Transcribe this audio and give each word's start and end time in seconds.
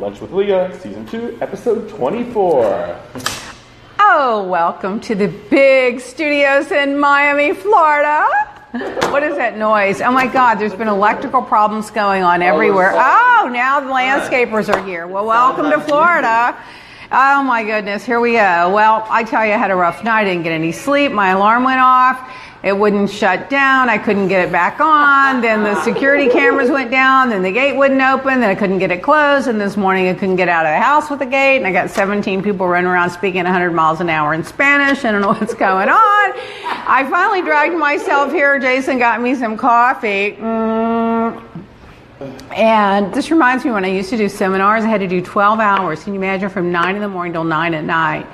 Lunch 0.00 0.18
with 0.22 0.32
Leah, 0.32 0.74
Season 0.80 1.04
2, 1.04 1.38
Episode 1.42 1.86
24. 1.90 2.98
Oh, 3.98 4.48
welcome 4.48 4.98
to 5.00 5.14
the 5.14 5.28
big 5.28 6.00
studios 6.00 6.70
in 6.72 6.98
Miami, 6.98 7.52
Florida. 7.52 8.26
What 9.10 9.22
is 9.22 9.36
that 9.36 9.58
noise? 9.58 10.00
Oh 10.00 10.10
my 10.10 10.26
God, 10.26 10.54
there's 10.54 10.74
been 10.74 10.88
electrical 10.88 11.42
problems 11.42 11.90
going 11.90 12.22
on 12.22 12.40
everywhere. 12.40 12.92
Oh, 12.94 13.50
now 13.52 13.80
the 13.80 13.90
landscapers 13.90 14.74
are 14.74 14.82
here. 14.86 15.06
Well, 15.06 15.26
welcome 15.26 15.70
to 15.70 15.78
Florida. 15.78 16.56
Oh 17.12 17.42
my 17.42 17.62
goodness, 17.62 18.02
here 18.02 18.20
we 18.20 18.32
go. 18.32 18.72
Well, 18.72 19.06
I 19.10 19.22
tell 19.22 19.44
you, 19.44 19.52
I 19.52 19.58
had 19.58 19.70
a 19.70 19.76
rough 19.76 20.02
night. 20.02 20.22
I 20.22 20.24
didn't 20.24 20.44
get 20.44 20.52
any 20.52 20.72
sleep. 20.72 21.12
My 21.12 21.32
alarm 21.32 21.64
went 21.64 21.80
off. 21.80 22.26
It 22.62 22.76
wouldn't 22.76 23.08
shut 23.08 23.48
down. 23.48 23.88
I 23.88 23.96
couldn't 23.96 24.28
get 24.28 24.46
it 24.46 24.52
back 24.52 24.80
on. 24.80 25.40
Then 25.40 25.62
the 25.62 25.82
security 25.82 26.28
cameras 26.28 26.70
went 26.70 26.90
down. 26.90 27.30
Then 27.30 27.42
the 27.42 27.52
gate 27.52 27.74
wouldn't 27.74 28.02
open. 28.02 28.40
Then 28.40 28.50
I 28.50 28.54
couldn't 28.54 28.80
get 28.80 28.90
it 28.90 29.02
closed. 29.02 29.48
And 29.48 29.58
this 29.58 29.78
morning 29.78 30.08
I 30.08 30.14
couldn't 30.14 30.36
get 30.36 30.50
out 30.50 30.66
of 30.66 30.72
the 30.72 30.78
house 30.78 31.08
with 31.08 31.20
the 31.20 31.26
gate. 31.26 31.56
And 31.56 31.66
I 31.66 31.72
got 31.72 31.88
17 31.88 32.42
people 32.42 32.68
running 32.68 32.90
around 32.90 33.10
speaking 33.10 33.44
100 33.44 33.70
miles 33.70 34.00
an 34.00 34.10
hour 34.10 34.34
in 34.34 34.44
Spanish. 34.44 35.06
I 35.06 35.12
don't 35.12 35.22
know 35.22 35.28
what's 35.40 35.54
going 35.54 35.88
on. 35.88 36.32
I 36.66 37.06
finally 37.08 37.40
dragged 37.40 37.76
myself 37.76 38.30
here. 38.30 38.58
Jason 38.58 38.98
got 38.98 39.22
me 39.22 39.34
some 39.34 39.56
coffee. 39.56 40.36
Mm. 40.38 41.42
And 42.54 43.14
this 43.14 43.30
reminds 43.30 43.64
me 43.64 43.70
when 43.70 43.84
I 43.84 43.88
used 43.88 44.10
to 44.10 44.16
do 44.16 44.28
seminars, 44.28 44.84
I 44.84 44.88
had 44.88 45.00
to 45.00 45.08
do 45.08 45.22
12 45.22 45.58
hours. 45.58 46.04
Can 46.04 46.12
you 46.12 46.20
imagine 46.20 46.50
from 46.50 46.70
9 46.70 46.94
in 46.94 47.00
the 47.00 47.08
morning 47.08 47.32
till 47.32 47.44
9 47.44 47.74
at 47.74 47.84
night? 47.84 48.26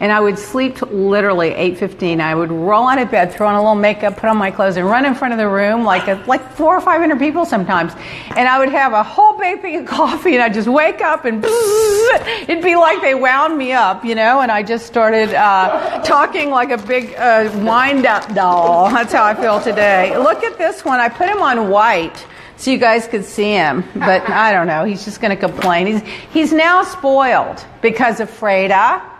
And 0.00 0.10
I 0.10 0.20
would 0.20 0.38
sleep 0.38 0.80
literally 0.82 1.50
8.15. 1.50 2.20
I 2.20 2.34
would 2.34 2.50
roll 2.50 2.88
out 2.88 2.98
of 2.98 3.10
bed, 3.10 3.32
throw 3.32 3.46
on 3.46 3.54
a 3.54 3.60
little 3.60 3.74
makeup, 3.74 4.16
put 4.16 4.28
on 4.28 4.36
my 4.38 4.50
clothes, 4.50 4.76
and 4.76 4.86
run 4.86 5.04
in 5.04 5.14
front 5.14 5.34
of 5.34 5.38
the 5.38 5.48
room 5.48 5.84
like 5.84 6.08
a, 6.08 6.22
like 6.26 6.52
four 6.52 6.76
or 6.76 6.80
500 6.80 7.18
people 7.18 7.44
sometimes. 7.44 7.92
And 8.30 8.48
I 8.48 8.58
would 8.58 8.70
have 8.70 8.92
a 8.92 9.02
whole 9.02 9.38
big 9.38 9.60
thing 9.60 9.76
of 9.76 9.86
coffee, 9.86 10.34
and 10.34 10.42
I'd 10.42 10.54
just 10.54 10.68
wake 10.68 11.00
up 11.00 11.24
and 11.26 11.44
it'd 12.48 12.62
be 12.62 12.76
like 12.76 13.02
they 13.02 13.14
wound 13.14 13.56
me 13.56 13.72
up, 13.72 14.04
you 14.04 14.14
know, 14.14 14.40
and 14.40 14.50
I 14.50 14.62
just 14.62 14.86
started 14.86 15.34
uh, 15.34 16.02
talking 16.02 16.50
like 16.50 16.70
a 16.70 16.78
big 16.78 17.14
uh, 17.14 17.50
wind-up 17.62 18.34
doll. 18.34 18.90
That's 18.90 19.12
how 19.12 19.24
I 19.24 19.34
feel 19.34 19.60
today. 19.60 20.16
Look 20.16 20.42
at 20.42 20.58
this 20.58 20.84
one. 20.84 20.98
I 20.98 21.08
put 21.08 21.28
him 21.28 21.40
on 21.42 21.68
white 21.68 22.26
so 22.56 22.70
you 22.70 22.78
guys 22.78 23.06
could 23.06 23.24
see 23.24 23.52
him. 23.52 23.84
But 23.94 24.28
I 24.28 24.52
don't 24.52 24.66
know. 24.66 24.84
He's 24.84 25.04
just 25.04 25.20
going 25.20 25.30
to 25.30 25.36
complain. 25.36 25.86
He's 25.86 26.02
he's 26.32 26.52
now 26.52 26.82
spoiled 26.82 27.64
because 27.82 28.20
of 28.20 28.30
Freda. 28.30 29.10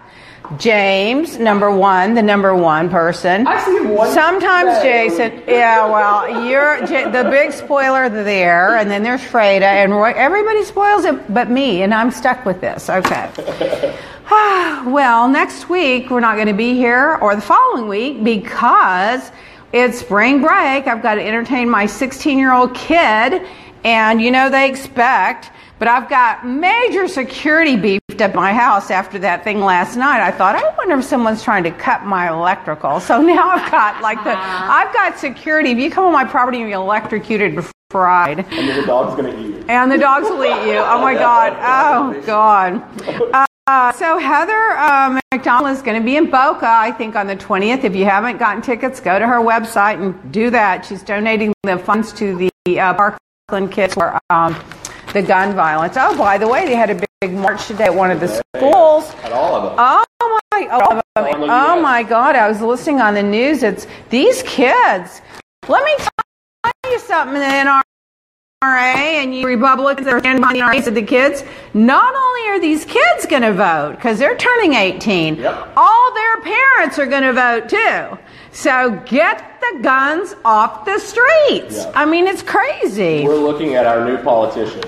James, 0.59 1.39
number 1.39 1.71
one, 1.71 2.13
the 2.13 2.23
number 2.23 2.55
one 2.55 2.91
person. 2.91 3.47
I 3.47 3.65
see 3.65 3.81
one 3.87 4.11
Sometimes 4.13 4.83
day. 4.83 5.09
Jason. 5.09 5.43
Yeah, 5.49 5.87
well, 5.87 6.47
you're 6.47 6.87
J- 6.87 7.11
the 7.11 7.25
big 7.31 7.51
spoiler 7.53 8.11
there, 8.11 8.77
and 8.77 8.91
then 8.91 9.03
there's 9.03 9.23
Freda, 9.23 9.63
and 9.63 9.93
Roy, 9.93 10.13
everybody 10.15 10.63
spoils 10.65 11.07
it, 11.07 11.33
but 11.33 11.51
me, 11.51 11.81
and 11.81 11.95
I'm 11.95 12.11
stuck 12.11 12.45
with 12.45 12.61
this. 12.61 12.91
Okay. 12.91 13.31
well, 14.31 15.29
next 15.31 15.71
week 15.71 16.11
we're 16.11 16.21
not 16.21 16.35
going 16.35 16.49
to 16.49 16.53
be 16.53 16.75
here, 16.75 17.15
or 17.23 17.35
the 17.35 17.43
following 17.43 17.89
week, 17.89 18.23
because 18.23 19.31
it's 19.75 19.99
spring 19.99 20.41
break. 20.41 20.87
I've 20.87 21.03
got 21.03 21.17
to 21.17 21.23
entertain 21.23 21.69
my 21.69 21.87
16 21.87 22.39
year 22.39 22.53
old 22.53 22.75
kid, 22.75 23.45
and 23.83 24.23
you 24.23 24.31
know 24.31 24.49
they 24.49 24.69
expect. 24.71 25.51
But 25.81 25.89
I've 25.89 26.09
got 26.09 26.47
major 26.47 27.09
security 27.09 27.77
beefed 27.77 28.21
up 28.21 28.35
my 28.35 28.53
house 28.55 28.93
after 28.93 29.19
that 29.19 29.43
thing 29.43 29.61
last 29.61 29.97
night. 29.97 30.21
I 30.21 30.31
thought, 30.31 30.55
I 30.55 30.75
wonder 30.79 30.97
if 30.99 31.05
someone's 31.05 31.43
trying 31.43 31.65
to 31.65 31.73
cut 31.73 32.05
my 32.05 32.29
electrical. 32.29 33.01
So 33.01 33.21
now 33.35 33.51
I've 33.51 33.71
got 33.71 34.01
like 34.01 34.23
the, 34.23 34.31
uh-huh. 34.31 34.73
I've 34.73 34.95
got 34.95 35.19
security. 35.19 35.73
If 35.73 35.79
you 35.79 35.91
come 35.91 36.05
on 36.05 36.13
my 36.13 36.25
property 36.25 36.61
and 36.61 36.71
you're 36.71 36.81
electrocuted, 36.81 37.55
you're 37.55 37.67
fried. 37.91 38.39
And 38.39 38.69
then 38.69 38.81
the 38.81 38.87
dog's 38.87 39.21
going 39.21 39.35
to 39.35 39.41
eat 39.41 39.57
you. 39.57 39.65
And 39.69 39.91
the 39.91 39.99
dogs 39.99 40.29
will 40.31 40.45
eat 40.45 40.71
you. 40.71 40.79
Oh 40.79 41.01
my 41.01 41.15
God. 41.27 41.57
Oh 41.59 42.23
God. 42.25 43.31
Uh, 43.35 43.47
Uh, 43.67 43.91
so 43.93 44.19
Heather 44.19 44.77
um, 44.77 45.19
McDonald 45.33 45.75
is 45.75 45.81
going 45.81 45.99
to 45.99 46.05
be 46.05 46.19
in 46.19 46.27
Boca, 46.27 46.69
I 46.69 46.93
think, 46.93 47.17
on 47.17 47.27
the 47.27 47.37
20th. 47.37 47.83
If 47.85 47.97
you 47.97 48.05
haven't 48.05 48.37
gotten 48.37 48.61
tickets, 48.61 49.01
go 49.01 49.19
to 49.19 49.27
her 49.27 49.39
website 49.39 50.03
and 50.03 50.31
do 50.31 50.51
that. 50.51 50.85
She's 50.85 51.03
donating 51.03 51.55
the 51.63 51.79
funds 51.79 52.13
to 52.15 52.51
the 52.67 52.79
uh, 52.79 52.93
Parkland 52.93 53.73
kids 53.73 53.95
for 53.95 54.19
um, 54.29 54.55
the 55.15 55.23
gun 55.23 55.55
violence. 55.55 55.95
Oh, 55.97 56.15
by 56.19 56.37
the 56.37 56.47
way, 56.47 56.67
they 56.67 56.75
had 56.75 56.91
a 56.91 56.95
big, 56.95 57.09
big 57.23 57.33
march 57.33 57.67
today 57.67 57.85
at 57.85 57.95
one 57.95 58.11
of 58.11 58.21
the 58.21 58.29
schools. 58.29 59.11
At 59.23 59.33
all 59.33 59.57
of 59.57 59.63
them. 59.63 59.75
Oh 59.79 60.41
my! 60.53 60.69
Oh, 60.71 61.01
oh 61.17 61.81
my 61.81 62.03
God! 62.03 62.37
I 62.37 62.47
was 62.47 62.61
listening 62.61 63.01
on 63.01 63.15
the 63.15 63.23
news. 63.23 63.63
It's 63.63 63.87
these 64.11 64.43
kids. 64.43 65.23
Let 65.69 65.85
me 65.85 65.97
tell 65.97 66.93
you 66.93 66.99
something. 66.99 67.37
In 67.37 67.67
our 67.67 67.83
and 68.63 69.35
you 69.35 69.47
Republicans 69.47 70.07
that 70.07 70.15
are 70.15 70.21
standing 70.21 70.41
behind 70.41 70.57
the 70.57 70.63
NRA 70.63 70.83
said 70.83 70.95
the 70.95 71.03
kids. 71.03 71.45
Not 71.75 72.15
only 72.15 72.49
are 72.51 72.61
these 72.61 72.85
kids 72.85 73.27
going 73.27 73.43
to 73.43 73.53
vote 73.53 73.93
because 73.97 74.19
they're 74.19 74.37
turning 74.37 74.75
18, 74.75 75.37
Yep. 75.37 75.73
all 75.77 76.15
their 76.15 76.41
parents 76.41 76.99
are 76.99 77.07
going 77.07 77.23
to 77.23 77.33
vote 77.33 77.69
too. 77.69 78.19
So 78.53 79.01
get 79.07 79.61
the 79.61 79.81
guns 79.83 80.35
off 80.45 80.85
the 80.85 80.99
streets. 80.99 81.77
Yeah. 81.79 81.93
I 81.95 82.05
mean, 82.05 82.27
it's 82.27 82.43
crazy. 82.43 83.25
We're 83.25 83.37
looking 83.37 83.75
at 83.75 83.87
our 83.87 84.05
new 84.05 84.17
politicians. 84.23 84.87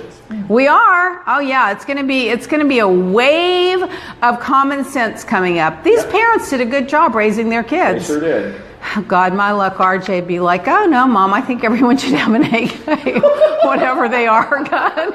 We 0.49 0.67
are. 0.69 1.23
Oh 1.27 1.41
yeah, 1.41 1.71
it's 1.73 1.85
going 1.85 1.99
to 1.99 2.05
be 2.05 2.29
it's 2.29 2.47
going 2.47 2.63
to 2.63 2.69
be 2.69 2.79
a 2.81 2.89
wave 2.89 3.83
of 4.23 4.41
common 4.41 4.85
sense 4.85 5.23
coming 5.25 5.59
up. 5.59 5.83
These 5.85 6.03
Yeah. 6.05 6.11
parents 6.11 6.51
did 6.51 6.61
a 6.61 6.65
good 6.65 6.89
job 6.89 7.15
raising 7.15 7.49
their 7.49 7.63
kids. 7.63 8.07
They 8.09 8.15
sure 8.15 8.21
did. 8.21 8.61
God, 9.03 9.35
my 9.35 9.53
luck, 9.53 9.77
RJ 9.77 10.27
be 10.27 10.41
like, 10.41 10.67
oh 10.69 10.87
no, 10.87 11.07
mom, 11.07 11.35
I 11.35 11.41
think 11.41 11.65
everyone 11.65 11.99
should 11.99 12.15
have 12.15 12.33
an 12.33 12.45
AK, 12.55 13.23
whatever 13.65 14.09
they 14.09 14.27
are, 14.27 14.65
gun. 14.65 15.13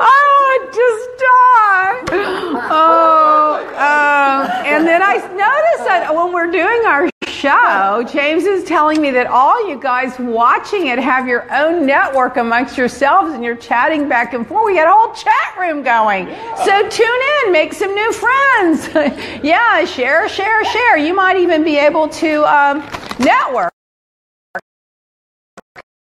oh, 0.00 0.70
just 0.72 1.08
die. 1.18 2.68
Oh, 2.70 3.56
um, 3.74 4.50
and 4.66 4.86
then 4.86 5.02
I 5.02 5.16
noticed 5.16 5.84
that 5.88 6.14
when 6.14 6.32
we're 6.32 6.50
doing 6.50 6.86
our 6.86 7.08
show, 7.38 8.04
James 8.10 8.44
is 8.44 8.64
telling 8.64 9.00
me 9.00 9.12
that 9.12 9.28
all 9.28 9.68
you 9.68 9.78
guys 9.78 10.18
watching 10.18 10.88
it 10.88 10.98
have 10.98 11.28
your 11.28 11.46
own 11.54 11.86
network 11.86 12.36
amongst 12.36 12.76
yourselves 12.76 13.32
and 13.32 13.44
you're 13.44 13.56
chatting 13.56 14.08
back 14.08 14.34
and 14.34 14.46
forth. 14.46 14.66
We 14.66 14.74
got 14.74 14.88
a 14.88 14.92
whole 14.92 15.14
chat 15.14 15.56
room 15.58 15.82
going. 15.82 16.26
So 16.64 16.88
tune 16.88 17.20
in, 17.44 17.52
make 17.52 17.72
some 17.72 17.94
new 17.94 18.12
friends. 18.12 18.88
yeah, 19.44 19.84
share, 19.84 20.28
share, 20.28 20.64
share. 20.64 20.98
You 20.98 21.14
might 21.14 21.36
even 21.36 21.62
be 21.62 21.76
able 21.78 22.08
to 22.08 22.44
um, 22.44 22.78
network. 23.20 23.72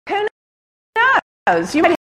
Who 0.08 0.26
knows? 1.46 1.74
You 1.74 1.82
might 1.82 1.95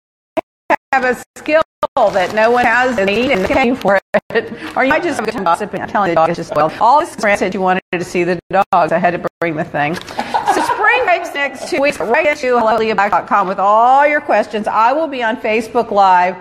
have 0.93 1.17
a 1.17 1.39
skill 1.39 1.61
that 1.95 2.35
no 2.35 2.51
one 2.51 2.65
has 2.65 2.99
and 2.99 3.07
need 3.07 3.31
and 3.31 3.45
paying 3.47 3.75
for 3.75 3.99
it. 4.29 4.77
Or 4.77 4.83
you 4.83 4.89
might 4.89 5.01
just 5.01 5.19
have 5.19 5.27
a 5.27 5.31
time 5.31 5.43
gossiping 5.43 5.81
and 5.81 5.89
telling 5.89 6.09
the 6.09 6.15
dog 6.15 6.29
it's 6.29 6.37
just 6.37 6.55
well. 6.55 6.71
All 6.79 6.99
this 6.99 7.15
friend 7.15 7.37
said 7.37 7.55
you 7.55 7.61
wanted 7.61 7.81
to 7.93 8.03
see 8.03 8.23
the 8.23 8.39
dogs. 8.51 8.91
I 8.91 8.99
had 8.99 9.11
to 9.11 9.29
bring 9.39 9.55
the 9.55 9.63
thing. 9.63 9.95
So 9.95 10.61
spring 10.61 11.03
breaks 11.05 11.33
next 11.33 11.69
two 11.69 11.81
weeks. 11.81 11.99
Right 11.99 12.37
to 12.37 12.47
helloleahback.com 12.47 13.47
with 13.47 13.57
all 13.57 14.07
your 14.07 14.21
questions. 14.21 14.67
I 14.67 14.93
will 14.93 15.07
be 15.07 15.23
on 15.23 15.37
Facebook 15.37 15.89
Live 15.89 16.35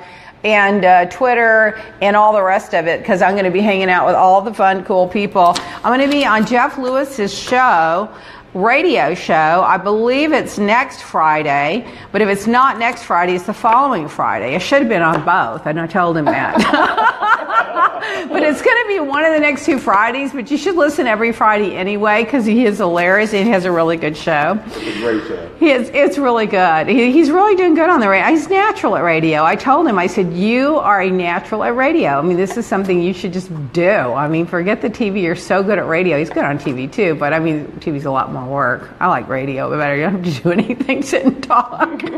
and 0.44 0.84
uh, 0.84 1.06
Twitter 1.06 1.80
and 2.02 2.14
all 2.14 2.34
the 2.34 2.42
rest 2.42 2.74
of 2.74 2.86
it 2.86 3.00
because 3.00 3.22
I'm 3.22 3.32
going 3.32 3.44
to 3.44 3.50
be 3.50 3.60
hanging 3.60 3.88
out 3.88 4.06
with 4.06 4.16
all 4.16 4.42
the 4.42 4.52
fun, 4.52 4.84
cool 4.84 5.08
people. 5.08 5.54
I'm 5.82 5.98
going 5.98 6.10
to 6.10 6.14
be 6.14 6.26
on 6.26 6.44
Jeff 6.44 6.76
Lewis's 6.76 7.32
show 7.32 8.14
radio 8.54 9.14
show. 9.14 9.32
I 9.64 9.78
believe 9.78 10.32
it's 10.32 10.58
next 10.58 11.02
Friday, 11.02 11.86
but 12.10 12.20
if 12.20 12.28
it's 12.28 12.46
not 12.46 12.78
next 12.78 13.04
Friday, 13.04 13.34
it's 13.34 13.46
the 13.46 13.54
following 13.54 14.08
Friday. 14.08 14.54
I 14.54 14.58
should 14.58 14.80
have 14.80 14.88
been 14.88 15.02
on 15.02 15.24
both, 15.24 15.66
and 15.66 15.80
I 15.80 15.86
told 15.86 16.16
him 16.16 16.26
that. 16.26 16.58
but 18.28 18.42
it's 18.42 18.60
going 18.60 18.82
to 18.82 18.88
be 18.88 19.00
one 19.00 19.24
of 19.24 19.32
the 19.32 19.40
next 19.40 19.64
two 19.64 19.78
Fridays, 19.78 20.32
but 20.32 20.50
you 20.50 20.56
should 20.56 20.76
listen 20.76 21.06
every 21.06 21.32
Friday 21.32 21.74
anyway 21.74 22.24
because 22.24 22.44
he 22.44 22.66
is 22.66 22.78
hilarious 22.78 23.32
and 23.32 23.46
he 23.46 23.52
has 23.52 23.64
a 23.64 23.72
really 23.72 23.96
good 23.96 24.16
show. 24.16 24.60
It's 24.66 24.76
a 24.76 25.00
great 25.00 25.26
show. 25.26 25.50
He 25.58 25.70
is, 25.70 25.88
it's 25.90 26.18
really 26.18 26.46
good. 26.46 26.88
He, 26.88 27.12
he's 27.12 27.30
really 27.30 27.56
doing 27.56 27.74
good 27.74 27.88
on 27.88 28.00
the 28.00 28.08
radio. 28.08 28.28
He's 28.30 28.48
natural 28.48 28.96
at 28.96 29.02
radio. 29.02 29.44
I 29.44 29.56
told 29.56 29.86
him, 29.86 29.98
I 29.98 30.08
said, 30.08 30.32
You 30.32 30.76
are 30.76 31.00
a 31.00 31.10
natural 31.10 31.64
at 31.64 31.74
radio. 31.74 32.18
I 32.18 32.22
mean, 32.22 32.36
this 32.36 32.56
is 32.56 32.66
something 32.66 33.00
you 33.00 33.14
should 33.14 33.32
just 33.32 33.50
do. 33.72 33.90
I 33.90 34.28
mean, 34.28 34.46
forget 34.46 34.82
the 34.82 34.90
TV. 34.90 35.22
You're 35.22 35.36
so 35.36 35.62
good 35.62 35.78
at 35.78 35.86
radio. 35.86 36.18
He's 36.18 36.30
good 36.30 36.44
on 36.44 36.58
TV 36.58 36.90
too, 36.90 37.14
but 37.14 37.32
I 37.32 37.38
mean, 37.38 37.66
TV's 37.80 38.04
a 38.04 38.10
lot 38.10 38.32
more 38.32 38.41
work. 38.48 38.90
I 39.00 39.08
like 39.08 39.28
radio 39.28 39.76
better. 39.76 39.96
You 39.96 40.02
don't 40.02 40.24
have 40.24 40.34
to 40.34 40.42
do 40.42 40.50
anything, 40.52 41.02
sit 41.02 41.24
and 41.24 41.42
talk. 41.42 42.02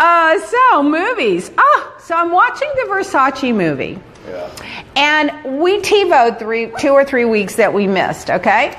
Uh, 0.00 0.38
so 0.40 0.82
movies. 0.82 1.50
Oh, 1.58 1.96
so 1.98 2.14
I'm 2.14 2.30
watching 2.30 2.68
the 2.76 2.88
Versace 2.88 3.54
movie. 3.54 3.98
Yeah. 4.28 4.50
And 4.96 5.60
we 5.60 5.80
TiVoed 5.80 6.38
three, 6.38 6.70
two 6.78 6.90
or 6.90 7.04
three 7.04 7.24
weeks 7.24 7.56
that 7.56 7.72
we 7.72 7.86
missed, 7.86 8.30
okay? 8.30 8.74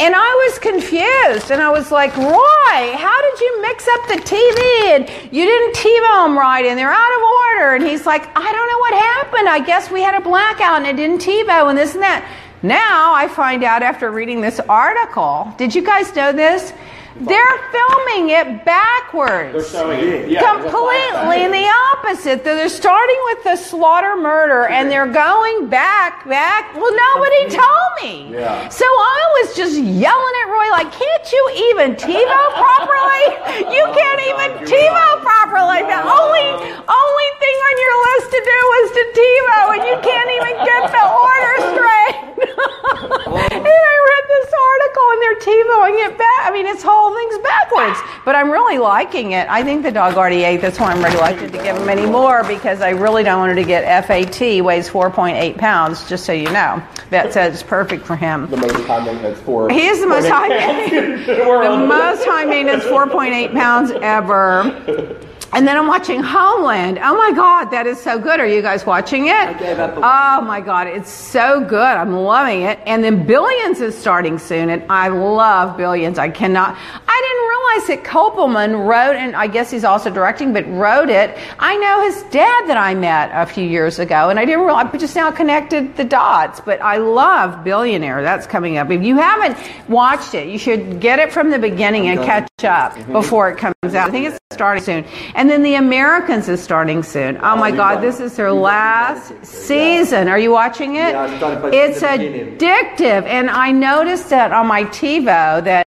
And 0.00 0.14
I 0.16 0.48
was 0.48 0.58
confused, 0.58 1.50
and 1.50 1.62
I 1.62 1.70
was 1.70 1.90
like, 1.92 2.16
Roy, 2.16 2.96
how 2.96 3.22
did 3.22 3.40
you 3.40 3.62
mix 3.62 3.86
up 3.86 4.08
the 4.08 4.14
TV? 4.14 4.96
And 4.96 5.32
you 5.32 5.44
didn't 5.44 5.76
TiVo 5.76 6.26
them 6.26 6.38
right, 6.38 6.64
and 6.64 6.78
they're 6.78 6.90
out 6.90 7.16
of 7.16 7.22
order. 7.22 7.74
And 7.76 7.84
he's 7.84 8.04
like, 8.06 8.22
I 8.36 8.52
don't 8.52 8.68
know 8.68 8.78
what 8.78 8.94
happened. 8.94 9.48
I 9.48 9.64
guess 9.64 9.90
we 9.90 10.02
had 10.02 10.14
a 10.14 10.20
blackout, 10.20 10.78
and 10.78 10.86
it 10.86 10.96
didn't 10.96 11.20
TiVo, 11.20 11.68
and 11.70 11.78
this 11.78 11.94
and 11.94 12.02
that. 12.02 12.28
Now 12.62 13.12
I 13.12 13.26
find 13.26 13.64
out 13.64 13.82
after 13.82 14.10
reading 14.10 14.40
this 14.40 14.60
article. 14.68 15.52
Did 15.58 15.74
you 15.74 15.82
guys 15.82 16.14
know 16.14 16.32
this? 16.32 16.72
They're 17.16 17.58
filming 17.70 18.30
it 18.30 18.64
backwards 18.64 19.52
They're 19.52 19.80
showing 19.82 20.00
it. 20.00 20.30
Yeah, 20.30 20.40
completely 20.40 21.44
in 21.44 21.52
the 21.52 21.68
opposite. 21.92 22.42
They're 22.42 22.68
starting 22.68 23.20
with 23.26 23.44
the 23.44 23.56
slaughter 23.56 24.16
murder 24.16 24.66
and 24.66 24.90
they're 24.90 25.12
going 25.12 25.68
back, 25.68 26.26
back. 26.26 26.74
Well, 26.74 26.88
nobody 26.88 27.52
told 27.52 27.90
me. 28.00 28.32
Yeah. 28.32 28.68
So 28.68 28.84
I 28.84 29.20
was 29.40 29.56
just 29.56 29.76
yelling 29.76 30.34
at 30.42 30.48
Roy, 30.48 30.68
like, 30.72 30.90
can't 30.92 31.26
you 31.32 31.42
even 31.72 31.96
TiVo 32.00 32.40
properly? 32.64 33.24
You 33.68 33.84
can't 33.92 34.22
even 34.32 34.48
TiVo 34.64 35.06
properly. 35.20 35.84
The 35.84 36.00
only, 36.00 36.48
only 36.80 37.28
thing 37.44 37.56
on 37.68 37.74
your 37.76 37.94
list 38.08 38.26
to 38.32 38.40
do 38.40 38.58
was 38.72 38.86
to 38.96 39.02
TiVo 39.12 39.58
and 39.76 39.82
you 39.84 39.96
can't 40.00 40.30
even 40.32 40.54
get 40.64 40.82
the 40.88 41.04
order 41.12 41.54
straight. 41.76 42.32
read 44.02 44.24
this 44.28 44.52
article 44.70 45.02
and 45.12 45.22
they're 45.22 45.40
TiVoing 45.40 46.06
it 46.06 46.18
back. 46.18 46.40
I 46.42 46.50
mean, 46.52 46.66
it's 46.66 46.82
whole 46.82 47.14
thing's 47.14 47.38
backwards. 47.38 47.98
But 48.24 48.36
I'm 48.36 48.50
really 48.50 48.78
liking 48.78 49.32
it. 49.32 49.48
I 49.48 49.62
think 49.62 49.82
the 49.82 49.92
dog 49.92 50.14
already 50.14 50.44
ate. 50.44 50.60
That's 50.60 50.78
why 50.78 50.92
I'm 50.92 51.02
reluctant 51.02 51.52
to 51.52 51.62
give 51.62 51.76
him 51.76 51.88
any 51.88 52.06
more 52.06 52.44
because 52.44 52.80
I 52.80 52.90
really 52.90 53.22
don't 53.22 53.38
want 53.38 53.50
her 53.50 53.56
to 53.56 53.64
get 53.64 54.06
FAT. 54.06 54.62
Weighs 54.64 54.88
4.8 54.88 55.58
pounds. 55.58 56.08
Just 56.08 56.24
so 56.24 56.32
you 56.32 56.50
know, 56.50 56.82
that 57.10 57.32
says 57.32 57.54
it's 57.54 57.62
perfect 57.62 58.04
for 58.06 58.16
him. 58.16 58.48
The 58.50 58.56
most 58.56 58.86
high 58.86 59.04
maintenance 59.04 59.40
for. 59.40 59.70
He 59.70 59.86
is 59.86 60.00
the 60.00 60.06
most 60.06 60.28
high 60.28 60.48
maintenance. 60.48 61.26
the 61.26 61.86
most 61.86 62.24
high 62.24 62.44
maintenance 62.44 62.84
4.8 62.84 63.52
pounds 63.52 63.90
ever. 64.02 65.18
And 65.54 65.68
then 65.68 65.76
I'm 65.76 65.86
watching 65.86 66.22
Homeland. 66.22 66.98
Oh 66.98 67.14
my 67.14 67.30
God, 67.32 67.66
that 67.66 67.86
is 67.86 68.00
so 68.00 68.18
good. 68.18 68.40
Are 68.40 68.46
you 68.46 68.62
guys 68.62 68.86
watching 68.86 69.26
it? 69.26 69.32
I 69.32 69.52
gave 69.52 69.78
up 69.78 69.98
Oh 69.98 70.40
my 70.46 70.62
God, 70.62 70.86
it's 70.86 71.10
so 71.10 71.62
good. 71.62 71.76
I'm 71.76 72.14
loving 72.14 72.62
it. 72.62 72.78
And 72.86 73.04
then 73.04 73.26
Billions 73.26 73.82
is 73.82 73.96
starting 73.96 74.38
soon, 74.38 74.70
and 74.70 74.82
I 74.90 75.08
love 75.08 75.76
Billions. 75.76 76.18
I 76.18 76.30
cannot. 76.30 76.74
I 77.06 77.22
didn't 77.28 77.48
realize 77.48 77.88
that 77.88 78.10
Koppelman 78.10 78.88
wrote, 78.88 79.16
and 79.16 79.36
I 79.36 79.46
guess 79.46 79.70
he's 79.70 79.84
also 79.84 80.08
directing, 80.08 80.54
but 80.54 80.66
wrote 80.68 81.10
it. 81.10 81.36
I 81.58 81.76
know 81.76 82.02
his 82.02 82.22
dad 82.24 82.66
that 82.68 82.78
I 82.78 82.94
met 82.94 83.30
a 83.34 83.44
few 83.44 83.64
years 83.64 83.98
ago, 83.98 84.30
and 84.30 84.38
I 84.38 84.46
didn't 84.46 84.64
realize. 84.64 84.88
I 84.90 84.96
just 84.96 85.16
now 85.16 85.30
connected 85.30 85.96
the 85.96 86.04
dots. 86.04 86.60
But 86.60 86.80
I 86.80 86.96
love 86.96 87.62
Billionaire. 87.62 88.22
That's 88.22 88.46
coming 88.46 88.78
up. 88.78 88.90
If 88.90 89.02
you 89.02 89.16
haven't 89.16 89.58
watched 89.90 90.32
it, 90.34 90.48
you 90.48 90.58
should 90.58 90.98
get 90.98 91.18
it 91.18 91.30
from 91.30 91.50
the 91.50 91.58
beginning 91.58 92.08
and 92.08 92.20
catch 92.20 92.48
up 92.64 92.94
before 93.10 93.50
it 93.50 93.58
comes 93.58 93.74
out. 93.94 94.08
I 94.08 94.10
think 94.10 94.26
it's 94.26 94.38
starting 94.52 94.82
soon. 94.82 95.04
And 95.34 95.48
then 95.48 95.62
The 95.62 95.74
Americans 95.74 96.48
is 96.48 96.62
starting 96.62 97.02
soon. 97.02 97.38
Oh 97.38 97.56
my 97.56 97.70
God, 97.70 98.00
this 98.00 98.20
is 98.20 98.36
their 98.36 98.52
last 98.52 99.32
season. 99.44 100.28
Are 100.28 100.38
you 100.38 100.52
watching 100.52 100.96
it? 100.96 101.12
Yeah, 101.12 101.22
I 101.22 101.36
started 101.36 101.62
by 101.62 101.70
It's 101.70 102.00
addictive. 102.00 103.24
And 103.26 103.50
I 103.50 103.72
noticed 103.72 104.30
that 104.30 104.52
on 104.52 104.66
my 104.66 104.84
TiVo 104.84 105.64
that 105.64 105.86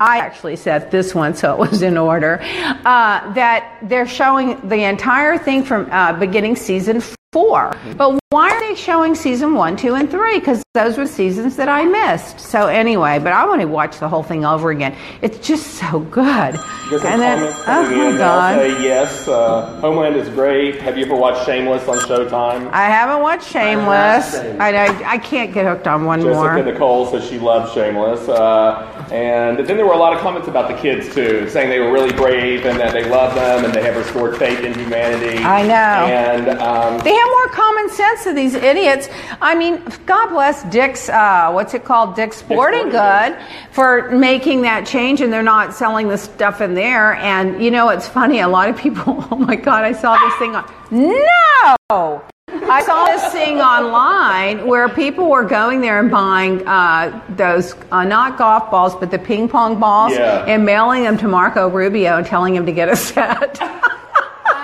I 0.00 0.18
actually 0.18 0.56
set 0.56 0.90
this 0.90 1.14
one 1.14 1.34
so 1.34 1.54
it 1.54 1.58
was 1.58 1.82
in 1.82 1.96
order. 1.96 2.38
Uh, 2.42 3.32
that 3.32 3.78
they're 3.82 4.06
showing 4.06 4.68
the 4.68 4.84
entire 4.84 5.38
thing 5.38 5.64
from 5.64 5.90
uh, 5.90 6.12
beginning 6.12 6.56
season 6.56 7.02
four. 7.32 7.76
But 7.96 8.18
why 8.30 8.50
are 8.50 8.60
they 8.60 8.74
showing 8.74 9.14
season 9.14 9.54
one, 9.54 9.76
two, 9.76 9.94
and 9.94 10.10
three? 10.10 10.38
Because 10.38 10.62
those 10.74 10.96
were 10.98 11.06
seasons 11.06 11.56
that 11.56 11.68
I 11.68 11.84
missed. 11.84 12.40
So 12.40 12.66
anyway, 12.66 13.18
but 13.18 13.32
I 13.32 13.46
want 13.46 13.60
to 13.62 13.66
watch 13.66 13.98
the 13.98 14.08
whole 14.08 14.22
thing 14.22 14.44
over 14.44 14.70
again. 14.70 14.94
It's 15.22 15.46
just 15.46 15.74
so 15.74 16.00
good. 16.00 16.58
And 16.90 17.20
then, 17.20 17.54
oh 17.66 18.10
my 18.12 18.16
God. 18.16 18.58
say 18.58 18.82
yes. 18.82 19.28
Uh, 19.28 19.78
Homeland 19.80 20.16
is 20.16 20.28
great. 20.30 20.80
Have 20.82 20.96
you 20.98 21.04
ever 21.04 21.14
watched 21.16 21.44
Shameless 21.46 21.86
on 21.88 21.98
Showtime? 21.98 22.70
I 22.72 22.84
haven't 22.86 23.22
watched 23.22 23.50
Shameless. 23.50 24.32
Shameless. 24.32 24.60
I, 24.60 24.86
I, 24.86 25.12
I 25.12 25.18
can't 25.18 25.52
get 25.52 25.66
hooked 25.66 25.86
on 25.86 26.04
one 26.04 26.20
Jessica 26.20 26.34
more. 26.34 26.56
Jessica 26.56 26.72
Nicole 26.72 27.06
says 27.06 27.28
she 27.28 27.38
loves 27.38 27.72
Shameless. 27.72 28.28
Uh, 28.28 29.06
and 29.12 29.58
then 29.58 29.76
there 29.78 29.86
were 29.86 29.92
a 29.94 29.98
lot 29.98 30.12
of 30.14 30.20
comments 30.20 30.48
about 30.48 30.68
the 30.68 30.76
kids 30.76 31.14
too, 31.14 31.48
saying 31.48 31.70
they 31.70 31.80
were 31.80 31.92
really 31.92 32.12
brave 32.12 32.64
and 32.66 32.78
that 32.78 32.92
they 32.92 33.08
love 33.08 33.34
them 33.34 33.64
and 33.64 33.72
they 33.74 33.82
have 33.82 33.96
restored 33.96 34.36
faith 34.38 34.60
in 34.60 34.74
humanity. 34.78 35.42
I 35.42 35.62
know. 35.62 35.72
And 36.12 36.48
um, 36.60 36.98
They 37.04 37.14
have 37.14 37.27
more 37.30 37.48
common 37.48 37.88
sense 37.90 38.24
than 38.24 38.34
these 38.34 38.54
idiots. 38.54 39.08
I 39.40 39.54
mean, 39.54 39.82
God 40.06 40.28
bless 40.30 40.62
Dick's, 40.64 41.08
uh, 41.08 41.50
what's 41.52 41.74
it 41.74 41.84
called? 41.84 42.14
Dick's 42.16 42.36
Sporting 42.36 42.90
Sporting 42.90 42.90
Good 42.90 43.38
for 43.72 44.10
making 44.10 44.62
that 44.62 44.86
change 44.86 45.20
and 45.20 45.32
they're 45.32 45.42
not 45.42 45.74
selling 45.74 46.08
the 46.08 46.18
stuff 46.18 46.60
in 46.60 46.74
there. 46.74 47.14
And, 47.14 47.62
you 47.62 47.70
know, 47.70 47.88
it's 47.90 48.08
funny. 48.08 48.40
A 48.40 48.48
lot 48.48 48.68
of 48.68 48.76
people, 48.76 49.24
oh 49.30 49.36
my 49.36 49.56
God, 49.56 49.84
I 49.84 49.92
saw 49.92 50.16
this 50.18 50.34
thing 50.38 50.54
on. 50.56 50.64
No! 50.90 52.22
I 52.70 52.82
saw 52.82 53.06
this 53.06 53.32
thing 53.32 53.60
online 53.60 54.66
where 54.66 54.88
people 54.88 55.28
were 55.30 55.44
going 55.44 55.80
there 55.80 56.00
and 56.00 56.10
buying 56.10 56.66
uh, 56.66 57.22
those, 57.30 57.74
uh, 57.92 58.04
not 58.04 58.36
golf 58.38 58.70
balls, 58.70 58.94
but 58.96 59.10
the 59.10 59.18
ping 59.18 59.48
pong 59.48 59.78
balls 59.78 60.12
Yeah. 60.12 60.44
and 60.46 60.64
mailing 60.64 61.02
them 61.04 61.16
to 61.18 61.28
Marco 61.28 61.68
Rubio 61.68 62.16
and 62.18 62.26
telling 62.26 62.54
him 62.54 62.66
to 62.66 62.72
get 62.72 62.88
a 62.88 62.96
set. 62.96 63.58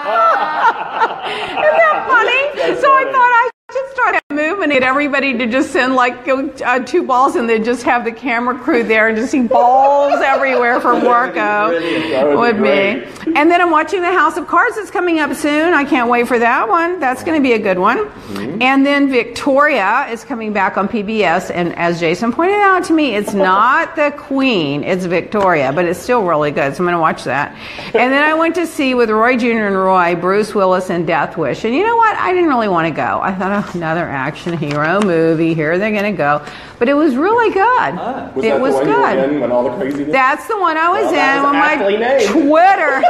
Isn't 1.24 1.78
that 1.80 2.06
funny? 2.06 2.60
That's 2.60 2.80
so 2.80 2.88
I 2.92 3.04
thought 3.04 3.32
I 3.32 3.50
should 3.72 3.88
start 3.92 4.23
movement 4.34 4.72
and 4.72 4.84
everybody 4.84 5.36
to 5.38 5.46
just 5.46 5.70
send 5.70 5.94
like 5.94 6.28
uh, 6.28 6.80
two 6.80 7.04
balls 7.04 7.36
and 7.36 7.48
then 7.48 7.64
just 7.64 7.82
have 7.84 8.04
the 8.04 8.12
camera 8.12 8.58
crew 8.58 8.82
there 8.82 9.08
and 9.08 9.16
just 9.16 9.30
see 9.30 9.42
balls 9.42 10.20
everywhere 10.24 10.80
for 10.80 10.94
Marco 10.94 11.34
That 11.34 12.26
would 12.26 12.56
be 12.56 12.60
with 12.60 12.60
me. 12.60 13.32
And 13.36 13.50
then 13.50 13.60
I'm 13.60 13.70
watching 13.70 14.00
The 14.00 14.12
House 14.12 14.36
of 14.36 14.46
Cards 14.46 14.76
that's 14.76 14.90
coming 14.90 15.18
up 15.18 15.34
soon. 15.34 15.72
I 15.74 15.84
can't 15.84 16.08
wait 16.08 16.28
for 16.28 16.38
that 16.38 16.68
one. 16.68 17.00
That's 17.00 17.24
going 17.24 17.40
to 17.40 17.42
be 17.42 17.52
a 17.52 17.58
good 17.58 17.78
one. 17.78 17.98
Mm-hmm. 17.98 18.62
And 18.62 18.84
then 18.84 19.10
Victoria 19.10 20.06
is 20.10 20.24
coming 20.24 20.52
back 20.52 20.76
on 20.76 20.88
PBS. 20.88 21.50
And 21.52 21.74
as 21.76 22.00
Jason 22.00 22.32
pointed 22.32 22.60
out 22.60 22.84
to 22.84 22.92
me, 22.92 23.14
it's 23.14 23.34
not 23.34 23.96
the 23.96 24.12
Queen, 24.16 24.84
it's 24.84 25.04
Victoria, 25.04 25.72
but 25.72 25.84
it's 25.84 25.98
still 25.98 26.22
really 26.22 26.50
good. 26.50 26.74
So 26.74 26.82
I'm 26.82 26.84
going 26.84 26.94
to 26.94 27.00
watch 27.00 27.24
that. 27.24 27.56
And 27.86 28.12
then 28.12 28.24
I 28.24 28.34
went 28.34 28.54
to 28.56 28.66
see 28.66 28.94
with 28.94 29.10
Roy 29.10 29.36
Jr. 29.36 29.66
and 29.66 29.76
Roy, 29.76 30.14
Bruce 30.14 30.54
Willis 30.54 30.90
and 30.90 31.06
Death 31.06 31.36
Wish. 31.36 31.64
And 31.64 31.74
you 31.74 31.84
know 31.84 31.96
what? 31.96 32.16
I 32.16 32.32
didn't 32.32 32.48
really 32.48 32.68
want 32.68 32.88
to 32.88 32.94
go. 32.94 33.20
I 33.22 33.34
thought, 33.34 33.66
oh, 33.66 33.70
another 33.78 34.08
action 34.24 34.56
hero 34.56 35.00
movie. 35.02 35.52
Here 35.52 35.76
they're 35.78 35.90
going 35.92 36.10
to 36.10 36.16
go. 36.16 36.44
But 36.78 36.88
it 36.88 36.94
was 36.94 37.14
really 37.14 37.52
good. 37.52 37.60
Ah, 37.96 38.30
was 38.34 38.44
it 38.44 38.58
was 38.58 38.74
good. 38.74 38.86
you 38.88 38.96
were 38.96 39.24
in 39.34 39.40
when 39.40 39.52
all 39.52 39.64
the 39.64 39.76
craziness? 39.76 40.10
That's 40.10 40.46
the 40.48 40.58
one 40.58 40.76
I 40.76 40.88
was 40.88 41.12
Well, 41.12 41.36
in 41.36 41.42
when 41.44 41.52
my. 41.60 42.24
Twitter, 42.26 43.00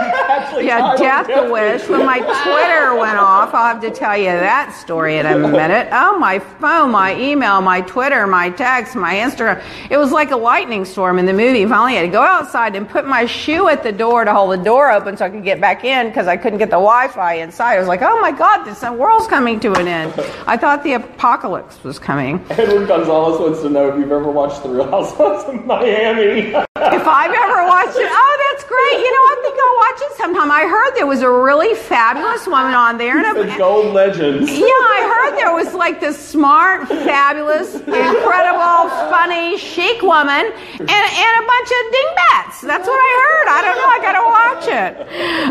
yeah, 0.63 0.97
death 0.97 1.29
wish. 1.29 1.83
Wish. 1.83 1.89
When 1.89 2.05
my 2.05 2.19
Twitter 2.19 2.99
went 2.99 3.17
off, 3.19 3.55
I'll 3.55 3.73
have 3.73 3.81
to 3.83 3.91
tell 3.91 4.17
you 4.17 4.25
that 4.27 4.75
story 4.75 5.17
in 5.19 5.27
a 5.27 5.39
minute. 5.61 5.89
Oh, 5.93 6.19
my 6.19 6.41
phone, 6.41 6.91
my 6.91 7.17
email, 7.19 7.61
my 7.61 7.81
Twitter, 7.83 8.27
my 8.27 8.51
text, 8.51 8.97
my 8.97 9.15
Instagram. 9.15 9.63
It 9.89 9.97
was 9.99 10.11
like 10.13 10.31
a 10.33 10.37
lightning 10.37 10.85
storm 10.85 11.19
in 11.19 11.27
the 11.27 11.33
movie. 11.33 11.65
Finally, 11.65 11.93
I 11.93 12.01
had 12.01 12.07
to 12.07 12.09
go 12.09 12.23
outside 12.23 12.75
and 12.77 12.89
put 12.89 13.07
my 13.07 13.25
shoe 13.25 13.69
at 13.69 13.83
the 13.83 13.93
door 13.93 14.25
to 14.25 14.33
hold 14.35 14.59
the 14.59 14.63
door 14.63 14.91
open 14.91 15.17
so 15.17 15.25
I 15.27 15.31
could 15.31 15.45
get 15.45 15.61
back 15.61 15.85
in 15.85 16.09
because 16.09 16.27
I 16.27 16.37
couldn't 16.37 16.59
get 16.59 16.71
the 16.71 16.77
Wi-Fi 16.77 17.35
inside. 17.35 17.77
I 17.77 17.79
was 17.79 17.89
like, 17.89 18.03
oh 18.03 18.21
my 18.21 18.33
God, 18.33 18.65
this 18.65 18.83
world's 18.83 19.27
coming 19.29 19.59
to 19.61 19.73
an 19.75 19.87
end. 19.89 20.13
I 20.47 20.57
thought 20.57 20.83
the 20.83 21.04
apocalypse 21.05 21.83
was 21.85 21.99
coming. 21.99 22.45
Edward 22.51 22.87
Gonzalez 22.89 23.41
wants 23.41 23.61
to 23.63 23.71
know 23.71 23.89
if 23.93 23.99
you've 23.99 24.13
ever 24.13 24.31
watched 24.31 24.63
The 24.63 24.69
Real 24.69 24.91
Housewives 24.91 25.45
of 25.45 25.65
Miami. 25.67 26.55
If 26.77 27.07
I've 27.07 27.31
ever 27.31 27.65
watched 27.67 27.97
it, 27.97 28.09
oh, 28.11 28.51
that's 28.51 28.65
great. 28.65 28.99
You 28.99 29.11
know, 29.11 29.25
I 29.25 29.37
think 29.41 29.57
I'll 29.57 29.79
watch 29.79 30.01
it 30.03 30.17
sometime. 30.19 30.51
I 30.51 30.63
heard 30.69 30.95
there 30.97 31.07
was 31.07 31.23
a 31.23 31.31
really 31.31 31.75
fabulous 31.75 32.47
woman 32.47 32.75
on 32.75 32.99
there. 32.99 33.25
And 33.25 33.37
the 33.49 33.55
a, 33.55 33.59
Gold 33.59 33.95
Legends. 33.95 34.51
yeah, 34.51 34.59
I 34.67 35.01
heard 35.09 35.39
there 35.39 35.55
was 35.55 35.73
like 35.73 36.01
this 36.01 36.19
smart, 36.19 36.89
fabulous, 36.89 37.75
incredible, 37.77 38.91
funny, 39.09 39.57
chic 39.57 40.03
woman 40.03 40.45
and, 40.45 40.91
and 40.91 41.33
a 41.41 41.45
bunch 41.47 41.71
of 41.71 41.83
dingbats. 41.95 42.61
That's 42.61 42.87
what 42.87 43.01
I 43.01 43.13
heard. 43.23 43.47
I 43.49 43.61
don't 43.65 43.79
know. 43.79 43.89
I 43.89 43.99
got 44.03 44.15
to 44.19 44.27
watch 44.35 44.67
it. 44.69 44.93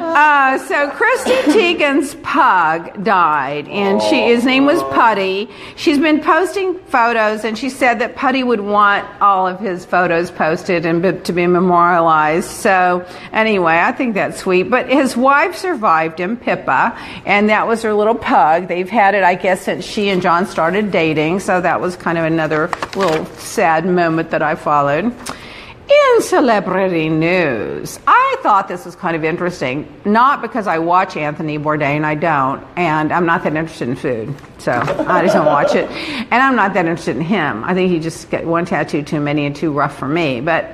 Uh, 0.04 0.58
so 0.68 0.90
Chrissy 0.92 1.40
Teigen's 1.52 2.16
pug 2.16 3.04
died, 3.04 3.68
and 3.70 4.02
she 4.02 4.22
his 4.28 4.46
name 4.46 4.66
was 4.66 4.84
Puddy. 4.94 5.43
She's 5.76 6.00
been 6.00 6.22
posting 6.22 6.80
photos, 6.80 7.44
and 7.44 7.58
she 7.58 7.70
said 7.70 8.00
that 8.00 8.16
Puddy 8.16 8.44
would 8.44 8.62
want 8.62 9.06
all 9.22 9.48
of 9.48 9.60
his 9.60 9.86
photos 9.86 10.32
posted 10.32 10.86
and 10.86 11.24
to 11.26 11.34
be 11.34 11.48
memorialized. 11.48 12.50
So 12.50 13.06
anyway, 13.32 13.80
I 13.80 13.92
think 13.92 14.14
that's 14.14 14.40
sweet. 14.40 14.64
But 14.70 14.90
his 14.90 15.16
wife 15.18 15.56
survived 15.56 16.20
him, 16.20 16.38
Pippa, 16.38 16.98
and 17.26 17.50
that 17.50 17.68
was 17.68 17.82
her 17.84 17.94
little 17.94 18.16
pug. 18.16 18.68
They've 18.68 18.90
had 18.90 19.16
it, 19.16 19.24
I 19.24 19.36
guess, 19.36 19.62
since 19.64 19.86
she 19.86 20.10
and 20.10 20.22
John 20.22 20.46
started 20.46 20.92
dating. 20.92 21.40
So 21.40 21.62
that 21.62 21.80
was 21.82 21.96
kind 21.96 22.18
of 22.18 22.26
another 22.26 22.70
little 22.96 23.26
sad 23.38 23.86
moment 23.86 24.32
that 24.32 24.42
I 24.42 24.56
followed. 24.56 25.14
In 25.90 26.22
celebrity 26.22 27.10
news, 27.10 28.00
I 28.08 28.38
thought 28.42 28.70
this 28.70 28.86
was 28.86 28.96
kind 28.96 29.18
of 29.18 29.26
interesting, 29.26 29.92
not 30.06 30.42
because 30.42 30.66
I 30.66 30.78
watch 30.78 31.18
Anthony 31.18 31.60
Bourdain, 31.60 32.06
I 32.06 32.16
don't, 32.16 32.66
and 32.78 33.12
I'm 33.12 33.26
not 33.26 33.44
that 33.44 33.54
interested 33.54 33.90
in 33.90 33.96
food, 33.98 34.34
so 34.60 34.72
I 34.72 35.22
just 35.24 35.34
don't 35.34 35.46
watch 35.46 35.76
it. 35.76 35.90
And 35.92 36.36
I'm 36.36 36.56
not 36.56 36.74
that 36.76 36.86
interested 36.86 37.18
in 37.18 37.22
him. 37.22 37.66
I 37.66 37.74
think 37.74 37.92
he 37.92 38.00
just 38.00 38.30
got 38.30 38.46
one 38.46 38.66
tattoo 38.66 39.04
too 39.04 39.20
many 39.20 39.46
and 39.46 39.54
too 39.54 39.74
rough 39.74 39.98
for 39.98 40.08
me. 40.08 40.40
But 40.40 40.74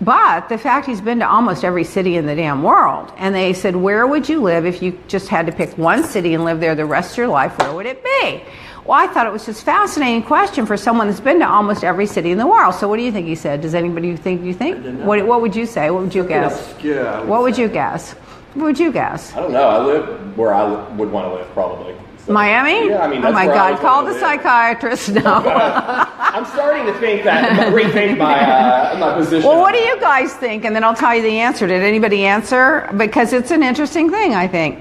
but 0.00 0.48
the 0.48 0.58
fact 0.58 0.86
he's 0.86 1.00
been 1.00 1.20
to 1.20 1.28
almost 1.28 1.64
every 1.64 1.84
city 1.84 2.16
in 2.16 2.26
the 2.26 2.34
damn 2.34 2.62
world. 2.62 3.12
And 3.16 3.34
they 3.34 3.52
said, 3.52 3.76
Where 3.76 4.06
would 4.06 4.28
you 4.28 4.42
live 4.42 4.66
if 4.66 4.82
you 4.82 4.98
just 5.08 5.28
had 5.28 5.46
to 5.46 5.52
pick 5.52 5.76
one 5.78 6.04
city 6.04 6.34
and 6.34 6.44
live 6.44 6.60
there 6.60 6.74
the 6.74 6.84
rest 6.84 7.12
of 7.12 7.18
your 7.18 7.28
life? 7.28 7.58
Where 7.58 7.74
would 7.74 7.86
it 7.86 8.04
be? 8.04 8.42
Well, 8.86 8.96
I 8.96 9.08
thought 9.08 9.26
it 9.26 9.32
was 9.32 9.44
just 9.44 9.64
fascinating 9.64 10.22
question 10.22 10.64
for 10.64 10.76
someone 10.76 11.08
that's 11.08 11.18
been 11.18 11.40
to 11.40 11.48
almost 11.48 11.82
every 11.82 12.06
city 12.06 12.30
in 12.30 12.38
the 12.38 12.46
world. 12.46 12.74
So, 12.76 12.86
what 12.88 12.98
do 12.98 13.02
you 13.02 13.10
think 13.10 13.26
he 13.26 13.34
said? 13.34 13.60
Does 13.60 13.74
anybody 13.74 14.16
think 14.16 14.42
you 14.44 14.54
think? 14.54 14.84
What, 15.04 15.26
what 15.26 15.40
would 15.40 15.56
you 15.56 15.66
say? 15.66 15.90
What 15.90 16.04
would 16.04 16.14
you 16.14 16.22
guess? 16.24 16.70
obscure, 16.72 17.20
would 17.20 17.28
what 17.28 17.42
would 17.42 17.58
you 17.58 17.68
guess? 17.68 18.12
What 18.54 18.64
would 18.64 18.78
you 18.78 18.92
guess? 18.92 19.34
I 19.34 19.40
don't 19.40 19.52
know. 19.52 19.68
I 19.68 19.78
live 19.78 20.38
where 20.38 20.54
I 20.54 20.64
would 20.94 21.10
want 21.10 21.26
to 21.28 21.34
live, 21.34 21.48
probably. 21.52 21.94
So- 22.24 22.32
Miami? 22.32 22.88
Yeah, 22.88 23.02
I 23.02 23.08
mean, 23.08 23.24
oh 23.24 23.32
my 23.32 23.46
God! 23.46 23.72
would 23.72 23.80
Call 23.80 24.04
the 24.04 24.12
live. 24.12 24.20
psychiatrist 24.20 25.10
now. 25.10 25.42
I'm 26.18 26.44
starting 26.46 26.86
to 26.86 26.98
think 27.00 27.24
that 27.24 27.72
rethink 27.72 28.18
my 28.18 28.38
uh, 28.40 28.96
my 28.98 29.14
position. 29.14 29.48
well, 29.48 29.60
what 29.60 29.72
do 29.74 29.80
you 29.80 29.98
guys 30.00 30.32
think? 30.34 30.64
And 30.64 30.76
then 30.76 30.84
I'll 30.84 30.94
tell 30.94 31.14
you 31.14 31.22
the 31.22 31.38
answer. 31.40 31.66
Did 31.66 31.82
anybody 31.82 32.24
answer? 32.24 32.88
Because 32.96 33.32
it's 33.32 33.50
an 33.50 33.64
interesting 33.64 34.10
thing. 34.10 34.34
I 34.34 34.46
think 34.46 34.78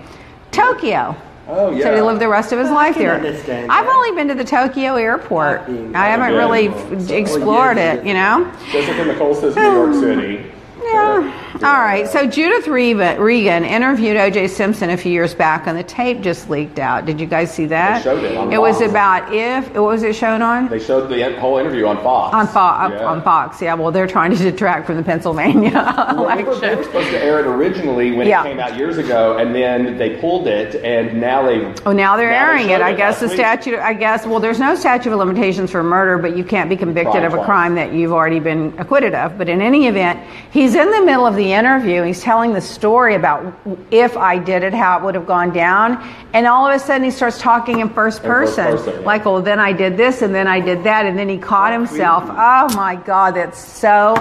Tokyo. 0.52 1.16
Oh 1.48 1.72
yeah. 1.72 1.84
So 1.84 1.96
he 1.96 2.02
lived 2.02 2.20
the 2.22 2.28
rest 2.28 2.52
of 2.52 2.60
his 2.60 2.70
life 2.72 2.96
can 2.96 3.22
there. 3.22 3.68
I've 3.70 3.88
only 3.88 4.12
been 4.14 4.28
to 4.30 4.36
the 4.36 4.44
Tokyo 4.44 4.96
airport. 4.96 5.62
I 5.94 6.08
haven't 6.08 6.34
really 6.36 6.70
Oh, 6.70 7.08
explored 7.10 7.78
it, 7.78 8.04
you 8.06 8.14
know? 8.14 8.52
Jessica 8.72 9.06
Nicole 9.06 9.36
says 9.36 9.56
New 9.56 9.62
York 9.62 9.94
City. 10.18 10.52
Yeah. 10.94 11.60
All 11.64 11.80
right. 11.80 12.08
So 12.08 12.28
Judith 12.28 12.68
Regan, 12.68 13.64
interviewed 13.64 14.18
O.J. 14.18 14.48
Simpson 14.50 14.90
a 14.90 14.98
few 14.98 15.12
years 15.12 15.34
back, 15.34 15.68
and 15.68 15.78
the 15.78 15.84
tape 15.84 16.22
just 16.22 16.50
leaked 16.50 16.80
out. 16.80 17.06
Did 17.06 17.20
you 17.20 17.26
guys 17.28 17.52
see 17.54 17.66
that? 17.68 18.00
They 18.00 18.04
showed 18.04 18.24
it 18.24 18.36
on 18.38 18.52
It 18.54 18.60
was 18.62 18.82
about 18.82 19.34
if. 19.34 19.72
What 19.74 19.84
was 19.86 20.04
it 20.04 20.16
shown 20.16 20.42
on? 20.42 20.68
They 20.70 20.80
showed 20.80 21.08
the 21.10 21.40
whole 21.40 21.58
interview 21.58 21.86
on 21.88 21.98
Fox. 22.04 22.34
on 22.36 22.48
Fox. 22.48 22.94
Yeah. 22.94 23.06
On 23.06 23.22
Fox. 23.24 23.62
Yeah. 23.62 23.74
Well, 23.76 23.92
they're 23.92 24.06
trying 24.08 24.32
to 24.36 24.38
detract 24.38 24.86
from 24.86 24.98
the 24.98 25.04
Pennsylvania 25.04 25.72
Well, 26.16 26.36
they, 26.36 26.44
were, 26.44 26.60
they 26.60 26.76
were 26.76 26.84
supposed 26.84 27.10
to 27.10 27.24
air 27.24 27.40
it 27.40 27.48
originally 27.48 28.12
when 28.12 28.28
Yeah. 28.28 28.42
it 28.44 28.50
came 28.50 28.60
out 28.60 28.78
years 28.78 28.98
ago, 28.98 29.38
and 29.38 29.56
then 29.56 29.98
they 29.98 30.18
pulled 30.20 30.48
it, 30.48 30.76
and 30.84 31.20
now 31.20 31.44
they. 31.44 31.74
Oh, 31.86 31.94
now 31.94 32.16
they're 32.18 32.30
Now 32.30 32.52
they 32.54 32.60
airing 32.60 32.70
it. 32.70 32.82
I 32.82 32.94
guess 32.94 33.20
the 33.20 33.28
week. 33.28 33.36
statute. 33.36 33.80
I 33.80 33.94
guess. 33.94 34.26
Well, 34.28 34.40
there's 34.40 34.60
no 34.60 34.76
statute 34.76 35.12
of 35.12 35.18
limitations 35.20 35.72
for 35.72 35.82
murder, 35.84 36.18
but 36.18 36.38
you 36.38 36.44
can't 36.44 36.70
be 36.70 36.76
convicted 36.76 37.24
of 37.24 37.34
a 37.34 37.44
crime 37.44 37.76
that 37.76 37.94
you've 37.94 38.12
already 38.14 38.40
been 38.40 38.74
acquitted 38.78 39.16
of. 39.16 39.38
But 39.38 39.50
in 39.50 39.62
any 39.62 39.88
event, 39.88 40.20
he's 40.52 40.75
in 40.76 40.92
the 40.92 41.02
middle 41.02 41.26
of 41.26 41.36
the 41.36 41.54
interview. 41.54 42.04
He's 42.04 42.22
telling 42.22 42.54
the 42.54 42.62
story 42.62 43.16
about 43.16 43.54
if 43.92 44.18
I 44.18 44.38
did 44.38 44.64
it, 44.64 44.74
how 44.74 44.98
it 44.98 45.04
would 45.04 45.16
have 45.16 45.26
gone 45.26 45.52
down, 45.54 46.04
and 46.34 46.46
all 46.48 46.68
of 46.68 46.76
a 46.76 46.80
sudden 46.80 47.04
he 47.04 47.12
starts 47.12 47.40
talking 47.40 47.80
in 47.80 47.90
first 47.90 48.20
In 48.20 48.26
first 48.26 48.56
person, 48.56 48.78
person, 48.78 49.02
yeah. 49.02 49.06
like, 49.06 49.26
"Well, 49.26 49.42
then 49.42 49.60
I 49.60 49.72
did 49.72 49.98
this, 49.98 50.22
and 50.22 50.34
then 50.34 50.48
I 50.48 50.60
did 50.60 50.84
that," 50.84 51.06
and 51.06 51.18
then 51.18 51.30
he 51.30 51.38
caught 51.38 51.72
himself. 51.72 52.24
Oh 52.28 52.76
my 52.76 52.96
God, 52.96 53.36
that's 53.36 53.60
so 53.60 54.16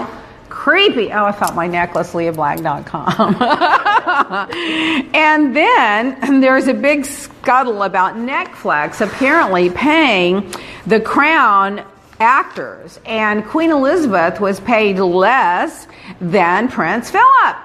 creepy. 0.48 1.12
Oh, 1.12 1.24
I 1.24 1.32
felt 1.32 1.54
my 1.54 1.66
necklace, 1.66 2.12
leahblack.com. 2.12 3.36
and 5.14 5.56
then 5.56 6.40
there's 6.40 6.68
a 6.68 6.74
big 6.74 7.04
scuttle 7.04 7.82
about 7.82 8.14
Netflix 8.14 9.00
apparently 9.00 9.70
paying 9.70 10.52
the 10.86 11.00
crown 11.00 11.84
actors, 12.20 13.00
and 13.04 13.44
Queen 13.44 13.70
Elizabeth 13.70 14.40
was 14.40 14.60
paid 14.60 14.98
less 14.98 15.86
than 16.20 16.68
Prince 16.68 17.10
Philip. 17.10 17.56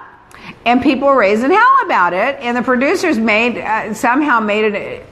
And 0.64 0.82
people 0.82 1.08
were 1.08 1.18
raising 1.18 1.50
hell 1.50 1.76
about 1.84 2.12
it, 2.12 2.36
and 2.40 2.56
the 2.56 2.62
producers 2.62 3.18
made 3.18 3.58
uh, 3.58 3.94
somehow 3.94 4.40
made 4.40 4.74
it 4.74 5.06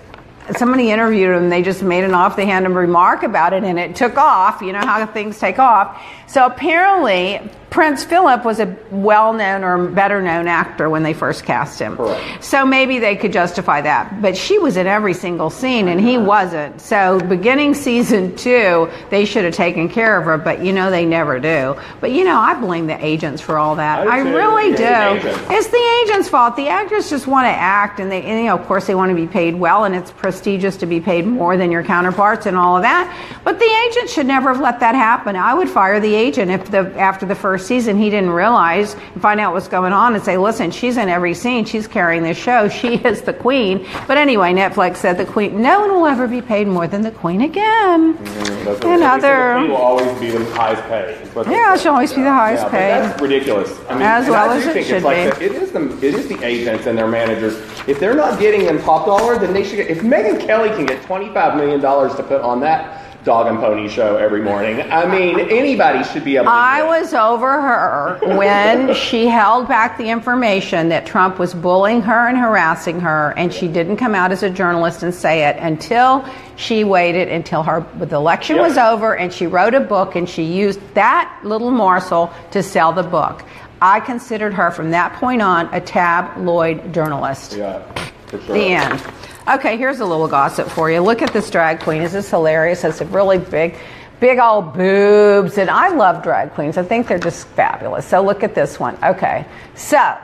somebody 0.57 0.91
interviewed 0.91 1.37
him 1.37 1.51
they 1.51 1.63
just 1.63 1.83
made 1.83 2.05
an 2.05 2.15
off-the-hand 2.15 2.75
remark 2.75 3.23
about 3.23 3.53
it 3.53 3.65
and 3.65 3.79
it 3.79 3.95
took 3.95 4.17
off. 4.17 4.63
You 4.63 4.73
know 4.73 4.81
how 4.81 5.05
things 5.07 5.39
take 5.39 5.59
off. 5.59 6.03
So 6.27 6.47
apparently 6.47 7.41
prince 7.71 8.05
philip 8.05 8.45
was 8.45 8.61
a 8.61 8.77
well-known 8.91 9.63
or 9.63 9.89
better-known 9.89 10.49
actor 10.49 10.89
when 10.89 11.03
they 11.03 11.13
first 11.13 11.45
cast 11.45 11.79
him 11.79 11.97
Correct. 11.97 12.43
so 12.43 12.65
maybe 12.65 12.99
they 12.99 13.17
could 13.17 13.33
justify 13.33 13.81
that 13.81 14.23
but 14.23 14.37
she 14.37 14.59
was 14.59 14.77
in 14.77 14.87
every 14.87 15.15
single 15.15 15.51
scene 15.51 15.89
and 15.89 16.01
he 16.01 16.17
wasn't 16.19 16.81
so 16.81 17.21
beginning 17.21 17.75
season 17.75 18.35
two 18.37 18.91
they 19.11 19.25
should 19.25 19.45
have 19.45 19.55
taken 19.55 19.89
care 19.89 20.19
of 20.19 20.25
her 20.25 20.39
but 20.39 20.65
you 20.65 20.73
know 20.73 20.91
they 20.91 21.05
never 21.05 21.39
do 21.39 21.77
but 22.01 22.11
you 22.11 22.25
know 22.25 22.37
i 22.37 22.59
blame 22.59 22.87
the 22.87 23.05
agents 23.05 23.43
for 23.43 23.59
all 23.59 23.77
that 23.77 24.07
I 24.07 24.19
i 24.19 24.21
really 24.21 24.71
do 24.73 24.77
the 24.79 25.47
it's 25.51 25.69
the 25.69 26.03
agent's 26.05 26.29
fault. 26.29 26.57
The 26.57 26.69
actors 26.69 27.11
just 27.11 27.27
want 27.27 27.47
to 27.47 27.51
act, 27.51 28.01
and 28.01 28.11
they, 28.11 28.23
and, 28.23 28.39
you 28.39 28.47
know, 28.47 28.57
of 28.57 28.67
course, 28.67 28.87
they 28.87 28.95
want 28.95 29.11
to 29.11 29.15
be 29.17 29.27
paid 29.27 29.55
well, 29.55 29.85
and 29.85 29.95
it's 29.95 30.11
prestigious 30.11 30.77
to 30.79 30.87
be 30.87 31.01
paid 31.01 31.27
more 31.27 31.57
than 31.57 31.71
your 31.71 31.83
counterparts 31.83 32.47
and 32.47 32.57
all 32.57 32.77
of 32.77 32.83
that. 32.83 33.15
But 33.45 33.59
the 33.59 33.89
agent 33.89 34.11
should 34.11 34.27
never 34.27 34.53
have 34.53 34.61
let 34.61 34.81
that 34.81 34.95
happen. 34.95 35.37
I 35.37 35.55
would 35.55 35.69
fire 35.69 36.01
the 36.01 36.15
agent 36.15 36.51
if 36.51 36.71
the 36.71 36.95
after 36.99 37.27
the 37.27 37.35
first 37.35 37.58
season 37.59 37.99
he 37.99 38.11
didn't 38.11 38.31
realize 38.31 38.95
and 38.95 39.21
find 39.23 39.41
out 39.41 39.53
what's 39.53 39.69
going 39.69 39.93
on 39.93 40.15
and 40.15 40.23
say, 40.25 40.37
listen, 40.39 40.71
she's 40.71 40.97
in 40.97 41.09
every 41.09 41.35
scene, 41.35 41.65
she's 41.65 41.87
carrying 41.87 42.23
this 42.23 42.39
show, 42.39 42.69
she 42.81 42.95
is 42.95 43.23
the 43.23 43.33
queen. 43.35 43.87
But 44.07 44.17
anyway, 44.17 44.53
Netflix 44.53 44.97
said 44.97 45.19
the 45.19 45.27
queen, 45.27 45.61
no 45.61 45.81
one 45.81 45.91
will 45.93 46.07
ever 46.07 46.27
be 46.27 46.41
paid 46.41 46.67
more 46.69 46.87
than 46.87 47.03
the 47.03 47.11
queen 47.11 47.43
again. 47.43 48.15
Mm-hmm. 48.17 48.65
What 48.67 48.85
And 48.85 49.03
they 49.03 49.29
The 49.29 49.55
queen 49.59 49.71
will 49.71 49.77
always 49.77 50.21
be 50.21 50.31
the 50.31 50.45
highest 50.55 50.83
paid. 50.85 51.21
is 51.23 51.35
what 51.35 51.47
they 51.47 51.53
Yeah, 51.53 51.77
she'll 51.77 51.93
always 51.93 52.13
be 52.13 52.23
the 52.23 52.33
highest 52.33 52.65
Yeah, 52.65 52.71
paid. 52.71 52.91
That's 53.11 53.21
ridiculous. 53.23 53.79
I 53.89 53.95
mean, 53.95 54.03
As 54.03 54.29
well 54.29 54.51
I 54.51 54.57
as 54.57 54.67
it 54.67 54.73
think 54.73 54.87
should 54.87 54.97
it's 54.97 55.05
like 55.05 55.39
be. 55.39 55.47
the- 55.49 55.55
it 55.57 55.63
is 55.63 55.73
the 55.73 55.89
it 56.07 56.15
is 56.15 56.29
the 56.29 56.43
agents 56.45 56.87
and 56.87 56.97
their 56.97 57.09
managers. 57.09 57.55
If 57.87 57.99
they're 58.01 58.15
not 58.15 58.39
getting 58.39 58.65
them 58.67 58.81
top 58.83 59.07
dollar, 59.07 59.39
then 59.39 59.53
they 59.53 59.65
should. 59.65 59.77
Get, 59.77 59.89
if 59.91 60.01
Megyn 60.01 60.41
Kelly 60.47 60.69
can 60.71 60.87
get 60.87 61.03
twenty 61.03 61.33
five 61.33 61.57
million 61.57 61.81
dollars 61.81 62.15
to 62.17 62.23
put 62.23 62.41
on 62.43 62.61
that 62.61 63.08
dog 63.29 63.47
and 63.47 63.59
pony 63.59 63.87
show 63.91 64.17
every 64.17 64.41
morning, 64.41 64.81
I 64.91 65.05
mean, 65.05 65.39
anybody 65.39 66.03
should 66.03 66.25
be 66.25 66.37
able. 66.37 66.47
to 66.47 66.51
I 66.51 66.83
was 66.83 67.13
over 67.13 67.61
her 67.61 68.19
when 68.39 68.95
she 69.07 69.27
held 69.27 69.69
back 69.69 69.99
the 69.99 70.09
information 70.09 70.89
that 70.89 71.05
Trump 71.05 71.39
was 71.39 71.53
bullying 71.53 72.01
her 72.01 72.27
and 72.27 72.39
harassing 72.39 73.01
her, 73.01 73.35
and 73.37 73.53
she 73.53 73.69
didn't 73.69 73.99
come 73.99 74.15
out 74.15 74.33
as 74.33 74.43
a 74.43 74.49
journalist 74.49 75.03
and 75.03 75.15
say 75.15 75.45
it 75.47 75.57
until 75.59 76.25
she 76.57 76.85
waited 76.85 77.29
until 77.29 77.63
her 77.63 77.87
the 77.99 78.17
election 78.17 78.57
Yep. 78.57 78.67
was 78.67 78.79
over, 78.79 79.15
and 79.15 79.31
she 79.31 79.47
wrote 79.47 79.75
a 79.75 79.81
book 79.81 80.17
and 80.17 80.27
she 80.27 80.45
used 80.45 80.81
that 80.95 81.39
little 81.45 81.71
morsel 81.71 82.33
to 82.53 82.63
sell 82.63 82.95
the 82.95 83.03
book. 83.03 83.45
I 83.83 84.01
considered 84.01 84.55
her 84.55 84.71
from 84.71 84.91
that 84.93 85.13
point 85.21 85.43
on 85.43 85.69
a 85.75 85.83
tabloid 85.83 86.95
journalist. 86.95 87.53
Yeah, 87.59 87.83
for 88.29 88.41
sure. 88.41 88.55
The 88.55 88.63
end. 88.69 89.01
Okay, 89.49 89.79
here's 89.79 90.01
a 90.01 90.05
little 90.05 90.29
gossip 90.29 90.69
for 90.69 90.91
you. 90.91 91.01
Look 91.01 91.23
at 91.23 91.33
this 91.33 91.49
drag 91.49 91.81
queen. 91.81 92.03
Is 92.03 92.13
this 92.13 92.29
hilarious? 92.29 92.85
It's 92.85 93.01
a 93.01 93.07
really 93.07 93.39
big, 93.39 93.79
big 94.21 94.39
old 94.39 94.75
boobs. 94.75 95.57
And 95.57 95.71
I 95.71 95.89
love 95.89 96.23
drag 96.23 96.53
queens. 96.53 96.77
I 96.77 96.83
think 96.83 97.09
they're 97.09 97.19
just 97.19 97.47
fabulous. 97.49 98.05
So 98.05 98.23
look 98.23 98.43
at 98.43 98.55
this 98.55 98.79
one. 98.79 99.03
Okay. 99.03 99.47
So 99.75 100.19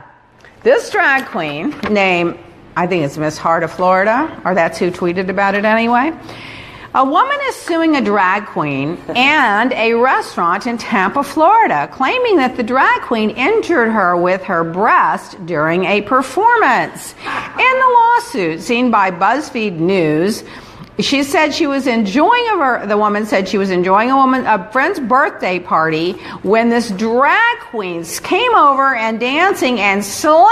this 0.62 0.90
drag 0.90 1.25
queen 1.25 1.71
named, 1.90 2.38
I 2.76 2.87
think 2.87 3.02
it's 3.02 3.16
Miss 3.16 3.38
Heart 3.38 3.62
of 3.62 3.73
Florida, 3.73 4.43
or 4.45 4.54
that's 4.54 4.78
who 4.78 4.90
tweeted 4.90 5.31
about 5.31 5.54
it 5.54 5.64
anyway. 5.64 6.12
A 6.97 7.05
woman 7.05 7.37
is 7.49 7.57
suing 7.57 7.97
a 7.97 8.01
drag 8.01 8.47
queen 8.47 8.99
and 9.17 9.73
a 9.73 9.95
restaurant 9.95 10.69
in 10.69 10.79
Tampa, 10.79 11.25
Florida, 11.25 11.89
claiming 11.91 12.37
that 12.37 12.57
the 12.57 12.63
drag 12.63 13.03
queen 13.03 13.31
injured 13.31 13.91
her 13.91 14.17
with 14.17 14.45
her 14.45 14.63
breast 14.63 15.45
during 15.45 15.87
a 15.87 16.03
performance. 16.03 17.17
In 17.59 17.79
the 17.81 17.97
lawsuit 17.99 18.61
seen 18.61 18.93
by 18.93 19.11
BuzzFeed 19.11 19.77
News, 19.77 20.45
she 21.01 21.23
said 21.23 21.53
she 21.53 21.67
was 21.67 21.87
enjoying 21.87 22.47
a 22.51 22.87
the 22.87 22.97
woman 22.97 23.27
said 23.27 23.49
she 23.49 23.59
was 23.59 23.71
enjoying 23.71 24.11
a 24.11 24.17
woman 24.17 24.47
a 24.47 24.71
friend's 24.71 25.01
birthday 25.01 25.59
party 25.59 26.13
when 26.43 26.69
this 26.71 26.91
drag 26.91 27.59
queen 27.71 28.05
came 28.23 28.55
over 28.55 28.95
and 28.95 29.19
dancing 29.19 29.81
and 29.81 30.05
slammed 30.05 30.51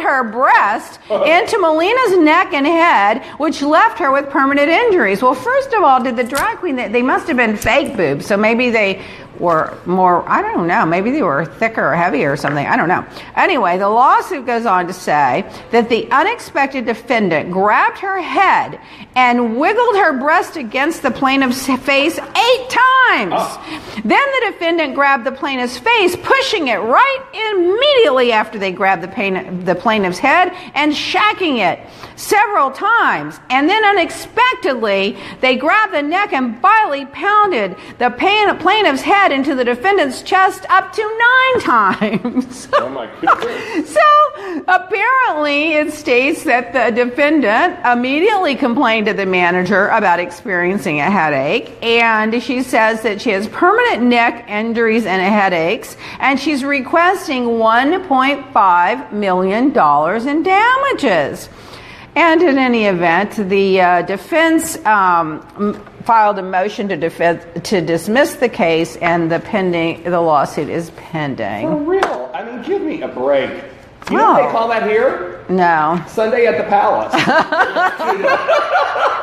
her 0.00 0.24
breast 0.24 1.00
into 1.10 1.58
Melina's 1.58 2.18
neck 2.18 2.52
and 2.52 2.66
head, 2.66 3.24
which 3.38 3.62
left 3.62 3.98
her 3.98 4.10
with 4.10 4.28
permanent 4.30 4.68
injuries. 4.68 5.22
Well, 5.22 5.34
first 5.34 5.72
of 5.72 5.82
all, 5.82 6.02
did 6.02 6.16
the 6.16 6.24
drag 6.24 6.58
queen 6.58 6.76
they, 6.76 6.88
they 6.88 7.02
must 7.02 7.26
have 7.28 7.36
been 7.36 7.56
fake 7.56 7.96
boobs, 7.96 8.26
so 8.26 8.36
maybe 8.36 8.70
they 8.70 9.04
were 9.40 9.76
more 9.86 10.28
I 10.28 10.42
don't 10.42 10.66
know, 10.66 10.84
maybe 10.84 11.10
they 11.10 11.22
were 11.22 11.44
thicker 11.44 11.92
or 11.92 11.94
heavier 11.94 12.32
or 12.32 12.36
something. 12.36 12.66
I 12.66 12.76
don't 12.76 12.88
know. 12.88 13.06
Anyway, 13.36 13.78
the 13.78 13.88
lawsuit 13.88 14.46
goes 14.46 14.66
on 14.66 14.86
to 14.86 14.92
say 14.92 15.50
that 15.70 15.88
the 15.88 16.10
unexpected 16.10 16.86
defendant 16.86 17.50
grabbed 17.50 17.98
her 17.98 18.20
head 18.20 18.80
and 19.14 19.58
wiggled 19.58 19.96
her 19.96 20.18
breast 20.18 20.56
against 20.56 21.02
the 21.02 21.10
plaintiff's 21.10 21.66
face 21.84 22.18
eight 22.18 22.70
times. 22.70 23.34
Ah. 23.34 24.00
Then 24.04 24.04
the 24.40 24.52
defendant 24.52 24.94
grabbed 24.94 25.24
the 25.24 25.32
plaintiff's 25.32 25.78
face, 25.78 26.16
pushing 26.16 26.68
it 26.68 26.76
right 26.76 27.52
immediately 27.52 28.32
after 28.32 28.58
they 28.58 28.72
grabbed 28.72 29.02
the, 29.02 29.08
pain, 29.08 29.64
the 29.64 29.74
plaintiff's 29.74 30.18
head 30.18 30.52
and 30.74 30.92
shacking 30.92 31.58
it 31.58 31.80
several 32.16 32.70
times. 32.70 33.38
And 33.50 33.68
then 33.68 33.84
unexpectedly, 33.84 35.16
they 35.40 35.56
grabbed 35.56 35.94
the 35.94 36.02
neck 36.02 36.32
and 36.32 36.58
violently 36.60 37.06
pounded 37.06 37.76
the 37.98 38.10
pain, 38.10 38.56
plaintiff's 38.58 39.02
head 39.02 39.27
head 39.28 39.34
into 39.34 39.54
the 39.54 39.64
defendant's 39.64 40.22
chest 40.22 40.64
up 40.70 40.92
to 40.92 41.02
nine 41.02 41.60
times. 41.60 42.68
Oh 42.74 42.88
my 42.88 43.06
goodness. 43.20 43.92
So 43.92 44.62
apparently, 44.66 45.74
it 45.74 45.92
states 45.92 46.44
that 46.44 46.72
the 46.72 46.90
defendant 46.94 47.78
immediately 47.84 48.54
complained 48.54 49.06
to 49.06 49.12
the 49.12 49.26
manager 49.26 49.88
about 49.88 50.18
experiencing 50.18 51.00
a 51.00 51.10
headache, 51.10 51.72
and 51.82 52.42
she 52.42 52.62
says 52.62 53.02
that 53.02 53.20
she 53.20 53.30
has 53.30 53.48
permanent 53.48 54.02
neck 54.02 54.48
injuries 54.48 55.04
and 55.04 55.20
headaches, 55.20 55.96
and 56.20 56.40
she's 56.40 56.64
requesting 56.64 57.44
$1.5 57.44 59.12
million 59.12 59.66
in 59.66 60.42
damages. 60.42 61.48
And 62.16 62.42
in 62.42 62.58
any 62.58 62.86
event, 62.86 63.36
the 63.48 63.80
uh, 63.80 64.02
defense 64.02 64.76
um, 64.84 65.40
filed 66.08 66.38
a 66.38 66.42
motion 66.42 66.88
to, 66.88 66.96
defe- 66.96 67.62
to 67.62 67.82
dismiss 67.82 68.36
the 68.36 68.48
case, 68.48 68.96
and 68.96 69.30
the 69.30 69.38
pending 69.40 70.02
the 70.04 70.18
lawsuit 70.18 70.70
is 70.70 70.88
pending. 70.92 71.68
For 71.68 71.76
real. 71.76 72.30
I 72.32 72.44
mean, 72.44 72.62
give 72.62 72.80
me 72.80 73.02
a 73.02 73.08
break. 73.08 73.62
You 74.10 74.16
know 74.16 74.32
what 74.32 74.46
they 74.46 74.50
call 74.50 74.68
that 74.68 74.88
here? 74.88 75.44
No. 75.50 76.02
Sunday 76.08 76.46
at 76.46 76.56
the 76.56 76.64
Palace. 76.64 77.12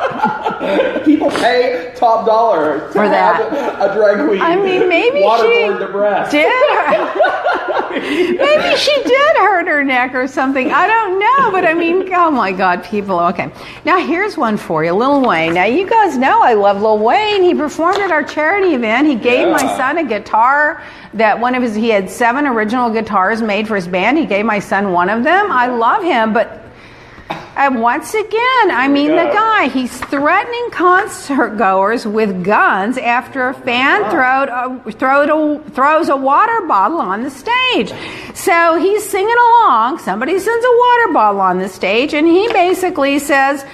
People 1.06 1.30
pay 1.30 1.94
top 1.96 2.26
dollar 2.26 2.90
For 2.92 3.08
that. 3.08 3.42
a 3.82 3.94
drag 3.96 4.28
queen. 4.28 4.42
I 4.42 4.56
mean, 4.56 4.90
maybe 4.90 5.20
she 5.20 5.70
the 5.80 5.90
breast. 5.92 6.32
did. 6.32 6.52
maybe 8.38 8.76
she 8.78 8.94
did 9.04 9.38
hurt 9.38 9.68
her 9.68 9.84
neck 9.84 10.14
or 10.16 10.28
something. 10.28 10.72
I 10.72 10.88
don't 10.88 11.20
know, 11.20 11.52
but 11.52 11.66
I 11.66 11.74
mean, 11.74 12.12
oh 12.14 12.32
my 12.32 12.52
God, 12.52 12.84
people. 12.84 13.20
Okay, 13.20 13.52
now 13.86 14.00
here's 14.06 14.38
one 14.38 14.58
for 14.58 14.84
you, 14.84 14.94
Lil 14.94 15.22
Wayne. 15.28 15.54
Now 15.54 15.66
you 15.66 15.88
guys 15.90 16.18
know 16.18 16.42
I 16.42 16.54
love 16.54 16.82
Lil 16.82 17.00
Wayne. 17.00 17.44
He 17.44 17.54
performed 17.54 18.00
at 18.00 18.12
our 18.12 18.24
charity 18.24 18.74
event. 18.76 19.08
He 19.08 19.16
gave 19.16 19.48
my 19.50 19.60
son 19.78 19.98
a 19.98 20.04
guitar 20.04 20.82
that 21.14 21.40
one 21.40 21.56
of 21.56 21.64
his. 21.64 21.76
He 21.76 21.90
had 21.90 22.10
seven 22.10 22.46
original 22.48 22.90
guitars 22.90 23.42
made 23.42 23.68
for 23.68 23.76
his 23.76 23.88
band. 23.88 24.18
He 24.18 24.26
gave 24.26 24.46
my 24.46 24.60
son 24.60 24.92
one 24.92 25.10
of 25.10 25.24
them. 25.24 25.52
I 25.52 25.68
love 25.68 26.04
him, 26.04 26.34
but. 26.34 26.62
And 27.56 27.82
once 27.82 28.14
again, 28.14 28.72
I 28.72 28.90
mean, 28.90 29.12
the 29.12 29.32
guy, 29.34 29.70
he's 29.70 29.98
threatening 29.98 30.70
concert 30.72 31.58
goers 31.58 32.06
with 32.06 32.44
guns 32.44 32.98
after 32.98 33.48
a 33.48 33.54
fan 33.54 34.12
throwed 34.12 34.50
a, 34.50 34.92
throwed 34.92 35.30
a, 35.30 35.70
throws 35.70 36.10
a 36.10 36.18
water 36.18 36.68
bottle 36.68 37.00
on 37.00 37.24
the 37.24 37.30
stage. 37.30 37.94
So 38.34 38.76
he's 38.76 39.08
singing 39.08 39.38
along. 39.38 40.00
Somebody 40.00 40.38
sends 40.38 40.66
a 40.66 40.78
water 40.78 41.14
bottle 41.14 41.40
on 41.40 41.60
the 41.60 41.70
stage, 41.70 42.14
and 42.14 42.28
he 42.28 42.52
basically 42.52 43.20
says, 43.20 43.66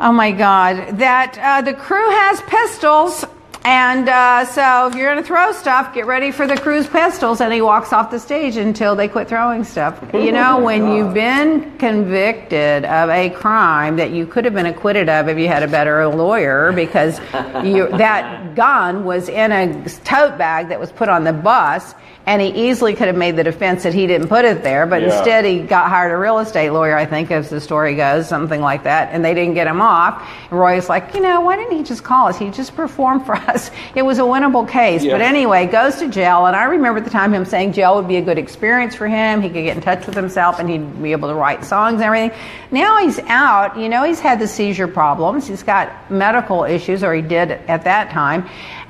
Oh 0.00 0.12
my 0.12 0.32
God, 0.32 0.98
that 0.98 1.38
uh, 1.38 1.60
the 1.62 1.74
crew 1.74 2.10
has 2.10 2.40
pistols. 2.42 3.24
And 3.66 4.08
uh, 4.08 4.44
so 4.44 4.86
if 4.86 4.94
you're 4.94 5.10
going 5.10 5.20
to 5.20 5.26
throw 5.26 5.50
stuff, 5.50 5.92
get 5.92 6.06
ready 6.06 6.30
for 6.30 6.46
the 6.46 6.56
crew's 6.56 6.86
pistols. 6.86 7.40
And 7.40 7.52
he 7.52 7.60
walks 7.60 7.92
off 7.92 8.12
the 8.12 8.20
stage 8.20 8.56
until 8.56 8.94
they 8.94 9.08
quit 9.08 9.26
throwing 9.26 9.64
stuff. 9.64 10.00
You 10.14 10.30
know, 10.30 10.60
when 10.62 10.92
you've 10.92 11.12
been 11.12 11.76
convicted 11.76 12.84
of 12.84 13.10
a 13.10 13.28
crime 13.30 13.96
that 13.96 14.12
you 14.12 14.24
could 14.24 14.44
have 14.44 14.54
been 14.54 14.66
acquitted 14.66 15.08
of 15.08 15.28
if 15.28 15.36
you 15.36 15.48
had 15.48 15.64
a 15.64 15.68
better 15.68 16.06
lawyer 16.06 16.70
because 16.70 17.18
you, 17.64 17.88
that 17.98 18.54
gun 18.54 19.04
was 19.04 19.28
in 19.28 19.50
a 19.50 19.88
tote 20.04 20.38
bag 20.38 20.68
that 20.68 20.78
was 20.78 20.92
put 20.92 21.08
on 21.08 21.24
the 21.24 21.32
bus. 21.32 21.96
And 22.28 22.42
he 22.42 22.48
easily 22.68 22.94
could 22.94 23.06
have 23.06 23.16
made 23.16 23.36
the 23.36 23.44
defense 23.44 23.84
that 23.84 23.94
he 23.94 24.08
didn't 24.08 24.26
put 24.26 24.44
it 24.44 24.64
there, 24.64 24.84
but 24.84 25.00
Yeah. 25.00 25.16
instead 25.16 25.44
he 25.44 25.60
got 25.60 25.88
hired 25.88 26.10
a 26.10 26.16
real 26.16 26.40
estate 26.40 26.70
lawyer, 26.70 26.96
I 26.96 27.04
think, 27.06 27.30
as 27.30 27.50
the 27.50 27.60
story 27.60 27.94
goes, 27.94 28.28
something 28.28 28.60
like 28.60 28.82
that, 28.82 29.10
and 29.12 29.24
they 29.24 29.32
didn't 29.32 29.54
get 29.54 29.68
him 29.68 29.80
off. 29.80 30.20
And 30.50 30.58
Roy's 30.58 30.88
like, 30.88 31.14
you 31.14 31.20
know, 31.20 31.40
why 31.42 31.54
didn't 31.54 31.76
he 31.76 31.84
just 31.84 32.02
call 32.02 32.26
us? 32.26 32.36
He 32.36 32.50
just 32.50 32.74
performed 32.74 33.24
for 33.26 33.36
us. 33.48 33.70
It 33.94 34.02
was 34.02 34.18
a 34.18 34.22
winnable 34.22 34.68
case. 34.68 35.04
But 35.06 35.20
anyway, 35.20 35.66
goes 35.66 35.96
to 36.00 36.08
jail, 36.08 36.46
and 36.46 36.56
I 36.56 36.64
remember 36.64 36.98
at 36.98 37.04
the 37.04 37.10
time 37.10 37.32
him 37.32 37.44
saying 37.44 37.74
jail 37.74 37.94
would 37.94 38.08
be 38.08 38.16
a 38.16 38.22
good 38.22 38.38
experience 38.38 38.96
for 38.96 39.06
him. 39.06 39.40
He 39.40 39.48
could 39.48 39.62
get 39.62 39.76
in 39.76 39.82
touch 39.82 40.04
with 40.04 40.16
himself, 40.16 40.58
and 40.58 40.68
he'd 40.68 41.00
be 41.00 41.12
able 41.12 41.28
to 41.28 41.34
write 41.36 41.64
songs 41.64 41.94
and 41.94 42.02
everything. 42.02 42.32
Now 42.72 42.98
he's 42.98 43.20
out. 43.28 43.78
You 43.78 43.88
know, 43.88 44.02
he's 44.02 44.18
had 44.18 44.40
the 44.40 44.48
seizure 44.48 44.88
problems. 44.88 45.46
He's 45.46 45.62
got 45.62 45.92
medical 46.10 46.64
issues, 46.64 47.04
or 47.04 47.14
he 47.14 47.22
did 47.22 47.52
at 47.68 47.84
that 47.84 48.10
time. 48.10 48.48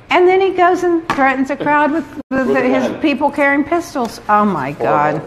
And 0.09 0.27
then 0.27 0.39
he 0.41 0.51
goes 0.51 0.83
and 0.83 1.07
threatens 1.09 1.49
a 1.49 1.57
crowd 1.57 1.91
with, 1.91 2.21
with 2.29 2.55
his 2.55 3.01
people 3.01 3.29
carrying 3.29 3.63
pistols. 3.63 4.21
Oh 4.29 4.45
my 4.45 4.71
God. 4.73 5.21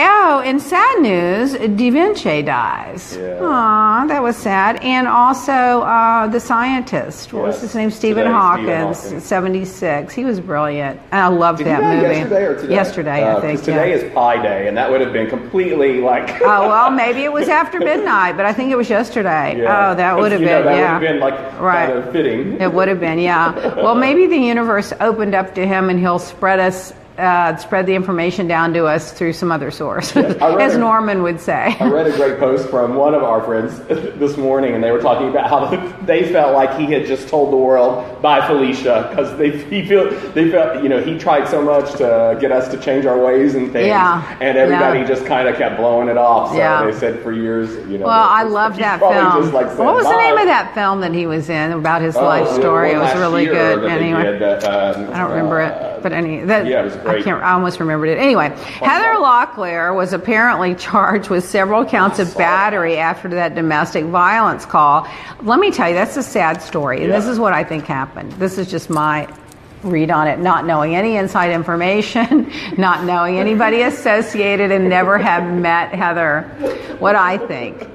Oh, 0.00 0.40
in 0.46 0.60
sad 0.60 1.00
news, 1.02 1.54
Da 1.54 1.90
Vinci 1.90 2.40
dies. 2.42 3.16
Yeah. 3.20 3.38
Aw, 3.42 4.06
that 4.06 4.22
was 4.22 4.36
sad. 4.36 4.76
And 4.84 5.08
also 5.08 5.50
uh, 5.52 6.28
the 6.28 6.38
scientist, 6.38 7.32
what 7.32 7.42
was 7.46 7.56
Yes. 7.56 7.62
his 7.62 7.74
name? 7.74 7.90
Stephen 7.90 8.22
Today, 8.24 8.32
Hawkins, 8.32 8.96
Stephen 8.98 9.10
Hawkins. 9.16 9.24
76. 9.24 10.14
He 10.14 10.24
was 10.24 10.38
brilliant. 10.38 11.00
And 11.10 11.20
I 11.20 11.26
loved 11.26 11.58
Did 11.58 11.66
that 11.66 11.78
you 11.82 11.82
die 11.82 11.96
movie. 11.96 12.14
yesterday 12.14 12.44
or 12.44 12.54
today? 12.54 12.74
Yesterday, 12.74 13.22
Uh, 13.24 13.30
I 13.30 13.32
'cause 13.34 13.42
think. 13.42 13.62
Today 13.64 13.88
yeah. 13.90 13.96
is 13.96 14.14
Pi 14.14 14.36
Day, 14.42 14.68
and 14.68 14.76
that 14.76 14.88
would 14.88 15.00
have 15.00 15.12
been 15.12 15.26
completely 15.28 16.00
like. 16.00 16.42
Oh 16.42 16.68
well, 16.68 16.90
maybe 17.02 17.24
it 17.24 17.32
was 17.32 17.48
after 17.48 17.80
midnight, 17.80 18.36
but 18.36 18.46
I 18.46 18.52
think 18.52 18.70
it 18.70 18.76
was 18.76 18.88
yesterday. 18.88 19.56
Yeah. 19.60 19.90
Oh, 19.90 19.94
that 19.96 20.16
would 20.16 20.30
have 20.30 20.40
You 20.40 20.46
been 20.46 20.64
know, 20.64 20.70
that 20.70 20.76
yeah. 20.76 20.92
would 20.98 21.02
have 21.02 21.12
been 21.12 21.20
like 21.20 21.60
Right. 21.60 21.86
kind 21.88 21.98
of 21.98 22.12
fitting. 22.12 22.60
It 22.60 22.72
would 22.72 22.86
have 22.86 23.00
been, 23.00 23.18
yeah. 23.18 23.52
Well, 23.82 23.96
maybe 23.96 24.28
the 24.28 24.38
universe 24.38 24.92
opened 25.00 25.34
up 25.34 25.56
to 25.56 25.66
him, 25.66 25.90
and 25.90 25.98
he'll 25.98 26.20
spread 26.20 26.60
us, 26.60 26.92
uh, 27.18 27.56
spread 27.56 27.86
the 27.86 27.94
information 27.94 28.46
down 28.46 28.72
to 28.74 28.86
us 28.86 29.12
through 29.12 29.32
some 29.32 29.50
other 29.50 29.70
source, 29.70 30.16
as 30.16 30.74
it. 30.74 30.78
Norman 30.78 31.22
would 31.22 31.40
say. 31.40 31.76
I 31.80 31.88
read 31.88 32.06
a 32.06 32.16
great 32.16 32.38
post 32.38 32.68
from 32.70 32.94
one 32.94 33.14
of 33.14 33.22
our 33.22 33.42
friends 33.42 33.78
this 33.88 34.36
morning, 34.36 34.74
and 34.74 34.82
they 34.84 34.90
were 34.90 35.00
talking 35.00 35.28
about 35.28 35.48
how 35.50 35.66
they 36.06 36.30
felt 36.32 36.54
like 36.54 36.78
he 36.78 36.86
had 36.92 37.06
just 37.06 37.28
told 37.28 37.52
the 37.52 37.56
world, 37.56 38.22
"Bye, 38.22 38.46
Felicia," 38.46 39.06
because 39.10 39.36
they 39.38 39.50
he 39.50 39.86
feel 39.86 40.10
they 40.32 40.50
felt 40.50 40.82
you 40.82 40.88
know 40.88 41.00
he 41.02 41.18
tried 41.18 41.48
so 41.48 41.60
much 41.62 41.92
to 41.98 42.36
get 42.40 42.52
us 42.52 42.68
to 42.68 42.78
change 42.78 43.04
our 43.06 43.18
ways 43.18 43.54
and 43.54 43.72
things, 43.72 43.88
Yeah. 43.88 44.36
and 44.40 44.56
everybody 44.56 45.00
Yeah. 45.00 45.06
just 45.06 45.26
kind 45.26 45.48
of 45.48 45.56
kept 45.56 45.76
blowing 45.76 46.08
it 46.08 46.16
off. 46.18 46.50
So 46.52 46.56
Yeah. 46.58 46.84
they 46.84 46.92
said 46.92 47.20
for 47.22 47.32
years, 47.32 47.70
you 47.90 47.98
know. 47.98 48.06
Well, 48.06 48.28
I 48.28 48.42
loved 48.44 48.78
that 48.78 49.00
film. 49.00 49.52
Like 49.52 49.68
said, 49.68 49.78
what 49.78 49.94
was 49.94 50.04
the 50.04 50.16
name 50.16 50.36
of 50.38 50.46
that 50.46 50.72
film 50.74 51.00
that 51.00 51.12
he 51.12 51.26
was 51.26 51.48
in 51.50 51.72
about 51.72 52.02
his 52.02 52.16
Oh, 52.16 52.24
life 52.24 52.48
story? 52.50 52.92
It 52.92 52.98
was 52.98 53.14
really 53.16 53.46
good. 53.46 53.84
Anyway. 53.84 54.38
that, 54.38 54.64
um, 54.64 55.10
I 55.12 55.18
don't 55.18 55.30
remember 55.30 55.60
uh, 55.60 55.68
it, 55.96 56.02
but 56.02 56.12
any 56.12 56.40
that 56.44 56.66
yeah, 56.66 56.80
it 56.82 56.84
was 56.84 56.96
I 57.08 57.22
can't. 57.22 57.42
I 57.42 57.52
almost 57.52 57.80
remembered 57.80 58.10
it. 58.10 58.18
Anyway, 58.18 58.50
Heather 58.56 59.18
Locklear 59.20 59.94
was 59.94 60.12
apparently 60.12 60.74
charged 60.76 61.28
with 61.30 61.44
several 61.44 61.84
counts 61.84 62.18
of 62.18 62.36
battery 62.36 62.96
after 62.96 63.28
that 63.28 63.54
domestic 63.54 64.04
violence 64.04 64.64
call. 64.64 65.06
Let 65.42 65.58
me 65.58 65.70
tell 65.70 65.88
you, 65.88 65.94
that's 65.94 66.16
a 66.16 66.22
sad 66.22 66.62
story, 66.62 67.04
and 67.04 67.12
this 67.12 67.26
is 67.26 67.38
what 67.38 67.52
I 67.52 67.64
think 67.64 67.84
happened. 67.84 68.32
This 68.32 68.58
is 68.58 68.70
just 68.70 68.90
my 68.90 69.28
read 69.82 70.10
on 70.10 70.26
it, 70.26 70.38
not 70.38 70.66
knowing 70.66 70.94
any 70.96 71.16
inside 71.16 71.52
information, 71.52 72.50
not 72.78 73.04
knowing 73.04 73.38
anybody 73.38 73.82
associated, 73.92 74.70
and 74.70 74.88
never 74.88 75.18
have 75.18 75.44
met 75.52 75.94
Heather. 75.94 76.42
What 76.98 77.16
I 77.16 77.38
think. 77.38 77.88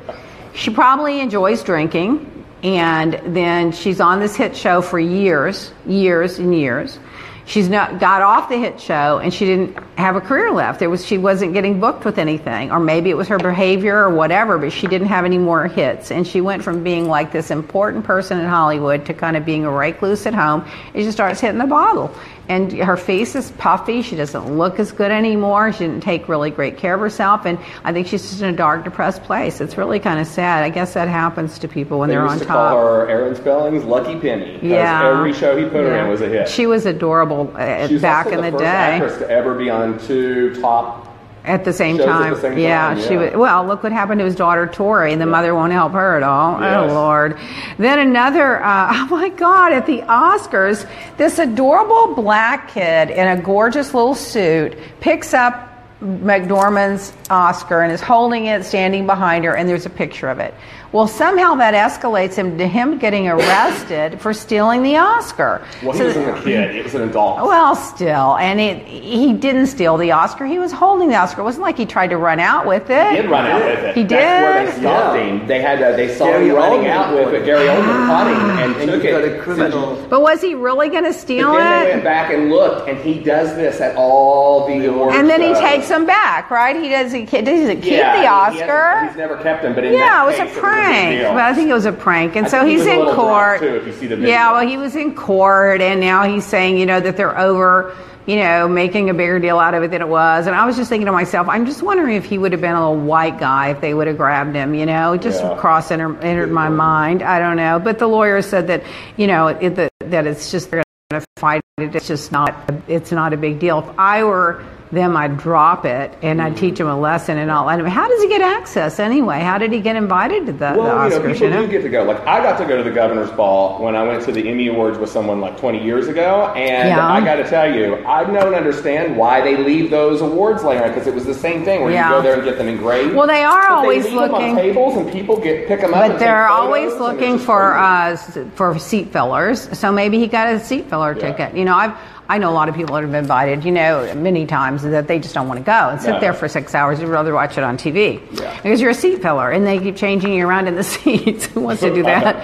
She 0.53 0.69
probably 0.69 1.19
enjoys 1.19 1.63
drinking, 1.63 2.45
and 2.61 3.19
then 3.25 3.71
she's 3.71 3.99
on 3.99 4.19
this 4.19 4.35
hit 4.35 4.55
show 4.55 4.81
for 4.81 4.99
years, 4.99 5.73
years 5.85 6.39
and 6.39 6.55
years. 6.55 6.99
She's 7.45 7.67
not 7.67 7.99
got 7.99 8.21
off 8.21 8.47
the 8.47 8.57
hit 8.57 8.79
show, 8.79 9.19
and 9.19 9.33
she 9.33 9.45
didn't 9.45 9.77
have 9.97 10.15
a 10.15 10.21
career 10.21 10.51
left. 10.51 10.79
There 10.79 10.89
was 10.89 11.05
she 11.05 11.17
wasn't 11.17 11.53
getting 11.53 11.79
booked 11.79 12.05
with 12.05 12.17
anything, 12.17 12.71
or 12.71 12.79
maybe 12.79 13.09
it 13.09 13.17
was 13.17 13.27
her 13.27 13.37
behavior 13.37 13.97
or 13.97 14.09
whatever. 14.09 14.57
But 14.57 14.71
she 14.71 14.87
didn't 14.87 15.07
have 15.07 15.25
any 15.25 15.37
more 15.37 15.67
hits, 15.67 16.09
and 16.09 16.25
she 16.25 16.39
went 16.39 16.63
from 16.63 16.83
being 16.83 17.09
like 17.09 17.33
this 17.33 17.51
important 17.51 18.05
person 18.05 18.39
in 18.39 18.45
Hollywood 18.45 19.05
to 19.07 19.13
kind 19.13 19.35
of 19.35 19.45
being 19.45 19.65
a 19.65 19.71
recluse 19.71 20.25
at 20.25 20.33
home. 20.33 20.65
And 20.93 21.03
she 21.03 21.11
starts 21.11 21.41
hitting 21.41 21.57
the 21.57 21.67
bottle, 21.67 22.15
and 22.49 22.71
her 22.73 22.97
face 22.97 23.35
is 23.35 23.51
puffy. 23.51 24.01
She 24.01 24.15
doesn't 24.15 24.57
look 24.57 24.79
as 24.79 24.91
good 24.91 25.11
anymore. 25.11 25.71
She 25.71 25.79
didn't 25.79 26.01
take 26.01 26.27
really 26.27 26.51
great 26.51 26.77
care 26.77 26.95
of 26.95 26.99
herself, 26.99 27.45
and 27.45 27.57
I 27.83 27.93
think 27.93 28.07
she's 28.07 28.21
just 28.29 28.41
in 28.41 28.53
a 28.53 28.57
dark, 28.57 28.83
depressed 28.83 29.23
place. 29.23 29.61
It's 29.61 29.77
really 29.77 29.99
kind 29.99 30.19
of 30.19 30.27
sad. 30.27 30.63
I 30.63 30.69
guess 30.69 30.93
that 30.93 31.07
happens 31.07 31.59
to 31.59 31.67
people 31.67 31.99
when 31.99 32.09
They 32.09 32.15
are 32.15 32.23
used 32.23 32.33
on 32.33 32.39
to 32.39 32.45
top. 32.45 32.73
call 32.73 32.85
her 32.85 33.09
Aaron 33.09 33.35
Spelling's 33.35 33.83
Lucky 33.83 34.19
Penny. 34.19 34.59
Yeah. 34.61 35.17
Every 35.17 35.33
show 35.33 35.55
he 35.57 35.63
put 35.63 35.85
her 35.85 35.97
in 35.97 36.09
was 36.09 36.21
a 36.21 36.29
hit. 36.29 36.49
She 36.49 36.65
was 36.67 36.85
adorable 36.85 37.51
uh, 37.55 37.87
back 37.99 38.27
in 38.27 38.41
the, 38.41 38.51
first 38.51 38.57
day. 38.63 38.65
actress 38.65 39.17
to 39.19 39.29
ever 39.29 39.55
be 39.55 39.69
on 39.69 39.99
two 39.99 40.59
top. 40.61 41.12
At 41.45 41.65
the 41.65 41.73
same 41.73 41.97
Shows 41.97 42.05
at 42.07 42.11
time, 42.11 42.33
the 42.35 42.39
same 42.39 42.57
yeah, 42.57 42.93
time, 42.93 43.03
she 43.05 43.17
was. 43.17 43.33
Well, 43.33 43.65
look 43.65 43.83
what 43.83 43.91
happened 43.91 44.19
to 44.19 44.25
his 44.25 44.35
daughter 44.35 44.65
Tori. 44.65 45.11
and 45.11 45.21
The 45.21 45.25
mother 45.25 45.53
won't 45.53 45.73
help 45.73 45.91
her 45.91 46.15
at 46.15 46.23
all. 46.23 46.61
Yes. 46.61 46.89
Oh 46.89 46.93
Lord! 46.93 47.37
Then 47.77 47.99
another. 47.99 48.63
Uh, 48.63 48.89
oh 48.93 49.07
my 49.07 49.27
God! 49.27 49.73
At 49.73 49.85
the 49.85 50.03
Oscars, 50.03 50.87
this 51.17 51.39
adorable 51.39 52.15
black 52.15 52.69
kid 52.69 53.09
in 53.09 53.27
a 53.27 53.41
gorgeous 53.41 53.93
little 53.93 54.15
suit 54.15 54.77
picks 55.01 55.33
up 55.33 55.73
McDormand's 56.01 57.13
Oscar 57.29 57.81
and 57.81 57.91
is 57.91 58.01
holding 58.01 58.45
it, 58.45 58.63
standing 58.65 59.05
behind 59.05 59.45
her, 59.45 59.55
and 59.55 59.67
there's 59.67 59.85
a 59.85 59.89
picture 59.89 60.29
of 60.29 60.39
it. 60.39 60.53
Well, 60.93 61.07
somehow 61.07 61.55
that 61.55 61.73
escalates 61.73 62.35
him 62.35 62.57
to 62.59 62.67
him 62.67 62.99
getting 62.99 63.27
arrested 63.27 64.21
for 64.21 64.31
stealing 64.31 64.83
the 64.83 64.97
Oscar. 64.97 65.61
Well, 65.81 65.91
he 65.93 65.97
So- 65.97 66.05
wasn't 66.05 66.37
a 66.37 66.41
kid. 66.43 66.75
he 66.75 66.81
was 66.83 66.93
an 66.93 67.01
adult. 67.09 67.37
well, 67.41 67.75
still, 67.75 68.37
and 68.39 68.59
it, 68.61 68.77
he 68.85 69.33
didn't 69.33 69.65
steal 69.67 69.97
the 69.97 70.11
Oscar. 70.11 70.45
He 70.45 70.59
was 70.59 70.71
holding 70.71 71.09
the 71.09 71.15
Oscar. 71.15 71.41
It 71.41 71.45
wasn't 71.45 71.63
like 71.63 71.77
he 71.77 71.87
tried 71.87 72.11
to 72.11 72.17
run 72.17 72.39
out 72.39 72.67
with 72.67 72.91
it. 72.91 73.09
He 73.09 73.15
did 73.23 73.29
run 73.29 73.47
out 73.47 73.61
with 73.65 73.79
it. 73.79 73.95
He 73.95 74.03
That's 74.03 74.43
where 74.43 74.65
they 74.67 74.71
stopped 74.71 75.15
Yeah. 75.17 75.23
him. 75.23 75.47
They 75.47 75.61
had 75.63 75.81
uh, 75.81 75.91
they 75.97 76.13
saw 76.13 76.25
Gary 76.27 76.49
him 76.49 76.55
running 76.57 76.81
Oldman 76.81 76.89
out 76.91 77.15
with 77.15 77.33
it. 77.33 77.43
Gary 77.45 77.65
Oldman 77.67 78.05
caught 78.07 78.27
him 78.27 78.49
and, 78.59 78.75
And 78.81 78.91
took 78.91 79.03
it. 79.03 79.33
a 79.33 79.41
criminal. 79.41 79.97
But 80.11 80.21
was 80.21 80.41
he 80.41 80.53
really 80.53 80.89
going 80.89 81.05
to 81.05 81.13
steal 81.13 81.53
But 81.53 81.57
then 81.57 81.81
they 81.85 81.89
it? 81.89 81.93
went 81.93 82.03
back 82.03 82.31
and 82.31 82.51
looked, 82.51 82.87
and 82.87 82.99
he 82.99 83.15
does 83.19 83.55
this 83.55 83.81
at 83.81 83.95
all 83.95 84.67
the 84.67 84.85
awards. 84.85 85.17
And 85.17 85.27
then 85.27 85.41
he 85.41 85.53
shows. 85.55 85.59
takes 85.59 85.87
them 85.89 86.05
back, 86.05 86.51
right? 86.51 86.75
He 86.75 86.89
doesn't, 86.89 87.29
he 87.31 87.41
doesn't 87.41 87.81
keep 87.81 87.93
Yeah, 87.93 88.13
the 88.15 88.21
he 88.21 88.27
Oscar. 88.27 89.07
he's 89.07 89.17
never 89.17 89.37
kept 89.37 89.63
them, 89.63 89.73
but 89.73 89.85
in 89.85 89.93
Yeah, 89.93 89.99
that 89.99 90.23
it 90.23 90.25
was 90.27 90.35
case, 90.35 90.41
a 90.41 90.45
big 90.53 90.61
prank. 90.83 91.21
but 91.23 91.37
I 91.41 91.53
think 91.53 91.69
it 91.69 91.73
was 91.73 91.85
a 91.85 91.91
prank, 91.91 92.35
and 92.35 92.45
I 92.45 92.49
so 92.49 92.65
he 92.65 92.73
he's 92.73 92.85
in 92.85 93.05
court. 93.05 93.59
too, 93.59 93.75
if 93.75 93.87
you 93.87 93.93
see 93.93 94.07
the. 94.07 94.17
Yeah, 94.17 94.51
well, 94.53 94.67
he 94.67 94.77
was 94.77 94.95
in 94.95 95.15
court, 95.15 95.81
and 95.81 95.99
now 95.99 96.23
he's 96.23 96.45
saying, 96.45 96.77
you 96.77 96.85
know, 96.85 96.99
that 96.99 97.17
they're 97.17 97.37
over, 97.37 97.95
you 98.25 98.37
know, 98.37 98.67
making 98.67 99.09
a 99.09 99.13
bigger 99.13 99.39
deal 99.39 99.59
out 99.59 99.73
of 99.73 99.83
it 99.83 99.91
than 99.91 100.01
it 100.01 100.07
was. 100.07 100.47
And 100.47 100.55
I 100.55 100.65
was 100.65 100.75
just 100.77 100.89
thinking 100.89 101.07
to 101.07 101.11
myself, 101.11 101.47
I'm 101.49 101.65
just 101.65 101.81
wondering 101.83 102.15
if 102.15 102.25
he 102.25 102.37
would 102.37 102.51
have 102.51 102.61
been 102.61 102.75
a 102.75 102.89
little 102.89 103.05
white 103.05 103.39
guy 103.39 103.69
if 103.69 103.81
they 103.81 103.93
would 103.93 104.07
have 104.07 104.17
grabbed 104.17 104.55
him. 104.55 104.73
You 104.73 104.85
know, 104.85 105.17
just 105.17 105.41
Yeah. 105.43 105.57
cross 105.57 105.91
enter, 105.91 106.17
entered 106.21 106.51
my 106.51 106.69
mind. 106.69 107.21
I 107.23 107.39
don't 107.39 107.57
know, 107.57 107.79
but 107.79 107.99
the 107.99 108.07
lawyer 108.07 108.41
said 108.41 108.67
that, 108.67 108.83
you 109.17 109.27
know, 109.27 109.47
it, 109.47 109.75
that, 109.75 109.91
that 109.99 110.27
it's 110.27 110.51
just 110.51 110.71
they're 110.71 110.83
going 111.11 111.21
to 111.21 111.27
fight 111.39 111.61
it. 111.77 111.95
It's 111.95 112.07
just 112.07 112.31
not. 112.31 112.55
It's 112.87 113.11
not 113.11 113.33
a 113.33 113.37
big 113.37 113.59
deal. 113.59 113.79
If 113.79 113.99
I 113.99 114.23
were 114.23 114.63
them, 114.93 115.17
I'd 115.17 115.37
drop 115.37 115.85
it 115.85 116.13
and 116.21 116.41
I'd 116.41 116.55
teach 116.55 116.79
him 116.79 116.87
a 116.87 116.97
lesson 116.99 117.37
and 117.37 117.49
all. 117.51 117.69
And 117.69 117.87
how 117.87 118.07
does 118.07 118.21
he 118.21 118.27
get 118.29 118.41
access 118.41 118.99
anyway? 118.99 119.39
How 119.39 119.57
did 119.57 119.71
he 119.71 119.79
get 119.81 119.95
invited 119.95 120.45
to 120.45 120.51
the, 120.53 120.57
the 120.73 120.73
Well, 120.77 121.03
you 121.05 121.09
know, 121.09 121.19
Oscars? 121.19 121.33
people 121.33 121.47
you 121.47 121.53
know? 121.53 121.65
do 121.65 121.71
get 121.71 121.81
to 121.81 121.89
go. 121.89 122.03
Like, 122.03 122.19
I 122.27 122.41
got 122.41 122.57
to 122.59 122.65
go 122.65 122.77
to 122.77 122.83
the 122.83 122.91
governor's 122.91 123.31
ball 123.31 123.81
when 123.83 123.95
I 123.95 124.03
went 124.03 124.23
to 124.25 124.31
the 124.31 124.47
Emmy 124.49 124.67
Awards 124.67 124.97
with 124.97 125.09
someone 125.09 125.41
like 125.41 125.57
20 125.59 125.83
years 125.83 126.07
ago, 126.07 126.47
and 126.55 126.89
Yeah. 126.89 127.07
I 127.11 127.19
got 127.21 127.35
to 127.35 127.49
tell 127.49 127.73
you, 127.73 128.05
I 128.05 128.23
don't 128.23 128.53
understand 128.53 129.17
why 129.17 129.41
they 129.41 129.57
leave 129.57 129.89
those 129.89 130.21
awards 130.21 130.63
later 130.63 130.87
because 130.87 131.07
it 131.07 131.13
was 131.13 131.25
the 131.25 131.33
same 131.33 131.63
thing 131.65 131.81
where 131.81 131.91
Yeah. 131.91 132.09
you 132.09 132.15
go 132.15 132.21
there 132.21 132.35
and 132.35 132.43
get 132.43 132.57
them 132.57 132.67
engraved. 132.67 133.15
Well, 133.15 133.27
they 133.27 133.43
are 133.43 133.67
always 133.69 134.05
they 134.05 134.11
looking- 134.15 134.35
on 134.51 134.55
tables, 134.55 134.95
and 134.97 135.11
people 135.11 135.37
get 135.39 135.67
pick 135.67 135.81
them 135.81 135.93
up. 135.93 136.01
But 136.01 136.11
and 136.11 136.19
they're 136.19 136.47
always 136.47 136.91
photos, 136.93 137.09
and 137.09 137.19
it's 137.19 137.21
looking 137.21 137.39
for 137.39 137.77
uh, 137.77 138.15
for 138.55 138.77
seat 138.79 139.11
fillers. 139.11 139.69
So 139.77 139.91
maybe 139.91 140.19
he 140.19 140.27
got 140.27 140.47
a 140.53 140.59
seat 140.59 140.89
filler 140.89 141.15
Yeah. 141.17 141.31
ticket. 141.31 141.55
You 141.57 141.65
know, 141.65 141.75
I've 141.75 141.93
I 142.33 142.39
know 142.39 142.49
a 142.49 142.57
lot 142.61 142.67
of 142.67 142.73
people 142.73 142.95
that 142.95 143.03
have 143.03 143.11
been 143.11 143.19
invited. 143.25 143.63
You 143.63 143.71
know, 143.71 144.11
many 144.15 144.47
times 144.47 144.81
that 144.81 145.07
they 145.07 145.19
just 145.19 145.35
don't 145.35 145.47
want 145.47 145.59
to 145.59 145.63
go 145.63 145.89
and 145.89 146.01
sit 146.01 146.19
there 146.19 146.33
for 146.33 146.47
six 146.47 146.73
hours. 146.73 146.99
You'd 146.99 147.09
rather 147.09 147.31
watch 147.31 147.59
it 147.59 147.63
on 147.63 147.77
TV 147.77 148.19
Yeah. 148.39 148.59
because 148.63 148.81
you're 148.81 148.89
a 148.89 148.95
seat 148.95 149.21
filler, 149.21 149.51
and 149.51 149.67
they 149.67 149.77
keep 149.77 149.95
changing 149.95 150.33
you 150.33 150.47
around 150.47 150.67
in 150.67 150.73
the 150.73 150.83
seats. 150.95 151.45
Who 151.45 151.61
wants 151.61 151.81
to 151.81 151.93
do 151.93 152.01
that? 152.13 152.37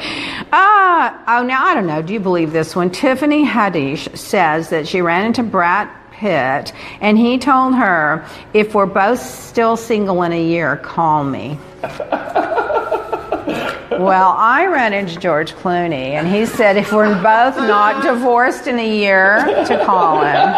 Ah, 0.54 1.40
oh, 1.40 1.44
now 1.44 1.66
I 1.66 1.74
don't 1.74 1.88
know. 1.88 2.04
Do 2.04 2.14
you 2.14 2.20
believe 2.20 2.52
this 2.52 2.76
one? 2.76 2.92
Tiffany 2.92 3.44
Haddish 3.44 4.16
says 4.16 4.70
that 4.70 4.88
she 4.88 5.02
ran 5.02 5.26
into 5.26 5.42
Brad 5.42 5.90
Pitt, 6.12 6.72
and 7.02 7.18
he 7.18 7.40
told 7.40 7.74
her, 7.74 8.24
"If 8.54 8.76
we're 8.76 8.86
both 8.86 9.20
still 9.20 9.76
single 9.76 10.22
in 10.22 10.34
a 10.34 10.44
year, 10.44 10.76
call 10.78 11.24
me." 11.24 11.58
Well, 14.00 14.34
I 14.38 14.66
ran 14.68 14.94
into 14.94 15.20
George 15.20 15.54
Clooney, 15.54 16.12
and 16.14 16.28
he 16.28 16.46
said 16.46 16.78
if 16.78 16.92
we're 16.94 17.14
both 17.22 17.58
not 17.58 18.02
divorced 18.02 18.68
in 18.68 18.80
a 18.80 18.98
year, 18.98 19.40
to 19.68 19.84
call 19.86 20.22
him. 20.22 20.54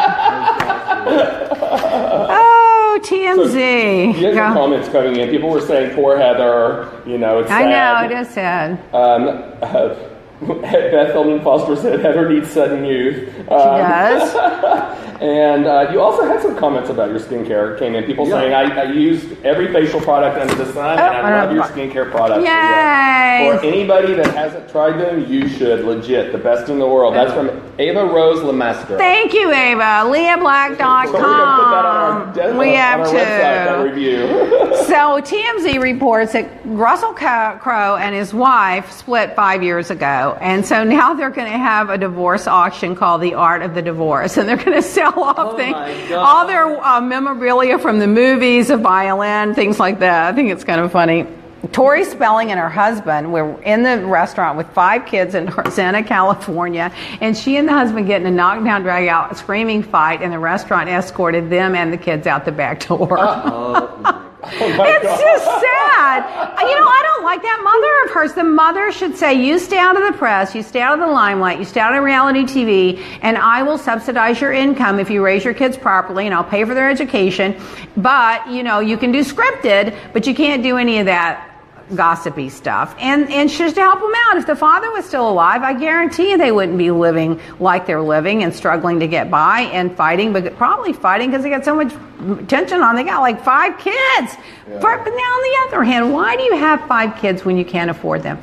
Oh, 1.73 2.99
TMZ. 3.03 4.21
Go. 4.33 4.53
comments 4.53 4.89
coming 4.89 5.15
in. 5.15 5.29
People 5.29 5.49
were 5.49 5.61
saying, 5.61 5.95
"Poor 5.95 6.17
Heather." 6.17 6.91
You 7.05 7.17
know, 7.17 7.39
it's 7.39 7.49
sad. 7.49 7.63
I 7.63 8.09
know, 8.09 8.15
it 8.15 8.19
is 8.19 8.29
sad. 8.29 8.79
Um, 8.93 9.43
uh, 9.61 9.95
Beth 10.61 11.11
Hillman 11.13 11.41
Foster 11.43 11.75
said 11.75 11.99
Heather 11.99 12.27
needs 12.27 12.49
sudden 12.49 12.83
youth. 12.83 13.31
She 13.33 13.41
Um, 13.41 13.77
does. 13.77 14.97
And 15.21 15.67
uh, 15.67 15.89
you 15.91 16.01
also 16.01 16.25
had 16.25 16.41
some 16.41 16.57
comments 16.57 16.89
about 16.89 17.11
your 17.11 17.19
skincare. 17.19 17.77
Came 17.77 17.93
in 17.93 18.05
people 18.05 18.27
Yeah. 18.27 18.39
saying 18.39 18.53
I, 18.55 18.81
I 18.81 18.83
used 18.91 19.39
every 19.45 19.71
facial 19.71 20.01
product 20.01 20.39
under 20.39 20.55
the 20.55 20.65
sun, 20.73 20.97
and 20.97 20.99
Oh, 20.99 21.03
I 21.03 21.19
I 21.31 21.45
love 21.45 21.53
your 21.53 21.63
skincare 21.65 22.09
products. 22.09 22.43
Yay. 22.43 23.51
For 23.59 23.63
anybody 23.63 24.13
that 24.15 24.33
hasn't 24.33 24.67
tried 24.71 24.97
them, 24.99 25.31
you 25.31 25.47
should. 25.47 25.85
Legit, 25.85 26.31
the 26.31 26.39
best 26.39 26.69
in 26.69 26.79
the 26.79 26.87
world. 26.87 27.13
That's 27.13 27.31
from 27.33 27.49
Ava 27.77 28.03
Rose 28.05 28.39
Lemester. 28.39 28.97
Thank 28.97 29.33
you, 29.35 29.51
Ava. 29.51 30.01
So 30.05 30.09
we're 30.09 30.35
gonna 30.35 30.41
put 30.41 30.77
that 30.79 31.85
on 31.85 31.97
our, 31.97 32.33
LeahBlack.com. 32.33 32.33
de- 32.33 32.57
We 32.57 32.69
on 32.69 32.75
have 32.77 32.99
our 33.01 33.05
website, 33.05 33.13
that 33.13 33.75
to. 33.77 33.83
review. 33.83 34.67
So 34.91 35.21
TMZ 35.21 35.81
reports 35.81 36.33
that 36.33 36.49
Russell 36.65 37.13
Crowe 37.13 37.95
and 37.97 38.13
his 38.15 38.33
wife 38.33 38.91
split 38.91 39.35
five 39.35 39.63
years 39.63 39.89
ago, 39.91 40.30
and 40.39 40.65
so 40.65 40.83
now 40.83 41.13
they're 41.13 41.29
going 41.29 41.51
to 41.51 41.57
have 41.57 41.89
a 41.89 41.97
divorce 41.97 42.47
auction 42.47 42.95
called 42.95 43.21
the 43.21 43.33
Art 43.33 43.61
of 43.61 43.73
the 43.73 43.81
Divorce, 43.81 44.37
and 44.37 44.47
they're 44.47 44.57
going 44.57 44.73
to 44.81 44.81
sell 44.81 45.19
off 45.19 45.35
Oh 45.37 45.57
things, 45.57 46.11
all 46.11 46.47
their 46.47 46.65
uh, 46.65 47.01
memorabilia 47.01 47.79
from 47.79 47.99
the 47.99 48.07
movies, 48.07 48.69
a 48.69 48.77
violin, 48.77 49.53
things 49.55 49.79
like 49.79 49.99
that. 49.99 50.31
I 50.31 50.35
think 50.35 50.51
it's 50.51 50.63
kind 50.63 50.81
of 50.81 50.91
funny. 50.91 51.27
Tori 51.71 52.03
Spelling 52.05 52.49
and 52.49 52.59
her 52.59 52.69
husband 52.69 53.31
were 53.31 53.61
in 53.61 53.83
the 53.83 54.03
restaurant 54.05 54.57
with 54.57 54.67
five 54.69 55.05
kids 55.05 55.35
in 55.35 55.51
Santa, 55.69 56.03
California, 56.03 56.91
and 57.21 57.37
she 57.37 57.55
and 57.57 57.67
the 57.67 57.73
husband 57.73 58.07
get 58.07 58.21
in 58.21 58.27
a 58.27 58.31
knockdown, 58.31 58.81
drag 58.81 59.07
out, 59.07 59.37
screaming 59.37 59.83
fight, 59.83 60.21
and 60.21 60.33
the 60.33 60.39
restaurant 60.39 60.89
escorted 60.89 61.49
them 61.49 61.75
and 61.75 61.93
the 61.93 61.97
kids 61.97 62.25
out 62.25 62.45
the 62.45 62.51
back 62.51 62.87
door. 62.87 63.17
Oh 64.43 64.47
It's 64.49 64.77
God. 65.05 65.19
just 65.19 65.45
sad. 65.45 66.23
You 66.61 66.75
know, 66.79 66.87
I 66.87 67.01
don't 67.13 67.23
like 67.23 67.41
that 67.43 67.61
mother 67.63 68.05
of 68.05 68.11
hers. 68.15 68.33
The 68.33 68.43
mother 68.43 68.91
should 68.91 69.15
say, 69.15 69.33
You 69.33 69.59
stay 69.59 69.77
out 69.77 69.95
of 70.01 70.11
the 70.11 70.17
press, 70.17 70.55
you 70.55 70.63
stay 70.63 70.81
out 70.81 70.93
of 70.93 70.99
the 70.99 71.11
limelight, 71.13 71.59
you 71.59 71.65
stay 71.65 71.79
out 71.79 71.93
of 71.95 72.03
reality 72.03 72.43
TV, 72.43 73.03
and 73.21 73.37
I 73.37 73.61
will 73.63 73.77
subsidize 73.77 74.41
your 74.41 74.51
income 74.51 74.99
if 74.99 75.09
you 75.09 75.23
raise 75.23 75.43
your 75.43 75.53
kids 75.53 75.77
properly, 75.77 76.25
and 76.25 76.33
I'll 76.33 76.43
pay 76.43 76.63
for 76.63 76.73
their 76.73 76.89
education. 76.89 77.55
But, 77.97 78.49
you 78.49 78.63
know, 78.63 78.79
you 78.79 78.97
can 78.97 79.11
do 79.11 79.19
scripted, 79.23 79.95
but 80.13 80.25
you 80.25 80.33
can't 80.33 80.63
do 80.63 80.77
any 80.77 80.97
of 80.99 81.05
that 81.05 81.47
gossipy 81.95 82.49
stuff. 82.49 82.95
And 82.99 83.29
and 83.31 83.49
just 83.49 83.75
to 83.75 83.81
help 83.81 83.99
them 83.99 84.13
out. 84.27 84.37
If 84.37 84.47
the 84.47 84.55
father 84.55 84.91
was 84.91 85.05
still 85.05 85.29
alive 85.29 85.61
i 85.61 85.73
guarantee 85.73 86.31
you 86.31 86.37
they 86.37 86.51
wouldn't 86.51 86.77
be 86.77 86.91
living 86.91 87.39
like 87.59 87.85
they're 87.85 88.01
living 88.01 88.43
and 88.43 88.53
struggling 88.53 88.99
to 88.99 89.07
get 89.07 89.29
by 89.29 89.61
and 89.73 89.95
fighting 89.95 90.33
but 90.33 90.55
probably 90.57 90.93
fighting 90.93 91.29
because 91.29 91.43
they 91.43 91.49
got 91.49 91.65
so 91.65 91.75
much 91.75 91.93
attention 92.39 92.81
on. 92.81 92.95
They 92.95 93.03
got 93.03 93.21
like 93.21 93.43
five 93.43 93.77
kids. 93.77 94.35
But 94.65 94.81
now 94.81 95.01
on 95.01 95.41
the 95.43 95.67
other 95.67 95.83
hand 95.83 96.13
why 96.13 96.35
do 96.35 96.43
you 96.43 96.57
have 96.57 96.85
five 96.87 97.17
kids 97.17 97.43
when 97.45 97.57
you 97.57 97.65
can't 97.65 97.89
afford 97.89 98.23
them? 98.23 98.39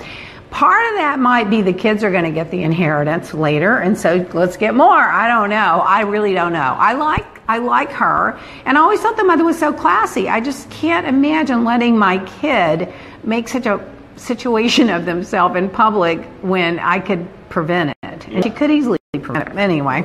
Part 0.50 0.86
of 0.92 0.94
that 0.98 1.18
might 1.18 1.50
be 1.50 1.62
the 1.62 1.72
kids 1.74 2.02
are 2.02 2.10
going 2.10 2.24
to 2.24 2.30
get 2.30 2.50
the 2.50 2.62
inheritance 2.62 3.34
later 3.34 3.78
and 3.78 3.98
so 3.98 4.26
let's 4.32 4.56
get 4.56 4.74
more. 4.74 4.96
I 4.96 5.28
don't 5.28 5.50
know. 5.50 5.82
I 5.84 6.02
really 6.02 6.34
don't 6.34 6.52
know. 6.52 6.74
I 6.78 6.94
like 6.94 7.37
I 7.48 7.58
like 7.58 7.90
her, 7.92 8.38
and 8.66 8.76
I 8.76 8.80
always 8.82 9.00
thought 9.00 9.16
the 9.16 9.24
mother 9.24 9.44
was 9.44 9.58
so 9.58 9.72
classy. 9.72 10.28
I 10.28 10.40
just 10.40 10.70
can't 10.70 11.06
imagine 11.06 11.64
letting 11.64 11.96
my 11.98 12.18
kid 12.40 12.92
make 13.24 13.48
such 13.48 13.66
a 13.66 13.80
situation 14.16 14.90
of 14.90 15.06
themselves 15.06 15.56
in 15.56 15.70
public 15.70 16.22
when 16.42 16.78
I 16.78 16.98
could 16.98 17.26
prevent 17.48 17.96
it. 18.02 18.28
And 18.28 18.44
she 18.44 18.50
could 18.50 18.70
easily 18.70 18.98
prevent 19.12 19.48
it. 19.48 19.56
Anyway. 19.56 20.02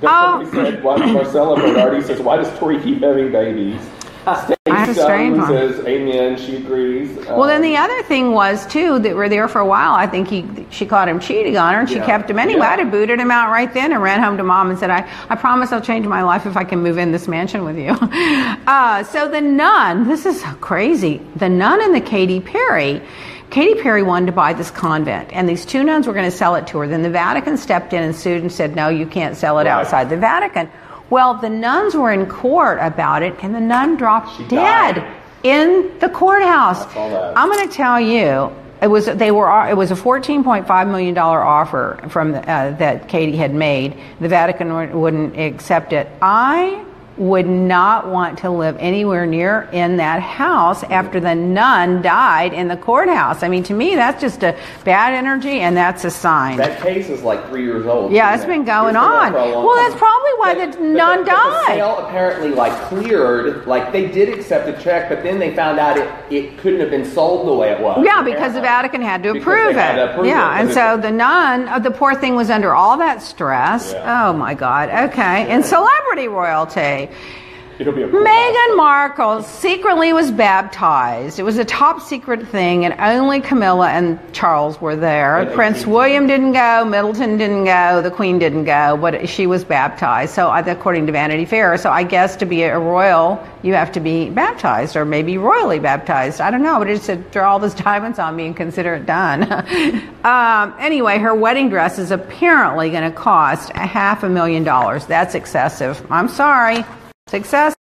But 0.00 0.10
Oh, 0.10 0.40
um, 0.40 0.50
said, 0.50 0.82
why, 0.82 0.96
Marcella 0.96 1.56
Bernardi 1.56 2.02
says, 2.02 2.20
why 2.20 2.36
does 2.36 2.58
Tori 2.58 2.80
keep 2.82 3.00
having 3.00 3.30
babies? 3.30 3.80
Uh, 4.26 4.53
Have 4.86 4.96
a 4.96 5.00
strange 5.00 5.36
one. 5.38 5.46
says, 5.48 5.84
amen, 5.86 6.36
she 6.38 6.56
agrees. 6.56 7.14
well, 7.26 7.44
then 7.44 7.56
Um, 7.56 7.62
the 7.62 7.76
other 7.76 8.02
thing 8.04 8.32
was 8.32 8.66
too 8.66 8.98
that 9.00 9.14
we're 9.16 9.28
there 9.28 9.48
for 9.48 9.60
a 9.60 9.66
while. 9.66 9.92
I 9.94 10.06
think 10.06 10.28
he, 10.28 10.44
she 10.70 10.86
caught 10.86 11.08
him 11.08 11.20
cheating 11.20 11.56
on 11.56 11.74
her, 11.74 11.80
and 11.80 11.88
she 11.88 11.96
Yeah. 11.96 12.06
kept 12.06 12.30
him 12.30 12.38
anyway. 12.38 12.60
Yeah. 12.60 12.70
I'd 12.70 12.78
have 12.80 12.90
booted 12.90 13.18
him 13.18 13.30
out 13.30 13.50
right 13.50 13.72
then 13.72 13.92
and 13.92 14.02
ran 14.02 14.22
home 14.22 14.36
to 14.36 14.44
mom 14.44 14.70
and 14.70 14.78
said, 14.78 14.90
"I, 14.90 15.08
I 15.30 15.36
promise 15.36 15.72
I'll 15.72 15.80
change 15.80 16.06
my 16.06 16.22
life 16.22 16.46
if 16.46 16.56
I 16.56 16.64
can 16.64 16.80
move 16.82 16.98
in 16.98 17.12
this 17.12 17.28
mansion 17.28 17.64
with 17.64 17.78
you." 17.78 17.94
Uh, 18.66 19.02
so 19.04 19.28
the 19.28 19.40
nun, 19.42 20.08
this 20.08 20.24
is 20.24 20.42
crazy. 20.60 21.20
The 21.36 21.48
nun 21.48 21.82
and 21.82 21.94
the 21.94 22.00
Katy 22.00 22.40
Perry. 22.40 23.02
Katy 23.50 23.80
Perry 23.82 24.02
wanted 24.02 24.26
to 24.26 24.32
buy 24.32 24.52
this 24.54 24.70
convent, 24.70 25.28
and 25.32 25.46
these 25.48 25.64
two 25.66 25.84
nuns 25.84 26.06
were 26.06 26.14
going 26.14 26.24
to 26.30 26.36
sell 26.36 26.54
it 26.54 26.66
to 26.68 26.78
her. 26.78 26.88
Then 26.88 27.02
the 27.02 27.10
Vatican 27.10 27.56
stepped 27.58 27.92
in 27.92 28.02
and 28.02 28.16
sued 28.16 28.40
and 28.42 28.50
said, 28.50 28.74
"No, 28.74 28.88
you 28.88 29.06
can't 29.06 29.36
sell 29.36 29.58
it 29.58 29.64
Right. 29.64 29.70
outside 29.72 30.08
the 30.08 30.16
Vatican." 30.16 30.70
Well, 31.10 31.34
the 31.34 31.50
nuns 31.50 31.94
were 31.94 32.12
in 32.12 32.26
court 32.26 32.78
about 32.80 33.22
it, 33.22 33.34
and 33.42 33.54
the 33.54 33.60
nun 33.60 33.96
dropped 33.96 34.36
She 34.36 34.44
dead 34.48 34.96
died. 34.96 35.14
in 35.42 35.98
the 36.00 36.08
courthouse. 36.08 36.86
I 36.86 36.94
saw 36.94 37.08
that. 37.10 37.36
I'm 37.38 37.48
going 37.50 37.68
to 37.68 37.74
tell 37.74 38.00
you, 38.00 38.50
it 38.82 38.88
was 38.88 39.06
they 39.06 39.30
were 39.30 39.68
it 39.68 39.76
was 39.76 39.90
a 39.90 39.94
14.5 39.94 40.86
million 40.90 41.14
dollar 41.14 41.42
offer 41.42 41.98
from 42.08 42.32
the, 42.32 42.40
uh, 42.50 42.76
that 42.76 43.08
Katy 43.08 43.36
had 43.36 43.54
made. 43.54 43.96
The 44.20 44.28
Vatican 44.28 44.98
wouldn't 45.00 45.38
accept 45.38 45.92
it. 45.92 46.08
I 46.20 46.84
would 47.16 47.46
not 47.46 48.08
want 48.08 48.38
to 48.38 48.50
live 48.50 48.76
anywhere 48.80 49.26
near 49.26 49.68
in 49.72 49.96
that 49.98 50.20
house 50.20 50.82
after 50.84 51.20
the 51.20 51.34
nun 51.34 52.02
died 52.02 52.52
in 52.52 52.68
the 52.68 52.76
courthouse. 52.76 53.42
I 53.42 53.48
mean, 53.48 53.62
to 53.64 53.74
me, 53.74 53.94
that's 53.94 54.20
just 54.20 54.42
a 54.42 54.56
bad 54.84 55.14
energy, 55.14 55.60
and 55.60 55.76
that's 55.76 56.04
a 56.04 56.10
sign. 56.10 56.56
That 56.56 56.80
case 56.80 57.08
is 57.08 57.22
like 57.22 57.46
three 57.48 57.64
years 57.64 57.86
old. 57.86 58.12
Yeah, 58.12 58.34
it's 58.34 58.44
been 58.44 58.64
going 58.64 58.96
on. 58.96 59.32
Well, 59.32 59.76
that's 59.76 59.96
probably 59.96 60.30
why 60.36 60.54
the 60.54 60.78
nun 60.80 61.20
but 61.20 61.24
the 61.24 61.30
died. 61.30 61.66
sale 61.66 61.98
apparently 61.98 62.50
like 62.50 62.72
cleared, 62.88 63.66
like 63.66 63.92
they 63.92 64.08
did 64.08 64.28
accept 64.36 64.68
a 64.68 64.82
check, 64.82 65.08
but 65.08 65.22
then 65.22 65.38
they 65.38 65.54
found 65.54 65.78
out 65.78 65.96
it, 65.96 66.08
it 66.32 66.58
couldn't 66.58 66.80
have 66.80 66.90
been 66.90 67.04
sold 67.04 67.46
the 67.46 67.54
way 67.54 67.70
it 67.70 67.80
was. 67.80 68.04
Yeah, 68.04 68.22
because 68.22 68.54
the 68.54 68.60
Vatican 68.60 69.02
had 69.02 69.22
to 69.22 69.30
approve 69.30 69.74
had 69.74 69.96
it. 69.98 70.04
to 70.04 70.12
approve 70.12 70.26
yeah, 70.26 70.58
it, 70.58 70.62
and 70.62 70.70
so 70.72 70.96
the 70.96 71.10
nun, 71.10 71.68
uh, 71.68 71.78
the 71.78 71.90
poor 71.90 72.14
thing 72.14 72.34
was 72.34 72.50
under 72.50 72.74
all 72.74 72.96
that 72.98 73.22
stress. 73.22 73.92
Yeah. 73.92 74.28
Oh 74.28 74.32
my 74.32 74.54
God. 74.54 74.88
Okay, 75.10 75.48
and 75.48 75.64
celebrity 75.64 76.28
royalty. 76.28 77.03
Okay. 77.04 77.43
It'll 77.78 77.92
be 77.92 78.02
a 78.02 78.08
cool 78.08 78.22
Meghan 78.22 78.76
Markle 78.76 79.42
secretly 79.42 80.12
was 80.12 80.30
baptized. 80.30 81.40
It 81.40 81.42
was 81.42 81.58
a 81.58 81.64
top 81.64 82.00
secret 82.00 82.46
thing, 82.46 82.84
and 82.84 82.94
only 83.00 83.40
Camilla 83.40 83.90
and 83.90 84.18
Charles 84.32 84.80
were 84.80 84.94
there. 84.94 85.38
And 85.38 85.52
Prince 85.52 85.78
18. 85.80 85.92
William 85.92 86.26
didn't 86.28 86.52
go, 86.52 86.84
Middleton 86.84 87.36
didn't 87.36 87.64
go, 87.64 88.00
the 88.00 88.12
Queen 88.12 88.38
didn't 88.38 88.64
go, 88.64 88.96
but 88.96 89.28
she 89.28 89.48
was 89.48 89.64
baptized. 89.64 90.34
So, 90.34 90.52
according 90.52 91.06
to 91.06 91.12
Vanity 91.12 91.44
Fair, 91.44 91.76
so 91.76 91.90
I 91.90 92.04
guess 92.04 92.36
to 92.36 92.46
be 92.46 92.62
a 92.62 92.78
royal, 92.78 93.44
you 93.62 93.74
have 93.74 93.90
to 93.92 94.00
be 94.00 94.30
baptized, 94.30 94.94
or 94.94 95.04
maybe 95.04 95.36
royally 95.36 95.80
baptized. 95.80 96.40
I 96.40 96.52
don't 96.52 96.62
know, 96.62 96.78
but 96.78 96.88
it 96.88 96.94
just 96.94 97.06
said 97.06 97.30
draw 97.32 97.52
all 97.52 97.58
those 97.58 97.74
diamonds 97.84 98.20
on 98.20 98.36
me 98.36 98.46
and 98.46 98.56
consider 98.56 98.94
it 98.94 99.06
done. 99.06 99.50
um, 100.24 100.74
anyway, 100.78 101.18
her 101.18 101.34
wedding 101.34 101.70
dress 101.70 101.98
is 101.98 102.12
apparently 102.12 102.90
going 102.90 103.10
to 103.10 103.16
cost 103.16 103.70
a 103.70 103.86
half 103.86 104.22
a 104.22 104.28
million 104.28 104.62
dollars. 104.62 105.06
That's 105.06 105.34
excessive. 105.34 106.06
I'm 106.10 106.28
sorry. 106.28 106.84
It's 107.26 107.32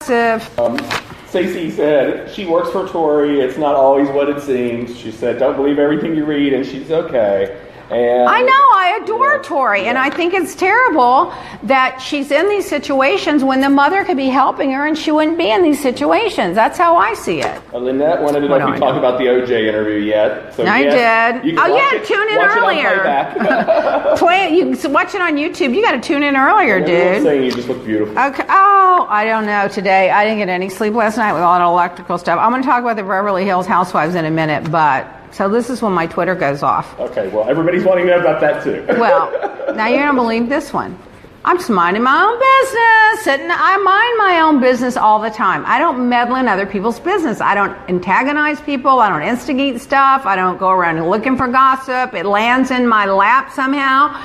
excessive. 0.02 0.58
Um, 0.58 0.78
Stacey 1.26 1.70
said 1.70 2.30
she 2.30 2.44
works 2.44 2.68
for 2.70 2.86
Tori. 2.86 3.40
It's 3.40 3.56
not 3.56 3.74
always 3.74 4.08
what 4.10 4.28
it 4.28 4.42
seems. 4.42 4.94
She 4.98 5.10
said, 5.10 5.38
"Don't 5.38 5.56
believe 5.56 5.78
everything 5.78 6.14
you 6.14 6.26
read," 6.26 6.52
and 6.52 6.66
she's 6.66 6.90
okay. 6.90 7.56
And 7.90 8.26
I 8.28 8.40
know, 8.40 8.48
I 8.74 9.00
adore 9.02 9.34
Yeah. 9.34 9.42
Tori, 9.42 9.84
and 9.84 9.98
I 9.98 10.08
think 10.08 10.32
it's 10.32 10.54
terrible 10.54 11.30
that 11.64 11.98
she's 12.00 12.30
in 12.30 12.48
these 12.48 12.66
situations 12.66 13.44
when 13.44 13.60
the 13.60 13.68
mother 13.68 14.02
could 14.04 14.16
be 14.16 14.28
helping 14.28 14.72
her 14.72 14.86
and 14.86 14.96
she 14.96 15.10
wouldn't 15.10 15.36
be 15.36 15.50
in 15.50 15.62
these 15.62 15.78
situations. 15.78 16.54
That's 16.54 16.78
how 16.78 16.96
I 16.96 17.12
see 17.12 17.40
it. 17.42 17.60
Uh, 17.74 17.78
Lynette 17.78 18.22
wanted 18.22 18.40
to 18.40 18.48
know 18.48 18.54
if 18.56 18.62
I 18.62 18.78
talked 18.78 18.96
about 18.96 19.18
the 19.18 19.24
OJ 19.26 19.68
interview 19.68 19.98
yet. 19.98 20.54
So 20.54 20.64
I 20.64 20.78
yes, 20.84 21.42
did. 21.42 21.52
you 21.52 21.58
Oh, 21.60 21.66
yeah, 21.66 21.96
it- 21.96 22.06
tune 22.06 22.28
in 22.30 22.38
earlier. 22.38 23.02
It. 23.04 24.16
Play, 24.18 24.54
you 24.56 24.74
can 24.74 24.92
watch 24.94 25.14
it 25.14 25.20
on 25.20 25.36
YouTube. 25.36 25.74
You 25.74 25.82
got 25.82 25.92
to 25.92 26.00
tune 26.00 26.22
in 26.22 26.34
earlier, 26.34 26.78
dude. 26.80 27.22
saying 27.24 27.42
you 27.44 27.50
just 27.52 27.68
look 27.68 27.84
beautiful. 27.84 28.18
Okay. 28.18 28.44
Oh, 28.48 28.71
I 29.08 29.24
don't 29.24 29.46
know. 29.46 29.68
Today, 29.68 30.10
I 30.10 30.24
didn't 30.24 30.38
get 30.38 30.48
any 30.48 30.68
sleep 30.68 30.94
last 30.94 31.16
night 31.16 31.32
with 31.32 31.42
all 31.42 31.58
that 31.58 31.64
electrical 31.64 32.18
stuff. 32.18 32.38
I'm 32.38 32.50
going 32.50 32.62
to 32.62 32.68
talk 32.68 32.82
about 32.82 32.96
the 32.96 33.02
Beverly 33.02 33.44
Hills 33.44 33.66
Housewives 33.66 34.14
in 34.14 34.24
a 34.24 34.30
minute, 34.30 34.70
but 34.70 35.06
so 35.32 35.48
this 35.48 35.70
is 35.70 35.80
when 35.80 35.92
my 35.92 36.06
Twitter 36.06 36.34
goes 36.34 36.62
off. 36.62 36.98
Okay, 37.00 37.28
well, 37.28 37.48
everybody's 37.48 37.84
wanting 37.84 38.06
to 38.06 38.12
know 38.12 38.20
about 38.20 38.40
that 38.40 38.62
too. 38.62 38.84
Well, 38.98 39.74
now 39.74 39.88
you're 39.88 40.00
gonna 40.00 40.14
believe 40.14 40.48
this 40.48 40.72
one. 40.72 40.98
I'm 41.44 41.56
just 41.58 41.70
minding 41.70 42.04
my 42.04 42.22
own 42.22 42.38
business. 42.38 43.24
Sitting, 43.24 43.50
I 43.50 43.76
mind 43.78 44.18
my 44.18 44.40
own 44.42 44.60
business 44.60 44.96
all 44.96 45.20
the 45.20 45.30
time. 45.30 45.64
I 45.66 45.78
don't 45.78 46.08
meddle 46.08 46.36
in 46.36 46.46
other 46.46 46.66
people's 46.66 47.00
business. 47.00 47.40
I 47.40 47.54
don't 47.54 47.72
antagonize 47.88 48.60
people. 48.60 49.00
I 49.00 49.08
don't 49.08 49.26
instigate 49.28 49.80
stuff. 49.80 50.24
I 50.24 50.36
don't 50.36 50.58
go 50.58 50.70
around 50.70 51.04
looking 51.08 51.36
for 51.36 51.48
gossip. 51.48 52.14
It 52.14 52.26
lands 52.26 52.70
in 52.70 52.86
my 52.86 53.06
lap 53.06 53.50
somehow. 53.52 54.22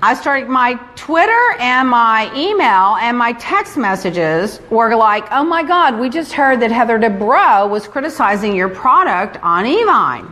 I 0.00 0.14
started 0.14 0.48
my 0.48 0.74
Twitter 0.94 1.56
and 1.58 1.88
my 1.88 2.32
email 2.36 2.96
and 3.00 3.18
my 3.18 3.32
text 3.32 3.76
messages 3.76 4.60
were 4.70 4.94
like, 4.94 5.26
oh 5.32 5.42
my 5.42 5.64
God, 5.64 5.98
we 5.98 6.08
just 6.08 6.32
heard 6.32 6.60
that 6.60 6.70
Heather 6.70 7.00
Dubrow 7.00 7.68
was 7.68 7.88
criticizing 7.88 8.54
your 8.54 8.68
product 8.68 9.42
on 9.42 9.64
Evine. 9.64 10.30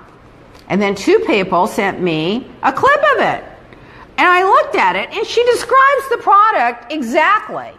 And 0.68 0.81
then 0.81 0.94
two 0.94 1.18
people 1.26 1.66
sent 1.66 2.00
me 2.00 2.48
a 2.62 2.72
clip 2.72 3.00
of 3.14 3.18
it. 3.18 3.44
And 4.18 4.29
I 4.29 4.44
looked 4.44 4.76
at 4.76 4.94
it 4.94 5.11
and 5.11 5.26
she 5.26 5.44
describes 5.46 6.09
the 6.11 6.18
product 6.18 6.92
exactly. 6.92 7.72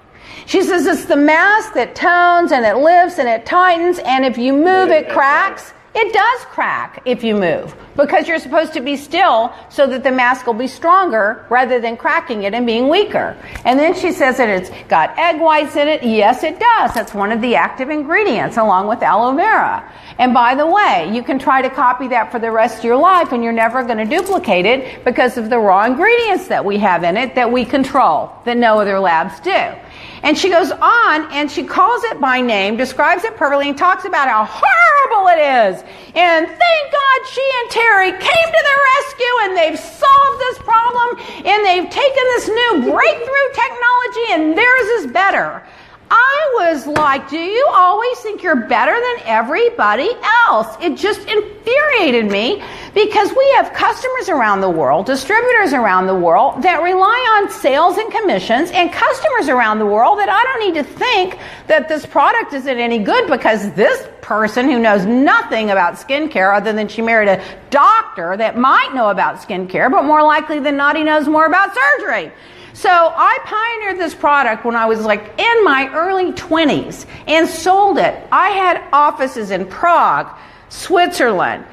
She 0.45 0.63
says 0.63 0.86
it's 0.86 1.06
the 1.06 1.15
mask 1.15 1.73
that 1.73 1.95
tones 1.95 2.52
and 2.52 2.65
it 2.65 2.76
lifts 2.76 3.17
and 3.17 3.30
it 3.30 3.45
tightens, 3.45 4.00
and 4.00 4.26
if 4.26 4.38
you 4.38 4.54
move, 4.54 4.89
it 4.89 5.10
cracks. 5.10 5.73
It 6.00 6.14
does 6.14 6.42
crack 6.52 7.02
if 7.06 7.24
you 7.24 7.34
move 7.36 7.76
because 7.96 8.28
you're 8.28 8.38
supposed 8.38 8.72
to 8.74 8.82
be 8.82 8.96
still 8.96 9.52
so 9.70 9.88
that 9.88 10.04
the 10.04 10.12
mask 10.12 10.46
will 10.46 10.54
be 10.54 10.68
stronger 10.68 11.48
rather 11.50 11.80
than 11.80 11.98
cracking 11.98 12.44
it 12.44 12.54
and 12.54 12.68
being 12.68 12.88
weaker. 12.88 13.36
And 13.66 13.80
then 13.80 13.96
she 13.96 14.12
says 14.12 14.38
that 14.38 14.48
it's 14.48 14.70
got 14.90 15.18
egg 15.18 15.42
whites 15.42 15.76
in 15.76 15.88
it. 15.88 16.04
Yes, 16.04 16.44
it 16.44 16.60
does. 16.60 16.94
That's 16.94 17.16
one 17.16 17.32
of 17.32 17.42
the 17.42 17.56
active 17.56 17.90
ingredients 17.90 18.58
along 18.58 18.88
with 18.88 19.02
aloe 19.02 19.36
vera. 19.36 19.92
And 20.19 20.34
by 20.34 20.56
the 20.56 20.65
way, 20.65 21.12
you 21.13 21.21
can 21.21 21.38
try 21.38 21.62
to 21.62 21.69
copy 21.69 22.08
that 22.08 22.32
for 22.32 22.39
the 22.39 22.51
rest 22.51 22.80
of 22.80 22.84
your 22.84 22.97
life 22.97 23.32
and 23.32 23.43
you're 23.43 23.53
never 23.53 23.84
going 23.84 23.99
to 23.99 24.06
duplicate 24.06 24.65
it 24.65 25.06
because 25.06 25.38
of 25.38 25.49
the 25.49 25.60
raw 25.60 25.86
ingredients 25.86 26.47
that 26.47 26.65
we 26.65 26.80
have 26.80 27.03
in 27.03 27.17
it 27.17 27.36
that 27.36 27.51
we 27.51 27.65
control 27.65 28.32
that 28.45 28.58
no 28.58 28.80
other 28.80 28.99
labs 28.99 29.39
do. 29.41 29.75
And 30.23 30.36
she 30.36 30.49
goes 30.49 30.71
on 30.71 31.32
and 31.32 31.51
she 31.51 31.63
calls 31.63 32.03
it 32.06 32.19
by 32.19 32.41
name, 32.41 32.77
describes 32.77 33.23
it 33.23 33.38
perfectly, 33.38 33.69
and 33.69 33.77
talks 33.77 34.06
about 34.06 34.27
how 34.27 34.45
horrible 34.49 35.30
it 35.30 35.39
is. 35.39 35.84
And 36.15 36.47
thank 36.47 36.91
God 36.91 37.27
she 37.30 37.51
and 37.62 37.69
Terry 37.69 38.12
came 38.12 38.19
to 38.19 38.63
the 38.63 38.77
rescue 38.97 39.34
and 39.43 39.58
they've 39.58 39.80
solved 39.80 40.39
this 40.39 40.58
problem 40.60 41.19
and 41.45 41.65
they've 41.65 41.89
taken 41.89 42.23
this 42.36 42.47
new 42.47 42.91
breakthrough 42.91 43.49
technology 43.53 44.25
and 44.32 44.58
theirs 44.58 44.88
is 44.99 45.12
better. 45.12 45.63
I 46.10 46.52
was 46.60 46.88
like, 46.88 47.30
do 47.30 47.38
you 47.38 47.67
always 47.72 48.17
think 48.20 48.41
you're 48.43 48.67
better 48.67 48.93
than 48.93 49.26
everybody 49.26 50.10
else? 50.48 50.76
It 50.82 50.96
just 50.96 51.20
infuriated 51.28 52.32
me 52.32 52.63
because 52.93 53.30
we 53.32 53.54
have 53.56 53.74
customers 53.74 54.30
around 54.30 54.62
the 54.62 54.70
world, 54.70 55.06
distributors 55.06 55.74
around 55.74 56.08
the 56.08 56.15
world 56.15 56.63
that 56.63 56.82
rely 56.82 57.41
on 57.41 57.52
sales 57.52 57.98
and 57.98 58.12
commissions, 58.12 58.72
and 58.72 58.91
customers 58.91 59.50
around 59.50 59.80
the 59.80 59.86
world 59.86 60.20
that 60.20 60.30
I 60.30 60.43
don't 60.43 60.74
need 60.74 60.84
to 60.84 60.93
think 60.96 61.38
that 61.67 61.89
this 61.89 62.06
product 62.06 62.54
isn't 62.54 62.80
any 62.80 63.00
good 63.00 63.30
because 63.30 63.72
this 63.74 64.08
person 64.22 64.70
who 64.70 64.80
knows 64.80 65.06
nothing 65.06 65.72
about 65.72 65.96
skincare 65.96 66.56
other 66.56 66.74
than 66.74 66.88
she 66.88 67.02
married 67.02 67.30
a 67.30 67.43
doctor 67.70 68.36
that 68.38 68.58
might 68.58 68.93
know 68.93 69.10
about 69.10 69.38
skincare, 69.38 69.91
but 69.91 70.04
more 70.04 70.24
likely 70.24 70.60
than 70.60 70.78
not, 70.78 70.96
he 70.96 71.04
knows 71.04 71.28
more 71.28 71.46
about 71.46 71.74
surgery. 71.74 72.32
So 72.78 72.92
I 72.92 73.40
pioneered 73.44 74.00
this 74.00 74.13
product 74.13 74.63
when 74.63 74.76
I 74.76 74.86
was 74.86 75.04
like 75.04 75.34
in 75.40 75.63
my 75.63 75.90
early 75.96 76.32
20s 76.34 77.08
and 77.26 77.50
sold 77.50 77.98
it. 77.98 78.16
I 78.32 78.50
had 78.50 78.88
offices 78.94 79.50
in 79.50 79.66
Prague, 79.66 80.30
Switzerland, 80.70 81.66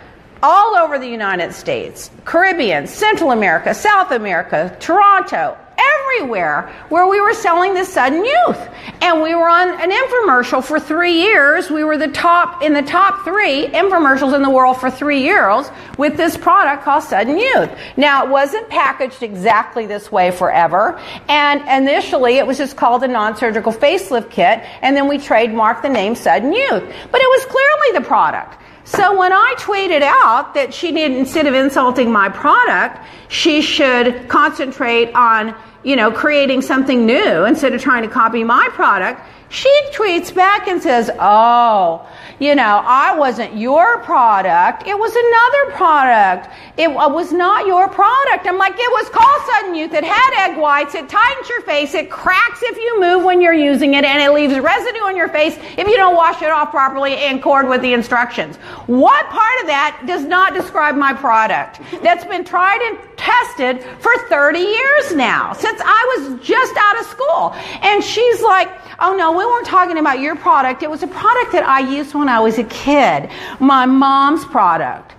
all 0.42 0.74
over 0.74 0.98
the 0.98 1.06
United 1.06 1.52
States, 1.52 2.10
Caribbean, 2.24 2.86
Central 2.86 3.32
America, 3.32 3.74
South 3.74 4.12
America, 4.12 4.74
Toronto, 4.80 5.58
everywhere 5.94 6.72
where 6.88 7.06
we 7.06 7.20
were 7.20 7.34
selling 7.34 7.74
the 7.74 7.84
sudden 7.84 8.24
youth. 8.24 8.68
And 9.00 9.22
we 9.22 9.34
were 9.34 9.48
on 9.48 9.68
an 9.68 9.90
infomercial 9.90 10.62
for 10.64 10.80
three 10.80 11.20
years. 11.20 11.70
We 11.70 11.84
were 11.84 11.98
the 11.98 12.08
top 12.08 12.62
in 12.62 12.72
the 12.72 12.82
top 12.82 13.24
three 13.24 13.66
infomercials 13.66 14.34
in 14.34 14.42
the 14.42 14.50
world 14.50 14.80
for 14.80 14.90
three 14.90 15.22
years 15.22 15.70
with 15.98 16.16
this 16.16 16.36
product 16.36 16.84
called 16.84 17.02
Sudden 17.02 17.38
Youth. 17.38 17.70
Now 17.96 18.24
it 18.24 18.30
wasn't 18.30 18.68
packaged 18.68 19.22
exactly 19.22 19.86
this 19.86 20.10
way 20.10 20.30
forever. 20.30 20.98
And 21.28 21.60
initially 21.86 22.36
it 22.38 22.46
was 22.46 22.58
just 22.58 22.76
called 22.76 23.02
a 23.02 23.08
non-surgical 23.08 23.72
facelift 23.72 24.30
kit. 24.30 24.60
And 24.82 24.96
then 24.96 25.08
we 25.08 25.18
trademarked 25.18 25.82
the 25.82 25.88
name 25.88 26.14
Sudden 26.14 26.52
Youth. 26.52 26.82
But 27.10 27.20
it 27.20 27.28
was 27.28 27.44
clearly 27.46 27.98
the 27.98 28.06
product. 28.06 28.60
So 28.86 29.16
when 29.18 29.32
I 29.32 29.54
tweeted 29.58 30.02
out 30.02 30.52
that 30.54 30.74
she 30.74 30.92
needed, 30.92 31.16
instead 31.16 31.46
of 31.46 31.54
insulting 31.54 32.12
my 32.12 32.28
product, 32.28 32.98
she 33.28 33.62
should 33.62 34.28
concentrate 34.28 35.10
on, 35.14 35.54
you 35.84 35.96
know, 35.96 36.10
creating 36.10 36.62
something 36.62 37.06
new 37.06 37.44
instead 37.44 37.74
of 37.74 37.80
trying 37.80 38.02
to 38.02 38.08
copy 38.08 38.42
my 38.42 38.68
product, 38.72 39.20
she 39.50 39.70
tweets 39.92 40.34
back 40.34 40.66
and 40.66 40.82
says, 40.82 41.10
Oh, 41.20 42.08
you 42.40 42.56
know, 42.56 42.82
I 42.84 43.16
wasn't 43.16 43.56
your 43.56 43.98
product. 44.00 44.86
It 44.86 44.98
was 44.98 45.14
another 45.14 45.76
product. 45.76 46.48
It 46.76 46.90
was 46.90 47.32
not 47.32 47.66
your 47.66 47.88
product. 47.88 48.46
I'm 48.46 48.58
like, 48.58 48.74
it 48.76 48.90
was 48.90 49.08
called 49.10 49.42
Sudden 49.46 49.74
Youth. 49.76 49.92
It 49.92 50.02
had 50.02 50.50
egg 50.50 50.58
whites. 50.58 50.96
It 50.96 51.08
tightens 51.08 51.48
your 51.48 51.60
face. 51.62 51.94
It 51.94 52.10
cracks 52.10 52.60
if 52.62 52.76
you 52.76 53.00
move 53.00 53.22
when 53.22 53.40
you're 53.40 53.52
using 53.52 53.94
it, 53.94 54.04
and 54.04 54.20
it 54.20 54.32
leaves 54.32 54.58
residue 54.58 55.04
on 55.04 55.16
your 55.16 55.28
face 55.28 55.56
if 55.78 55.86
you 55.86 55.96
don't 55.96 56.16
wash 56.16 56.42
it 56.42 56.50
off 56.50 56.70
properly 56.70 57.24
in 57.24 57.38
accord 57.38 57.68
with 57.68 57.82
the 57.82 57.92
instructions. 57.92 58.56
What 58.86 59.26
part 59.26 59.60
of 59.60 59.66
that 59.68 60.02
does 60.06 60.24
not 60.24 60.54
describe 60.54 60.96
my 60.96 61.12
product? 61.12 61.80
That's 62.02 62.24
been 62.24 62.44
tried 62.44 62.80
and 62.82 63.13
tested 63.16 63.82
for 64.00 64.12
30 64.28 64.58
years 64.58 65.14
now, 65.14 65.52
since 65.52 65.80
I 65.84 66.16
was 66.16 66.40
just 66.40 66.74
out 66.76 67.00
of 67.00 67.06
school. 67.06 67.52
And 67.82 68.02
she's 68.02 68.42
like, 68.42 68.68
oh 69.00 69.14
no, 69.16 69.32
we 69.32 69.44
weren't 69.44 69.66
talking 69.66 69.98
about 69.98 70.20
your 70.20 70.36
product. 70.36 70.82
It 70.82 70.90
was 70.90 71.02
a 71.02 71.08
product 71.08 71.52
that 71.52 71.64
I 71.66 71.80
used 71.80 72.14
when 72.14 72.28
I 72.28 72.40
was 72.40 72.58
a 72.58 72.64
kid. 72.64 73.30
My 73.60 73.86
mom's 73.86 74.44
product. 74.44 75.12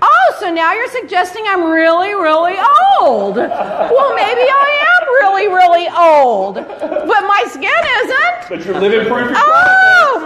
Oh, 0.00 0.36
so 0.38 0.52
now 0.52 0.72
you're 0.74 0.90
suggesting 0.90 1.44
I'm 1.48 1.70
really, 1.70 2.14
really 2.14 2.56
old. 3.00 3.36
Well, 3.36 4.14
maybe 4.14 4.42
I 4.42 4.70
am 4.94 5.08
really, 5.18 5.48
really 5.48 5.88
old, 5.88 6.54
but 6.54 7.22
my 7.26 7.44
skin 7.48 7.82
isn't. 8.02 8.48
But 8.48 8.64
you're 8.64 8.80
living 8.80 9.08
proof. 9.08 9.30
Your 9.30 9.36
Oh 9.36 9.77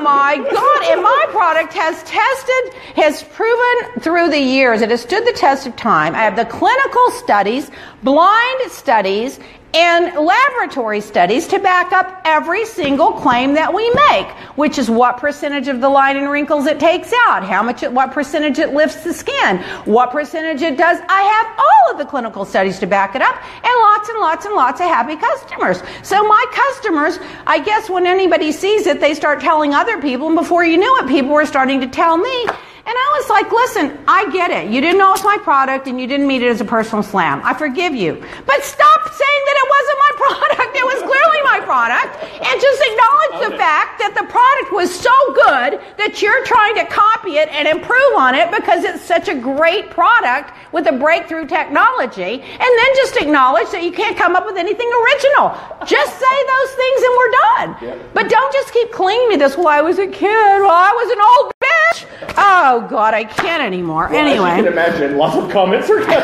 my 0.02 0.36
God! 0.36 0.84
And 0.90 1.02
my 1.02 1.26
product 1.30 1.72
has 1.74 2.02
tested, 2.02 2.74
has 2.96 3.22
proven 3.22 4.00
through 4.00 4.30
the 4.30 4.40
years, 4.40 4.82
it 4.82 4.90
has 4.90 5.02
stood 5.02 5.24
the 5.24 5.32
test 5.32 5.66
of 5.66 5.76
time. 5.76 6.14
I 6.14 6.22
have 6.22 6.36
the 6.36 6.44
clinical 6.44 7.10
studies, 7.12 7.70
blind 8.02 8.70
studies, 8.70 9.38
and 9.74 10.14
laboratory 10.14 11.00
studies 11.00 11.46
to 11.48 11.58
back 11.58 11.92
up 11.92 12.20
every 12.24 12.66
single 12.66 13.12
claim 13.12 13.54
that 13.54 13.72
we 13.72 13.88
make, 14.08 14.28
which 14.56 14.76
is 14.76 14.90
what 14.90 15.16
percentage 15.16 15.68
of 15.68 15.80
the 15.80 15.88
line 15.88 16.16
and 16.16 16.30
wrinkles 16.30 16.66
it 16.66 16.78
takes 16.78 17.12
out, 17.26 17.42
how 17.42 17.62
much, 17.62 17.82
it, 17.82 17.90
what 17.92 18.12
percentage 18.12 18.58
it 18.58 18.74
lifts 18.74 19.02
the 19.02 19.14
skin, 19.14 19.58
what 19.84 20.10
percentage 20.10 20.60
it 20.60 20.76
does. 20.76 20.98
I 21.08 21.22
have 21.22 21.58
all 21.58 21.92
of 21.92 21.98
the 21.98 22.04
clinical 22.04 22.44
studies 22.44 22.78
to 22.80 22.86
back 22.86 23.14
it 23.14 23.22
up, 23.22 23.34
and 23.34 23.72
lots 23.80 24.08
and 24.08 24.18
lots 24.20 24.44
and 24.44 24.54
lots 24.54 24.80
of 24.80 24.86
happy 24.86 25.16
customers. 25.16 25.82
So 26.02 26.22
my 26.26 26.44
customers, 26.52 27.18
I 27.46 27.58
guess 27.58 27.88
when 27.88 28.06
anybody 28.06 28.52
sees 28.52 28.86
it, 28.86 29.00
they 29.00 29.14
start 29.14 29.40
telling 29.40 29.72
other 29.72 30.00
people, 30.00 30.26
and 30.26 30.36
before 30.36 30.64
you 30.64 30.76
knew 30.76 30.98
it, 30.98 31.08
people 31.08 31.32
were 31.32 31.46
starting 31.46 31.80
to 31.80 31.86
tell 31.86 32.18
me. 32.18 32.46
And 32.84 32.94
I 32.98 33.08
was 33.14 33.30
like, 33.30 33.52
listen, 33.52 33.96
I 34.08 34.28
get 34.32 34.50
it. 34.50 34.70
You 34.72 34.80
didn't 34.80 34.98
know 34.98 35.12
it's 35.12 35.22
my 35.22 35.38
product 35.42 35.86
and 35.86 36.00
you 36.00 36.06
didn't 36.08 36.26
meet 36.26 36.42
it 36.42 36.48
as 36.48 36.60
a 36.60 36.64
personal 36.64 37.04
slam. 37.04 37.40
I 37.44 37.54
forgive 37.54 37.94
you. 37.94 38.18
But 38.44 38.64
stop 38.64 39.00
saying 39.06 39.42
that 39.46 39.56
it 39.62 39.68
wasn't 39.70 39.98
my 40.02 40.12
product. 40.26 40.72
It 40.74 40.86
was 40.90 40.98
clearly 41.06 41.40
my 41.46 41.60
product. 41.62 42.10
And 42.42 42.54
just 42.58 42.80
acknowledge 42.82 43.50
the 43.50 43.56
fact 43.56 44.02
that 44.02 44.18
the 44.18 44.26
product 44.26 44.74
was 44.74 44.90
so 44.90 45.14
good 45.30 45.78
that 45.96 46.20
you're 46.20 46.44
trying 46.44 46.74
to 46.82 46.86
copy 46.90 47.38
it 47.38 47.48
and 47.54 47.68
improve 47.70 48.12
on 48.18 48.34
it 48.34 48.50
because 48.50 48.82
it's 48.82 49.04
such 49.04 49.28
a 49.28 49.34
great 49.34 49.90
product 49.90 50.50
with 50.72 50.90
a 50.90 50.92
breakthrough 50.92 51.46
technology. 51.46 52.42
And 52.42 52.70
then 52.74 52.90
just 52.98 53.16
acknowledge 53.16 53.70
that 53.70 53.86
you 53.86 53.92
can't 53.92 54.16
come 54.16 54.34
up 54.34 54.44
with 54.44 54.58
anything 54.58 54.90
original. 54.90 55.54
Just 55.86 56.18
say 56.18 56.36
those 56.50 56.70
things 56.74 56.98
and 57.06 57.12
we're 57.14 57.34
done. 57.46 57.68
But 58.10 58.26
don't 58.28 58.52
just 58.52 58.74
keep 58.74 58.90
clinging 58.90 59.30
to 59.32 59.36
this, 59.38 59.56
well, 59.56 59.68
I 59.68 59.82
was 59.82 60.02
a 60.02 60.10
kid, 60.10 60.58
well, 60.66 60.74
I 60.74 60.90
was 60.90 61.08
an 61.14 61.22
old 61.22 61.52
bitch. 61.92 62.34
Oh, 62.36 62.86
God, 62.88 63.14
I 63.14 63.24
can't 63.24 63.62
anymore. 63.62 64.08
Well, 64.10 64.26
As 64.26 64.34
you 64.34 64.40
can 64.40 64.50
anyway. 64.56 64.72
imagine, 64.72 65.16
lots 65.16 65.36
of 65.36 65.50
comments 65.50 65.88
are 65.90 66.00
coming. 66.00 66.18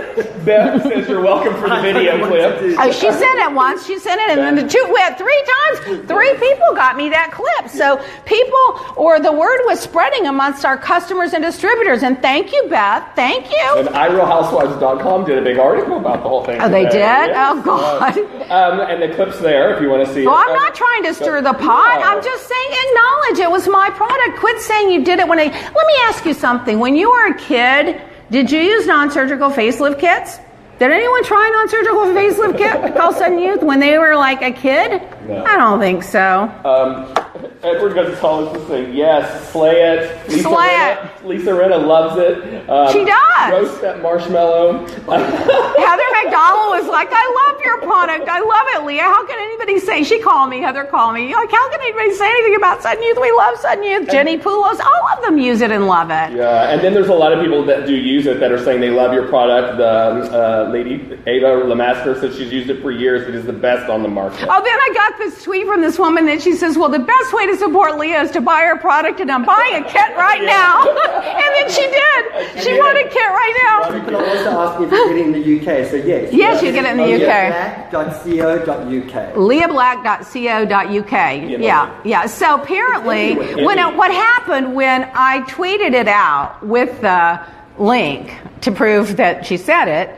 Beth 0.44 0.82
says 0.82 1.08
you're 1.08 1.20
welcome 1.22 1.54
for 1.54 1.68
the 1.68 1.80
video 1.80 2.26
clip. 2.26 2.76
Oh, 2.78 2.92
she 2.92 3.10
sent 3.10 3.38
it 3.40 3.52
once. 3.54 3.86
She 3.86 3.98
sent 3.98 4.20
it, 4.20 4.30
and 4.30 4.40
then 4.40 4.54
the 4.56 4.68
two, 4.70 4.84
we 4.92 5.00
had 5.00 5.16
three 5.16 5.44
times. 5.46 6.06
Three 6.06 6.32
people 6.34 6.74
got 6.74 6.96
me 6.96 7.08
that 7.10 7.30
clip. 7.32 7.70
So 7.70 8.02
people, 8.24 8.94
or 8.96 9.20
the 9.20 9.32
word 9.32 9.60
was 9.64 9.80
spreading 9.80 10.26
amongst 10.26 10.64
our 10.64 10.76
customers 10.76 11.32
and 11.32 11.42
distributors. 11.42 12.02
And 12.02 12.20
thank 12.20 12.52
you, 12.52 12.66
Beth. 12.68 13.10
Thank 13.14 13.50
you. 13.50 13.74
And 13.76 13.88
iRealHousewives.com 13.88 15.24
did 15.24 15.38
a 15.38 15.42
big 15.42 15.58
article 15.58 15.98
about 15.98 16.22
the 16.22 16.28
whole 16.28 16.44
thing. 16.44 16.60
Oh, 16.60 16.68
they 16.68 16.84
today. 16.84 17.26
did? 17.28 17.36
Oh, 17.36 17.62
God. 17.62 18.18
Um, 18.50 18.80
and 18.80 19.02
the 19.02 19.14
clip's 19.14 19.40
there 19.40 19.74
if 19.74 19.80
you 19.80 19.88
want 19.88 20.06
to 20.06 20.12
see 20.14 20.26
Well, 20.26 20.36
it. 20.36 20.48
I'm 20.48 20.54
not 20.54 20.74
trying 20.74 21.04
to 21.04 21.14
stir 21.14 21.40
the 21.42 21.54
pot. 21.54 22.00
I'm 22.04 22.22
just 22.22 22.46
saying, 22.46 22.70
acknowledge 22.70 23.38
it 23.40 23.50
was 23.50 23.68
my 23.68 23.90
product. 23.90 24.38
Quit 24.38 24.60
saying 24.60 24.90
you 24.90 25.04
did 25.04 25.18
it 25.18 25.26
when 25.28 25.38
I. 25.38 25.44
Let 25.44 25.86
me 25.86 25.94
ask 26.04 26.24
you 26.26 26.34
something. 26.34 26.78
When 26.78 26.94
you 26.94 27.10
were 27.10 27.28
a 27.32 27.38
kid, 27.38 28.00
did 28.34 28.50
you 28.50 28.58
use 28.58 28.84
non 28.84 29.12
surgical 29.12 29.48
facelift 29.48 30.00
kits? 30.00 30.40
Did 30.80 30.90
anyone 30.90 31.22
try 31.22 31.46
a 31.46 31.52
non 31.52 31.68
surgical 31.68 32.00
facelift 32.06 32.58
kit 32.58 32.96
called 32.96 33.14
Sudden 33.14 33.38
Youth 33.38 33.62
when 33.62 33.78
they 33.78 33.96
were 33.96 34.16
like 34.16 34.42
a 34.42 34.50
kid? 34.50 35.02
No. 35.28 35.44
I 35.44 35.56
don't 35.56 35.78
think 35.78 36.02
so. 36.02 36.50
Um, 36.64 37.14
Edward 37.62 37.94
Gonzalez 37.94 38.60
is 38.60 38.68
saying, 38.68 38.94
yes, 38.94 39.50
slay 39.50 39.82
it. 39.82 40.28
Lisa 40.28 40.42
Slay 40.42 40.68
Rinna, 40.68 41.24
Lisa 41.24 41.50
Rinna 41.50 41.86
loves 41.86 42.16
it. 42.18 42.68
Um, 42.68 42.92
She 42.92 43.04
does. 43.04 43.50
Roast 43.50 43.80
that 43.80 44.02
marshmallow. 44.02 44.86
Heather 44.86 46.08
McDonald 46.22 46.70
was 46.78 46.86
like, 46.88 47.08
I 47.10 47.50
love 47.50 47.60
your 47.64 47.78
product. 47.82 48.28
I 48.28 48.40
love 48.40 48.66
it, 48.82 48.86
Leah. 48.86 49.02
How 49.02 49.26
can 49.26 49.38
anybody 49.38 49.78
say? 49.80 50.04
She 50.04 50.20
called 50.20 50.50
me. 50.50 50.60
Heather 50.60 50.84
called 50.84 51.14
me. 51.14 51.34
Like, 51.34 51.50
how 51.50 51.70
can 51.70 51.80
anybody 51.80 52.12
say 52.14 52.26
anything 52.28 52.56
about 52.56 52.82
Sudden 52.82 53.02
Youth? 53.02 53.18
We 53.20 53.32
love 53.32 53.58
Sudden 53.58 53.84
Youth. 53.84 54.10
Jenny 54.10 54.38
Poulos, 54.38 54.78
all 54.80 55.08
of 55.16 55.22
them 55.22 55.38
use 55.38 55.60
it 55.60 55.70
and 55.70 55.86
love 55.86 56.10
it. 56.10 56.36
Yeah, 56.36 56.70
and 56.70 56.80
then 56.82 56.94
there's 56.94 57.08
a 57.08 57.14
lot 57.14 57.32
of 57.32 57.42
people 57.42 57.64
that 57.64 57.86
do 57.86 57.94
use 57.94 58.26
it 58.26 58.40
that 58.40 58.52
are 58.52 58.62
saying 58.62 58.80
they 58.80 58.90
love 58.90 59.12
your 59.12 59.28
product. 59.28 59.78
The 59.78 59.86
uh, 59.86 60.70
lady 60.70 61.18
Ava 61.26 61.64
Lamaster 61.64 62.20
says 62.20 62.36
she's 62.36 62.52
used 62.52 62.70
it 62.70 62.80
for 62.82 62.90
years. 62.90 63.26
It 63.28 63.34
is 63.34 63.44
the 63.44 63.52
best 63.52 63.90
on 63.90 64.02
the 64.02 64.08
market. 64.08 64.46
Oh, 64.48 64.62
then 64.62 64.78
I 64.80 64.90
got 64.94 65.18
this 65.18 65.42
tweet 65.42 65.66
from 65.66 65.80
this 65.80 65.98
woman 65.98 66.26
that 66.26 66.42
she 66.42 66.52
says, 66.52 66.76
Well, 66.76 66.88
the 66.88 66.98
best 66.98 67.23
way 67.32 67.46
to 67.46 67.56
support 67.56 67.96
Leah 67.98 68.22
is 68.22 68.30
to 68.32 68.40
buy 68.40 68.62
her 68.62 68.76
product, 68.76 69.20
and 69.20 69.30
I'm 69.30 69.44
buying 69.44 69.82
a 69.82 69.88
kit 69.88 70.16
right 70.16 70.42
now. 70.42 70.82
and 70.82 71.54
then 71.56 71.70
she 71.70 71.82
did. 71.82 72.62
She 72.62 72.76
bought 72.78 72.96
a 72.96 73.04
kit 73.04 73.14
right 73.16 73.54
now. 73.64 73.94
You 73.96 74.02
can 74.04 74.14
also 74.14 74.50
ask 74.60 74.80
if 74.80 74.90
you 74.90 75.08
get 75.08 75.16
it 75.16 75.26
in 75.26 75.32
the 75.32 75.40
UK, 75.58 75.86
so 75.88 75.96
yes. 75.96 76.32
Yes, 76.32 76.62
you 76.62 76.72
get 76.72 76.84
it 76.84 76.92
in 76.92 76.96
the 76.98 77.14
UK. 77.14 77.20
UK. 78.84 79.34
leahblack.co.uk. 79.34 81.12
Yeah, 81.60 82.00
yeah. 82.04 82.26
So 82.26 82.60
apparently, 82.60 83.34
when 83.64 83.78
it, 83.78 83.96
what 83.96 84.10
happened 84.12 84.74
when 84.74 85.08
I 85.14 85.40
tweeted 85.48 85.92
it 85.92 86.08
out 86.08 86.62
with 86.62 87.00
the 87.00 87.40
link 87.78 88.34
to 88.62 88.72
prove 88.72 89.16
that 89.16 89.46
she 89.46 89.56
said 89.56 89.88
it, 89.88 90.16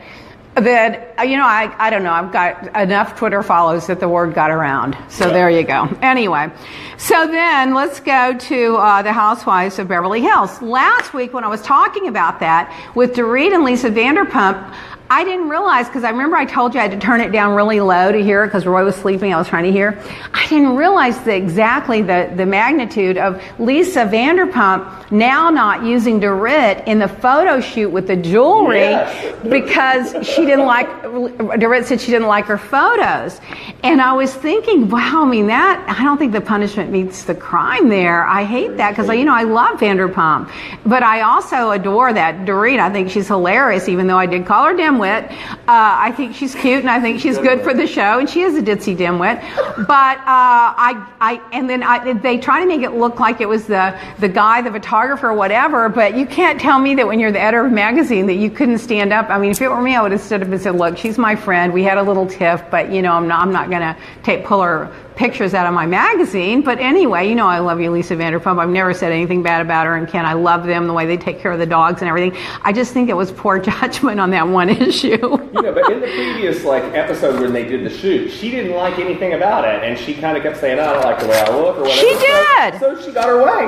that 0.61 1.15
uh, 1.19 1.23
you 1.23 1.37
know, 1.37 1.45
I, 1.45 1.73
I 1.77 1.89
don't 1.89 2.03
know. 2.03 2.11
I've 2.11 2.31
got 2.31 2.75
enough 2.75 3.17
Twitter 3.17 3.41
follows 3.43 3.87
that 3.87 3.99
the 3.99 4.09
word 4.09 4.33
got 4.33 4.51
around. 4.51 4.97
So 5.09 5.29
there 5.29 5.49
you 5.49 5.63
go. 5.63 5.89
Anyway, 6.01 6.51
so 6.97 7.27
then 7.27 7.73
let's 7.73 7.99
go 7.99 8.37
to 8.37 8.75
uh, 8.75 9.01
the 9.01 9.13
Housewives 9.13 9.79
of 9.79 9.87
Beverly 9.87 10.21
Hills. 10.21 10.61
Last 10.61 11.13
week, 11.13 11.33
when 11.33 11.43
I 11.43 11.47
was 11.47 11.61
talking 11.61 12.07
about 12.07 12.39
that 12.39 12.73
with 12.95 13.13
Dorit 13.13 13.53
and 13.53 13.63
Lisa 13.63 13.89
Vanderpump, 13.89 14.75
I 15.09 15.23
didn't 15.23 15.49
realize 15.49 15.87
because 15.87 16.03
I 16.03 16.09
remember 16.09 16.35
I 16.35 16.45
told 16.45 16.73
you 16.73 16.79
I 16.79 16.83
had 16.83 16.91
to 16.91 16.99
turn 16.99 17.21
it 17.21 17.31
down 17.31 17.55
really 17.55 17.79
low 17.79 18.11
to 18.11 18.21
hear 18.23 18.43
it 18.43 18.47
because 18.47 18.65
Roy 18.65 18.83
was 18.83 18.95
sleeping. 18.95 19.33
I 19.33 19.37
was 19.37 19.47
trying 19.47 19.63
to 19.63 19.71
hear. 19.71 20.01
I 20.33 20.45
didn't 20.47 20.75
realize 20.75 21.17
the, 21.23 21.33
exactly 21.35 22.01
the, 22.01 22.31
the 22.35 22.45
magnitude 22.45 23.17
of 23.17 23.41
Lisa 23.59 24.05
Vanderpump 24.05 25.11
now 25.11 25.49
not 25.49 25.83
using 25.85 26.19
Dorit 26.19 26.85
in 26.87 26.99
the 26.99 27.07
photo 27.07 27.61
shoot 27.61 27.89
with 27.89 28.07
the 28.07 28.17
jewelry 28.17 28.79
Yes. 28.79 29.43
because 29.49 30.27
she 30.27 30.45
didn't 30.45 30.65
like. 30.65 30.87
Dorit 31.03 31.85
said 31.85 32.01
she 32.01 32.11
didn't 32.11 32.27
like 32.27 32.45
her 32.45 32.57
photos, 32.57 33.39
and 33.83 34.01
I 34.01 34.13
was 34.13 34.33
thinking, 34.33 34.89
wow. 34.89 35.23
I 35.23 35.29
mean 35.29 35.47
that 35.47 35.85
I 35.87 36.03
don't 36.03 36.17
think 36.17 36.33
the 36.33 36.41
punishment 36.41 36.91
meets 36.91 37.23
the 37.23 37.35
crime 37.35 37.87
there. 37.89 38.25
I 38.25 38.43
hate 38.43 38.77
that 38.77 38.91
because 38.91 39.07
you 39.15 39.23
know 39.25 39.33
I 39.33 39.43
love 39.43 39.79
Vanderpump, 39.79 40.51
but 40.85 41.01
I 41.03 41.21
also 41.21 41.71
adore 41.71 42.11
that 42.13 42.45
Dorit. 42.45 42.79
I 42.79 42.91
think 42.91 43.09
she's 43.09 43.27
hilarious, 43.27 43.87
even 43.87 44.07
though 44.07 44.17
I 44.17 44.25
did 44.25 44.45
call 44.45 44.65
her 44.65 44.73
dimwit. 44.97 45.31
Uh, 45.31 45.55
I 45.67 46.11
think 46.11 46.35
she's 46.35 46.55
cute, 46.55 46.79
and 46.79 46.89
I 46.89 46.99
think 46.99 47.19
she's 47.19 47.37
good 47.37 47.61
for 47.61 47.73
the 47.73 47.87
show, 47.87 48.19
and 48.19 48.29
she 48.29 48.41
is 48.41 48.55
a 48.55 48.61
ditzy 48.61 48.95
dimwit. 48.95 49.41
But 49.87 50.17
uh, 50.19 50.73
I, 50.77 51.07
I, 51.19 51.41
and 51.51 51.69
then 51.69 51.83
I, 51.83 52.13
they 52.13 52.37
try 52.37 52.61
to 52.61 52.67
make 52.67 52.81
it 52.81 52.91
look 52.93 53.19
like 53.19 53.41
it 53.41 53.49
was 53.49 53.67
the 53.67 53.97
the 54.19 54.29
guy, 54.29 54.61
the 54.61 54.71
photographer, 54.71 55.33
whatever. 55.33 55.89
But 55.89 56.17
you 56.17 56.25
can't 56.25 56.59
tell 56.59 56.79
me 56.79 56.95
that 56.95 57.07
when 57.07 57.19
you're 57.19 57.31
the 57.31 57.41
editor 57.41 57.65
of 57.65 57.71
a 57.71 57.75
magazine 57.75 58.27
that 58.27 58.35
you 58.35 58.49
couldn't 58.49 58.79
stand 58.79 59.13
up. 59.13 59.29
I 59.29 59.37
mean, 59.37 59.51
if 59.51 59.61
it 59.61 59.69
were 59.69 59.81
me, 59.81 59.95
I 59.95 60.01
would 60.01 60.11
have 60.11 60.21
stood 60.21 60.41
up 60.41 60.49
and 60.49 60.61
said, 60.61 60.75
"Look, 60.75 60.97
she's 60.97 61.17
my 61.17 61.35
friend. 61.35 61.73
We 61.73 61.83
had 61.83 61.97
a 61.97 62.03
little 62.03 62.27
tiff, 62.27 62.63
but 62.71 62.91
you 62.91 63.01
know, 63.01 63.13
I'm 63.13 63.27
not, 63.27 63.41
I'm 63.41 63.51
not 63.51 63.69
going 63.69 63.81
to 63.81 63.95
take 64.23 64.45
pull 64.45 64.61
her." 64.61 64.91
Pictures 65.17 65.53
out 65.53 65.65
of 65.67 65.73
my 65.73 65.85
magazine. 65.85 66.61
But 66.61 66.79
anyway, 66.79 67.27
you 67.27 67.35
know 67.35 67.47
I 67.47 67.59
love 67.59 67.81
you, 67.81 67.91
Lisa 67.91 68.15
Vanderpump. 68.15 68.59
I've 68.59 68.69
never 68.69 68.93
said 68.93 69.11
anything 69.11 69.43
bad 69.43 69.61
about 69.61 69.85
her 69.85 69.95
and 69.95 70.07
Ken. 70.07 70.25
I 70.25 70.33
love 70.33 70.65
them, 70.65 70.87
the 70.87 70.93
way 70.93 71.05
they 71.05 71.17
take 71.17 71.39
care 71.39 71.51
of 71.51 71.59
the 71.59 71.65
dogs 71.65 72.01
and 72.01 72.07
everything. 72.09 72.39
I 72.61 72.71
just 72.71 72.93
think 72.93 73.09
it 73.09 73.15
was 73.15 73.31
poor 73.31 73.59
judgment 73.71 74.19
on 74.19 74.29
that 74.31 74.47
one 74.47 74.69
issue. 74.69 75.07
You 75.17 75.17
know, 75.61 75.73
but 75.73 75.91
in 75.91 75.99
the 76.01 76.07
previous 76.07 76.63
like 76.63 76.83
episode 76.93 77.39
when 77.41 77.51
they 77.51 77.65
did 77.65 77.83
the 77.83 77.89
shoot, 77.89 78.29
she 78.31 78.51
didn't 78.51 78.73
like 78.75 78.99
anything 78.99 79.33
about 79.33 79.65
it, 79.65 79.83
and 79.83 79.97
she 79.99 80.13
kind 80.13 80.37
of 80.37 80.43
kept 80.43 80.57
saying, 80.57 80.79
"I 80.79 80.93
don't 80.93 81.03
like 81.03 81.19
the 81.19 81.27
way 81.27 81.39
I 81.39 81.49
look," 81.55 81.77
or 81.77 81.81
whatever. 81.81 81.99
She 81.99 82.07
did. 82.19 82.79
So, 82.79 83.01
she 83.01 83.11
got 83.11 83.25
her 83.27 83.37
way. 83.37 83.65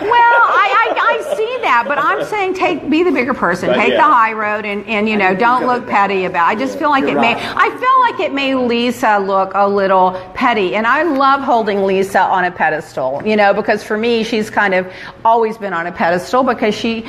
well, 0.00 0.10
I, 0.10 0.92
I, 0.96 1.20
I 1.28 1.34
see 1.36 1.58
that, 1.62 1.84
but 1.86 1.98
I'm 1.98 2.24
saying 2.24 2.54
take 2.54 2.88
be 2.88 3.02
the 3.02 3.10
bigger 3.12 3.34
person, 3.34 3.68
But 3.68 3.76
take 3.76 3.90
yeah. 3.90 3.96
the 3.96 4.02
high 4.02 4.32
road, 4.32 4.64
and, 4.64 4.86
and 4.86 5.08
you 5.08 5.16
know 5.16 5.34
don't 5.34 5.66
look 5.66 5.86
petty 5.88 6.24
about. 6.24 6.52
it. 6.52 6.56
I 6.56 6.58
just 6.58 6.78
feel 6.78 6.90
like 6.90 7.04
it 7.04 7.10
You're 7.10 7.20
may. 7.20 7.34
right. 7.34 7.56
I 7.56 7.68
feel 7.70 8.00
like 8.20 8.28
it 8.28 8.32
made 8.34 8.54
Lisa 8.54 9.18
look 9.18 9.52
a 9.54 9.68
little 9.68 10.12
petty, 10.34 10.74
and 10.74 10.85
I 10.86 11.02
love 11.02 11.42
holding 11.42 11.84
Lisa 11.84 12.20
on 12.20 12.44
a 12.44 12.50
pedestal. 12.50 13.22
You 13.24 13.36
know, 13.36 13.52
because 13.52 13.82
for 13.82 13.96
me, 13.96 14.24
she's 14.24 14.50
kind 14.50 14.74
of 14.74 14.90
always 15.24 15.58
been 15.58 15.72
on 15.72 15.86
a 15.86 15.92
pedestal 15.92 16.42
because 16.42 16.74
she. 16.74 17.06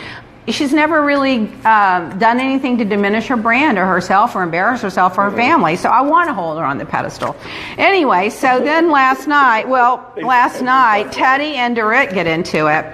She's 0.50 0.72
never 0.72 1.04
really 1.04 1.50
um, 1.66 2.18
done 2.20 2.40
anything 2.40 2.78
to 2.78 2.86
diminish 2.86 3.28
her 3.28 3.36
brand 3.36 3.78
or 3.78 3.86
herself 3.86 4.34
or 4.34 4.44
embarrass 4.44 4.82
herself 4.82 5.18
or 5.18 5.30
her 5.30 5.36
family. 5.36 5.76
So 5.76 5.90
I 5.90 6.00
want 6.00 6.30
to 6.30 6.34
hold 6.34 6.58
her 6.58 6.64
on 6.64 6.78
the 6.78 6.86
pedestal. 6.86 7.36
Anyway, 7.78 8.30
so 8.30 8.62
then 8.62 8.90
last 8.90 9.28
night, 9.28 9.68
well, 9.68 10.10
last 10.16 10.62
night, 10.62 11.08
Teddi 11.12 11.56
and 11.56 11.76
Dorit 11.76 12.14
get 12.14 12.28
into 12.28 12.68
it. 12.68 12.86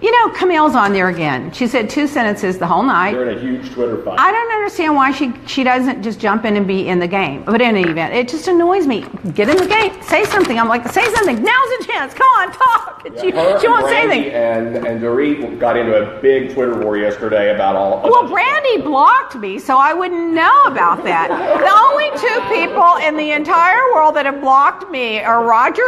You 0.00 0.10
know, 0.10 0.34
Camille's 0.34 0.74
on 0.74 0.92
there 0.92 1.08
again. 1.08 1.50
She 1.52 1.66
said 1.66 1.88
two 1.88 2.06
sentences 2.06 2.58
the 2.58 2.66
whole 2.66 2.82
night. 2.82 3.12
They're 3.12 3.30
in 3.30 3.38
a 3.38 3.40
huge 3.40 3.70
Twitter 3.70 4.02
fight. 4.02 4.18
I 4.18 4.30
don't 4.30 4.52
understand 4.52 4.94
why 4.94 5.10
she 5.10 5.32
she 5.46 5.64
doesn't 5.64 6.02
just 6.02 6.20
jump 6.20 6.44
in 6.44 6.56
and 6.56 6.66
be 6.66 6.88
in 6.88 6.98
the 6.98 7.08
game. 7.08 7.44
But 7.44 7.62
in 7.62 7.76
any 7.76 7.88
event, 7.88 8.14
it 8.14 8.28
just 8.28 8.46
annoys 8.48 8.86
me. 8.86 9.06
Get 9.34 9.48
in 9.48 9.56
the 9.56 9.66
game, 9.66 10.00
say 10.02 10.24
something. 10.24 10.58
I'm 10.58 10.68
like, 10.68 10.86
say 10.88 11.04
something. 11.14 11.42
Now's 11.42 11.70
a 11.80 11.84
chance. 11.84 12.12
Come 12.12 12.28
on, 12.36 12.52
talk. 12.52 13.02
And 13.06 13.16
she, 13.16 13.30
she 13.30 13.68
won't 13.68 13.86
say 13.86 14.02
anything. 14.02 14.32
And 14.32 14.76
and 14.86 15.00
Dorit 15.00 15.58
got 15.58 15.76
into 15.76 15.96
a 15.96 16.20
big 16.20 16.52
Twitter 16.52 16.78
war 16.78 16.98
yesterday 16.98 17.54
about 17.54 17.76
all. 17.76 18.02
Well, 18.02 18.28
Brandi 18.28 18.84
blocked 18.84 19.36
me, 19.36 19.58
so 19.58 19.78
I 19.78 19.94
wouldn't 19.94 20.32
know 20.32 20.62
about 20.64 21.04
that. 21.04 21.28
The 21.28 21.72
only 21.86 22.10
two 22.20 22.40
people 22.54 22.96
in 23.06 23.16
the 23.16 23.32
entire 23.32 23.92
world 23.94 24.14
that 24.16 24.26
have 24.26 24.40
blocked 24.40 24.90
me 24.90 25.20
are 25.20 25.44
Roger 25.44 25.86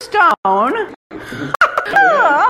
Stone. 0.00 0.94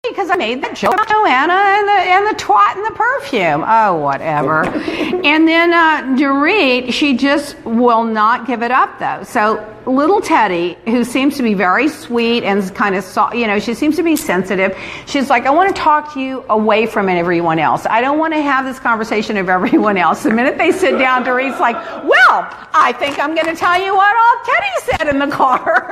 because 0.21 0.31
I 0.31 0.35
made 0.35 0.63
the 0.63 0.71
joke 0.75 0.93
about 0.93 1.07
Joanna 1.07 1.53
and 1.53 1.87
the, 1.87 1.91
and 1.93 2.27
the 2.27 2.43
twat 2.43 2.75
and 2.75 2.85
the 2.85 2.91
perfume. 2.91 3.63
Oh, 3.65 3.95
whatever. 3.95 4.65
and 4.65 5.47
then 5.47 5.73
uh, 5.73 6.15
Dorit, 6.15 6.93
she 6.93 7.17
just 7.17 7.57
will 7.65 8.03
not 8.03 8.45
give 8.45 8.61
it 8.61 8.69
up, 8.69 8.99
though. 8.99 9.23
So 9.23 9.57
little 9.85 10.21
Teddi, 10.21 10.75
who 10.89 11.03
seems 11.03 11.37
to 11.37 11.43
be 11.43 11.53
very 11.53 11.89
sweet 11.89 12.43
and 12.43 12.73
kind 12.75 12.95
of, 12.95 13.03
so, 13.03 13.33
you 13.33 13.47
know, 13.47 13.59
she 13.59 13.73
seems 13.73 13.95
to 13.95 14.03
be 14.03 14.15
sensitive. 14.15 14.77
She's 15.07 15.29
like, 15.29 15.45
I 15.45 15.49
want 15.51 15.75
to 15.75 15.81
talk 15.81 16.13
to 16.13 16.19
you 16.19 16.43
away 16.49 16.85
from 16.85 17.09
everyone 17.09 17.59
else. 17.59 17.85
I 17.85 18.01
don't 18.01 18.19
want 18.19 18.33
to 18.33 18.41
have 18.41 18.65
this 18.65 18.79
conversation 18.79 19.37
of 19.37 19.49
everyone 19.49 19.97
else. 19.97 20.23
The 20.23 20.31
minute 20.31 20.57
they 20.57 20.71
sit 20.71 20.97
down, 20.99 21.23
Dorit's 21.23 21.59
like, 21.59 21.75
well, 22.03 22.47
I 22.73 22.93
think 22.99 23.19
I'm 23.19 23.33
going 23.33 23.47
to 23.47 23.55
tell 23.55 23.81
you 23.81 23.95
what 23.95 24.15
all 24.15 24.35
Teddi 24.45 24.97
said 24.97 25.07
in 25.07 25.19
the 25.19 25.27
car. 25.27 25.91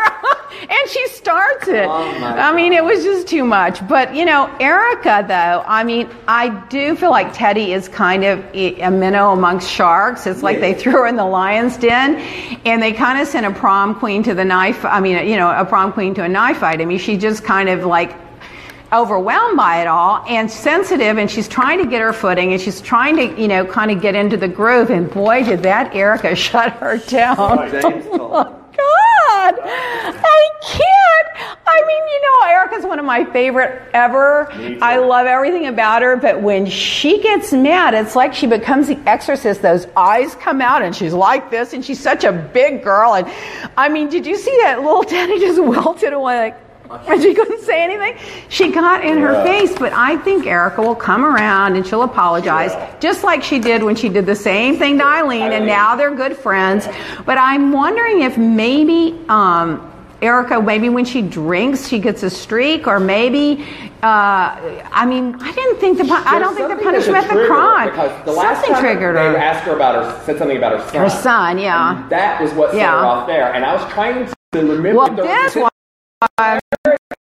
and 0.61 0.89
she 0.89 1.07
starts 1.07 1.67
it. 1.67 1.85
Oh 1.85 2.09
I 2.23 2.53
mean, 2.53 2.73
it 2.73 2.83
was 2.83 3.03
just 3.03 3.27
too 3.27 3.43
much. 3.43 3.85
But, 3.87 4.13
you 4.13 4.25
know, 4.25 4.53
Erika, 4.59 5.25
though, 5.27 5.63
I 5.65 5.83
mean, 5.83 6.09
I 6.27 6.49
do 6.67 6.95
feel 6.95 7.11
like 7.11 7.33
Teddi 7.33 7.69
is 7.69 7.87
kind 7.87 8.23
of 8.23 8.45
a 8.53 8.89
minnow 8.89 9.31
amongst 9.31 9.69
sharks. 9.69 10.27
It's 10.27 10.43
like 10.43 10.59
they 10.59 10.73
threw 10.73 10.93
her 10.93 11.07
in 11.07 11.15
the 11.15 11.25
lion's 11.25 11.77
den 11.77 12.15
and 12.65 12.81
they 12.81 12.91
kind 12.91 13.19
of 13.19 13.27
sent 13.27 13.45
a 13.45 13.51
prom 13.51 13.78
queen 13.95 14.23
to 14.23 14.33
the 14.33 14.45
knife. 14.45 14.83
I 14.85 14.99
mean, 14.99 15.27
you 15.27 15.37
know, 15.37 15.49
a 15.51 15.65
prom 15.65 15.91
queen 15.93 16.13
to 16.15 16.23
a 16.23 16.29
knife 16.29 16.57
fight. 16.57 16.81
I 16.81 16.85
mean, 16.85 16.99
she 16.99 17.17
just 17.17 17.43
kind 17.43 17.69
of 17.69 17.85
like 17.85 18.15
overwhelmed 18.91 19.55
by 19.55 19.81
it 19.81 19.87
all 19.87 20.25
and 20.27 20.49
sensitive 20.49 21.17
and 21.19 21.29
she's 21.29 21.47
trying 21.47 21.77
to 21.77 21.85
get 21.85 22.01
her 22.01 22.11
footing 22.11 22.53
and 22.53 22.61
she's 22.61 22.81
trying 22.81 23.15
to 23.15 23.39
you 23.39 23.47
know 23.47 23.63
kind 23.63 23.91
of 23.91 24.01
get 24.01 24.15
into 24.15 24.35
the 24.35 24.47
groove 24.47 24.89
and 24.89 25.11
boy 25.11 25.43
did 25.43 25.61
that 25.61 25.93
erika 25.93 26.35
shut 26.47 26.73
her 26.73 26.97
down. 26.97 28.55
God. 29.29 29.55
I 29.63 30.49
can't. 30.61 31.57
I 31.65 31.85
mean 31.85 32.07
you 32.07 32.21
know 32.21 32.47
erika's 32.47 32.85
one 32.85 32.99
of 32.99 33.05
my 33.05 33.23
favorite 33.25 33.81
ever. 33.93 34.51
I 34.81 34.97
love 34.97 35.27
everything 35.27 35.67
about 35.67 36.01
her 36.01 36.15
but 36.15 36.41
when 36.41 36.65
she 36.65 37.21
gets 37.21 37.53
mad 37.53 37.93
it's 37.93 38.15
like 38.15 38.33
she 38.33 38.47
becomes 38.47 38.87
the 38.87 38.97
exorcist. 39.07 39.61
Those 39.61 39.87
eyes 39.95 40.35
come 40.35 40.61
out 40.61 40.81
and 40.81 40.95
she's 40.95 41.13
like 41.13 41.51
this 41.51 41.73
and 41.73 41.85
she's 41.85 41.99
such 41.99 42.23
a 42.23 42.31
big 42.31 42.83
girl. 42.83 43.15
And 43.15 43.27
i 43.77 43.87
mean 43.87 44.09
did 44.09 44.25
you 44.25 44.35
see 44.35 44.57
that 44.63 44.81
little 44.81 45.03
teddi 45.13 45.39
just 45.39 45.61
wilted 45.63 46.13
away 46.13 46.37
like 46.37 46.68
and 46.91 47.21
she 47.21 47.33
couldn't 47.33 47.61
say 47.63 47.83
anything. 47.83 48.17
She 48.49 48.71
got 48.71 49.03
in 49.05 49.17
her 49.19 49.43
face, 49.43 49.73
but 49.77 49.93
I 49.93 50.17
think 50.17 50.45
Erika 50.45 50.81
will 50.81 50.95
come 50.95 51.23
around 51.23 51.75
and 51.75 51.85
she'll 51.85 52.03
apologize, 52.03 52.71
just 52.99 53.23
like 53.23 53.43
she 53.43 53.59
did 53.59 53.83
when 53.83 53.95
she 53.95 54.09
did 54.09 54.25
the 54.25 54.35
same 54.35 54.77
thing 54.77 54.97
to 54.99 55.05
Eileen, 55.05 55.51
and 55.51 55.65
now 55.65 55.95
they're 55.95 56.15
good 56.15 56.35
friends. 56.37 56.87
But 57.25 57.37
I'm 57.37 57.71
wondering 57.71 58.21
if 58.21 58.37
maybe 58.37 59.19
um, 59.29 59.85
Erika, 60.21 60.61
maybe 60.61 60.89
when 60.89 61.05
she 61.05 61.21
drinks, 61.21 61.87
she 61.87 61.99
gets 61.99 62.23
a 62.23 62.29
streak, 62.29 62.87
or 62.87 62.99
maybe. 62.99 63.65
Uh, 64.01 64.79
I 64.91 65.05
mean, 65.05 65.35
I 65.41 65.51
didn't 65.51 65.77
think 65.79 65.97
the. 65.97 66.05
pu- 66.05 66.13
I 66.13 66.39
don't 66.39 66.55
think 66.55 66.69
the 66.69 66.81
punishment, 66.83 67.27
the 67.27 67.45
crime. 67.47 67.89
Because 67.89 68.25
the 68.25 68.31
last 68.31 68.57
Something 68.61 68.73
time 68.75 68.81
triggered 68.83 69.15
they 69.17 69.25
her. 69.25 69.37
asked 69.37 69.65
her 69.65 69.75
about 69.75 69.95
her, 69.95 70.25
said 70.25 70.37
something 70.37 70.57
about 70.57 70.79
her 70.79 70.89
son. 70.89 71.01
Her 71.01 71.09
son, 71.09 71.57
yeah. 71.59 72.01
And 72.01 72.09
that 72.09 72.41
was 72.41 72.51
what 72.53 72.71
set 72.71 72.77
Yeah. 72.79 72.97
her 72.99 73.05
off 73.05 73.27
there. 73.27 73.53
And 73.53 73.65
I 73.65 73.73
was 73.75 73.83
trying 73.93 74.25
to 74.53 74.59
remember. 74.59 74.95
Well, 74.97 75.15
this 75.15 75.55
one. 75.55 75.68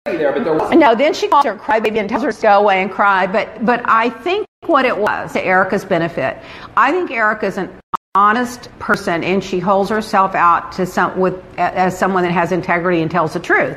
No, 0.07 0.95
then 0.95 1.14
she 1.14 1.28
calls 1.28 1.45
her 1.45 1.57
crybaby 1.57 1.99
and 1.99 2.09
tells 2.09 2.22
her 2.22 2.32
to 2.32 2.42
go 2.42 2.61
away 2.61 2.82
and 2.82 2.90
cry. 2.90 3.26
But 3.26 3.64
but 3.64 3.82
I 3.86 4.11
think 4.11 4.47
what 4.66 4.84
it 4.84 4.97
was 4.97 5.32
to 5.32 5.45
Erika's 5.45 5.84
benefit. 5.84 6.38
I 6.76 6.92
think 6.92 7.11
Erika's 7.11 7.59
an 7.59 7.70
honest 8.14 8.68
person, 8.78 9.24
and 9.24 9.42
she 9.42 9.59
holds 9.59 9.90
herself 9.90 10.36
out 10.36 10.70
to 10.72 10.86
some 10.86 11.18
with 11.18 11.42
as 11.59 11.99
someone 11.99 12.22
that 12.22 12.30
has 12.32 12.53
integrity 12.53 13.03
and 13.03 13.11
tells 13.11 13.32
the 13.32 13.40
truth. 13.40 13.76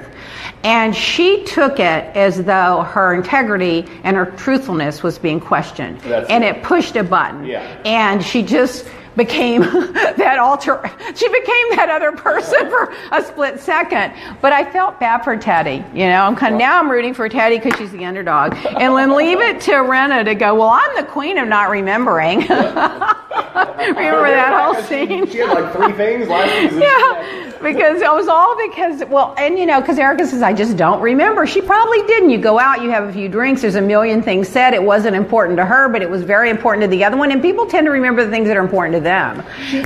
And 0.64 0.96
she 0.96 1.44
took 1.46 1.80
it 1.80 2.16
as 2.16 2.44
though 2.44 2.84
her 2.84 3.16
integrity 3.16 3.86
and 4.04 4.16
her 4.16 4.26
truthfulness 4.26 5.02
was 5.02 5.18
being 5.18 5.40
questioned, 5.40 6.00
That's 6.02 6.30
and 6.30 6.44
it. 6.44 6.58
it 6.58 6.64
pushed 6.64 6.96
a 6.96 7.04
button. 7.04 7.46
Yeah. 7.46 7.82
And 7.86 8.24
she 8.24 8.44
just 8.44 8.86
became 9.18 9.62
that 10.18 10.38
alter 10.40 10.80
she 11.16 11.28
became 11.28 11.70
that 11.76 11.90
other 11.90 12.12
person 12.12 12.70
for 12.70 12.94
a 13.12 13.22
split 13.24 13.60
second. 13.60 14.14
But 14.42 14.54
i 14.54 14.64
felt 14.72 15.00
bad 15.00 15.24
for 15.24 15.36
teddi 15.36 15.78
you 15.94 16.08
know? 16.08 16.22
I'm 16.22 16.36
kind 16.36 16.54
of, 16.56 16.60
now 16.60 16.80
i'm 16.80 16.90
rooting 16.90 17.14
for 17.14 17.28
teddi 17.28 17.62
because 17.62 17.78
she's 17.80 17.92
the 17.92 18.06
underdog. 18.06 18.54
And 18.66 18.96
then 18.96 19.16
leave 19.16 19.40
it 19.40 19.60
to 19.62 19.72
rinna 19.72 20.24
to 20.24 20.36
go 20.36 20.56
well 20.56 20.70
i'm 20.70 20.96
the 20.96 21.04
queen 21.04 21.38
of 21.38 21.48
not 21.48 21.70
remembering. 21.70 22.48
Remember 23.88 24.30
that 24.30 24.54
whole 24.74 24.82
She- 24.84 25.08
scene? 25.08 25.28
She 25.28 25.38
had 25.40 25.50
like 25.54 25.74
three 25.74 25.94
things 25.94 26.28
last 26.28 26.52
season. 26.62 26.82
yeah 26.82 27.57
because 27.62 28.02
it 28.02 28.12
was 28.12 28.28
all 28.28 28.56
because 28.58 29.04
well, 29.10 29.34
and 29.38 29.58
you 29.58 29.66
know, 29.66 29.80
because 29.82 29.98
Erika 30.00 30.26
says 30.26 30.42
I 30.42 30.54
just 30.54 30.78
don't 30.78 31.02
remember. 31.02 31.46
She 31.48 31.62
probably 31.62 32.02
didn't. 32.04 32.30
You 32.30 32.38
go 32.38 32.60
out, 32.60 32.82
you 32.82 32.90
have 32.92 33.08
a 33.08 33.14
few 33.14 33.30
drinks. 33.30 33.62
There's 33.62 33.76
a 33.76 33.82
million 33.82 34.22
things 34.22 34.48
said. 34.48 34.74
It 34.74 34.84
wasn't 34.84 35.16
important 35.16 35.58
to 35.58 35.66
her, 35.66 35.90
but 35.90 36.02
it 36.02 36.10
was 36.10 36.24
very 36.24 36.50
important 36.50 36.82
to 36.84 36.88
the 36.88 37.04
other 37.04 37.18
one. 37.18 37.32
And 37.32 37.42
people 37.42 37.66
tend 37.66 37.86
to 37.86 37.92
remember 37.92 38.24
the 38.24 38.32
things 38.32 38.48
that 38.48 38.58
are 38.58 38.62
important 38.64 38.96
to 38.96 39.02
them. 39.02 39.44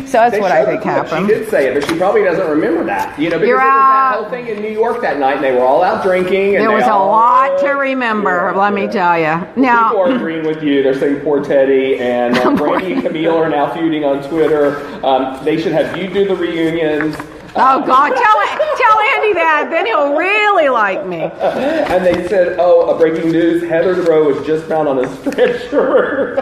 So 0.07 0.17
that's 0.19 0.31
They 0.33 0.39
what 0.41 0.51
I 0.51 0.65
think 0.65 0.83
happened. 0.83 1.27
She 1.27 1.33
did 1.33 1.49
say 1.49 1.67
it, 1.67 1.73
but 1.79 1.89
she 1.89 1.97
probably 1.97 2.23
doesn't 2.23 2.47
remember 2.49 2.83
that. 2.85 3.17
You 3.19 3.29
know, 3.29 3.37
because 3.37 3.47
You're 3.47 3.57
it 3.61 3.63
was 3.63 3.67
that 3.69 4.13
out. 4.15 4.21
whole 4.21 4.29
thing 4.29 4.47
in 4.47 4.61
New 4.61 4.71
York 4.71 5.01
that 5.01 5.19
night, 5.19 5.35
and 5.35 5.43
they 5.43 5.51
were 5.53 5.65
all 5.65 5.83
out 5.83 6.03
drinking. 6.03 6.55
And 6.55 6.63
There 6.63 6.71
was 6.71 6.83
a 6.85 6.87
lot 6.89 7.59
to 7.61 7.69
remember. 7.71 8.53
Let 8.55 8.73
me 8.73 8.87
tell 8.87 9.17
you. 9.19 9.45
People 9.47 9.61
Now, 9.63 9.97
are 10.01 10.11
agreeing 10.15 10.45
with 10.45 10.63
you. 10.63 10.83
They're 10.83 10.97
saying 10.99 11.21
poor 11.21 11.43
Teddi 11.43 11.99
and 11.99 12.37
uh, 12.37 12.43
Brandi 12.55 12.93
and 12.93 13.01
Camille 13.03 13.35
are 13.37 13.49
now 13.49 13.73
feuding 13.73 14.03
on 14.05 14.23
Twitter. 14.27 14.77
Um, 15.05 15.43
they 15.43 15.61
should 15.61 15.71
have 15.71 15.97
you 15.97 16.07
do 16.09 16.25
the 16.27 16.35
reunions. 16.35 17.15
Oh 17.55 17.83
God, 17.85 18.09
tell 18.09 18.77
tell 18.77 18.99
Andy 19.15 19.33
that. 19.33 19.67
Then 19.69 19.85
he'll 19.85 20.15
really 20.15 20.69
like 20.69 21.05
me. 21.05 21.21
And 21.21 22.05
they 22.05 22.27
said, 22.27 22.57
oh, 22.59 22.89
a 22.89 22.97
breaking 22.97 23.31
news, 23.31 23.63
Heather 23.63 23.95
Dubrow 23.95 24.33
was 24.33 24.45
just 24.45 24.65
found 24.67 24.87
on 24.87 25.03
a 25.03 25.17
stretcher. 25.17 26.35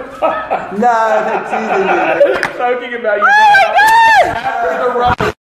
No, 0.73 0.79
that's 0.79 1.51
easy. 1.53 2.57
Talking 2.57 2.93
about 2.93 3.17
you. 3.17 3.23
Oh 3.23 3.51
my 3.55 3.65
God! 3.73 4.35
After 4.35 4.93
the 4.93 4.99
roast. 4.99 5.38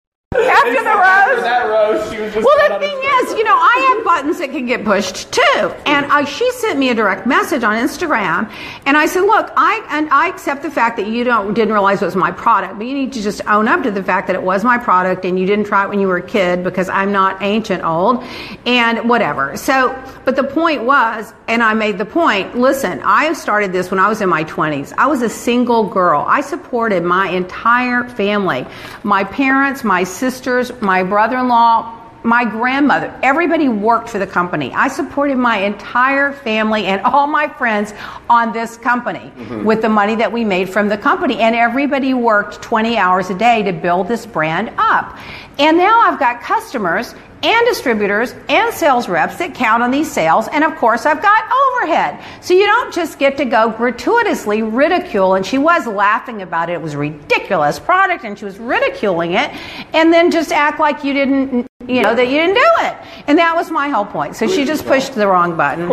After 0.57 0.83
the 0.83 0.89
After 0.89 1.41
that 1.43 1.67
roast, 1.69 2.13
she 2.13 2.21
was 2.21 2.33
just 2.33 2.47
Well, 2.47 2.69
the 2.69 2.79
thing 2.79 2.97
is, 2.97 3.39
you 3.39 3.45
know, 3.45 3.57
I 3.57 3.95
have 3.95 4.05
buttons 4.05 4.39
that 4.39 4.51
can 4.51 4.67
get 4.67 4.85
pushed 4.85 5.33
too, 5.33 5.75
and 5.85 6.07
I, 6.07 6.25
she 6.25 6.51
sent 6.53 6.79
me 6.79 6.89
a 6.89 6.95
direct 6.95 7.27
message 7.27 7.63
on 7.63 7.75
Instagram, 7.77 8.51
and 8.87 8.97
I 8.97 9.07
said, 9.07 9.23
"Look, 9.23 9.53
I 9.57 9.87
and 9.91 10.09
I 10.11 10.29
accept 10.29 10.63
the 10.63 10.71
fact 10.71 10.97
that 10.97 11.07
you 11.07 11.25
don't 11.25 11.55
didn't 11.55 11.73
realize 11.73 12.01
it 12.03 12.07
was 12.07 12.17
my 12.17 12.31
product, 12.31 12.79
but 12.79 12.87
you 12.87 12.95
need 12.95 13.13
to 13.15 13.23
just 13.23 13.41
own 13.47 13.69
up 13.69 13.83
to 13.83 13.91
the 13.91 14.03
fact 14.03 14.27
that 14.29 14.37
it 14.37 14.43
was 14.43 14.65
my 14.65 14.79
product, 14.79 15.25
and 15.25 15.39
you 15.39 15.47
didn't 15.47 15.67
try 15.67 15.85
it 15.85 15.89
when 15.89 16.01
you 16.01 16.09
were 16.09 16.19
a 16.19 16.23
kid 16.23 16.65
because 16.65 16.89
I'm 16.89 17.13
not 17.13 17.43
ancient 17.43 17.85
old, 17.85 18.25
and 18.65 19.09
whatever." 19.09 19.57
So, 19.57 19.95
but 20.25 20.37
the 20.37 20.45
point 20.45 20.85
was, 20.85 21.33
and 21.49 21.63
I 21.63 21.75
made 21.75 21.99
the 21.99 22.07
point. 22.07 22.57
Listen, 22.57 23.01
I 23.05 23.33
started 23.35 23.73
this 23.73 23.91
when 23.91 24.01
I 24.01 24.09
was 24.09 24.21
in 24.21 24.29
my 24.29 24.45
20s. 24.45 24.93
I 24.97 25.07
was 25.07 25.23
a 25.23 25.29
single 25.29 25.85
girl. 25.89 26.25
I 26.27 26.41
supported 26.41 27.03
my 27.05 27.29
entire 27.29 28.09
family, 28.09 28.67
my 29.03 29.25
parents, 29.25 29.85
my 29.85 30.05
sisters, 30.47 30.81
my 30.81 31.03
brother-in-law 31.03 32.06
my 32.27 32.45
grandmother, 32.45 33.17
everybody 33.23 33.69
worked 33.69 34.09
for 34.09 34.19
the 34.19 34.27
company. 34.27 34.73
I 34.75 34.89
supported 34.89 35.37
my 35.37 35.59
entire 35.59 36.33
family 36.33 36.87
and 36.87 37.01
all 37.03 37.29
my 37.29 37.47
friends 37.47 37.95
on 38.29 38.53
this 38.53 38.77
company 38.77 39.33
mm-hmm. 39.37 39.65
with 39.65 39.81
the 39.81 39.89
money 39.89 40.17
that 40.17 40.33
we 40.33 40.45
made 40.45 40.69
from 40.69 40.89
the 40.89 40.99
company. 40.99 41.39
And 41.39 41.55
everybody 41.55 42.15
worked 42.15 42.61
20 42.61 42.97
hours 42.97 43.31
a 43.31 43.39
day 43.39 43.63
to 43.63 43.73
build 43.73 44.09
this 44.09 44.27
brand 44.27 44.73
up. 44.77 45.17
And 45.61 45.79
now 45.79 46.01
I've 46.01 46.19
got 46.19 46.43
customers 46.43 47.15
and 47.45 47.67
distributors 47.67 48.35
and 48.49 48.75
sales 48.75 49.09
reps 49.09 49.37
that 49.37 49.55
count 49.55 49.85
on 49.85 49.93
these 49.93 50.11
sales. 50.11 50.49
And 50.49 50.65
of 50.65 50.75
course, 50.77 51.07
I've 51.07 51.23
got 51.23 51.45
overhead. 51.79 52.25
So 52.41 52.55
you 52.55 52.67
don't 52.67 52.93
just 52.93 53.21
get 53.21 53.37
to 53.37 53.45
go 53.45 53.71
gratuitously 53.71 54.63
ridicule. 54.63 55.35
And 55.35 55.47
she 55.47 55.59
was 55.59 55.87
laughing 55.87 56.43
about 56.43 56.71
it. 56.71 56.73
It 56.73 56.83
was 56.83 56.97
ridiculous 56.97 57.79
product 57.79 58.25
and 58.25 58.37
she 58.37 58.45
was 58.45 58.59
ridiculing 58.59 59.35
it. 59.35 59.53
And 59.95 60.13
then 60.13 60.33
just 60.33 60.51
act 60.51 60.81
like 60.81 61.05
you 61.05 61.13
didn't 61.13 61.69
you 61.89 62.03
know, 62.03 62.15
that 62.15 62.27
you 62.29 62.37
didn't 62.39 62.55
do 62.55 62.71
it. 62.87 62.97
And 63.27 63.39
that 63.39 63.55
was 63.55 63.71
my 63.71 63.89
whole 63.89 64.05
point. 64.07 64.37
So 64.37 64.47
she 64.47 64.65
just 64.65 64.87
pushed 64.87 65.15
the 65.15 65.27
wrong 65.27 65.57
button. 65.57 65.89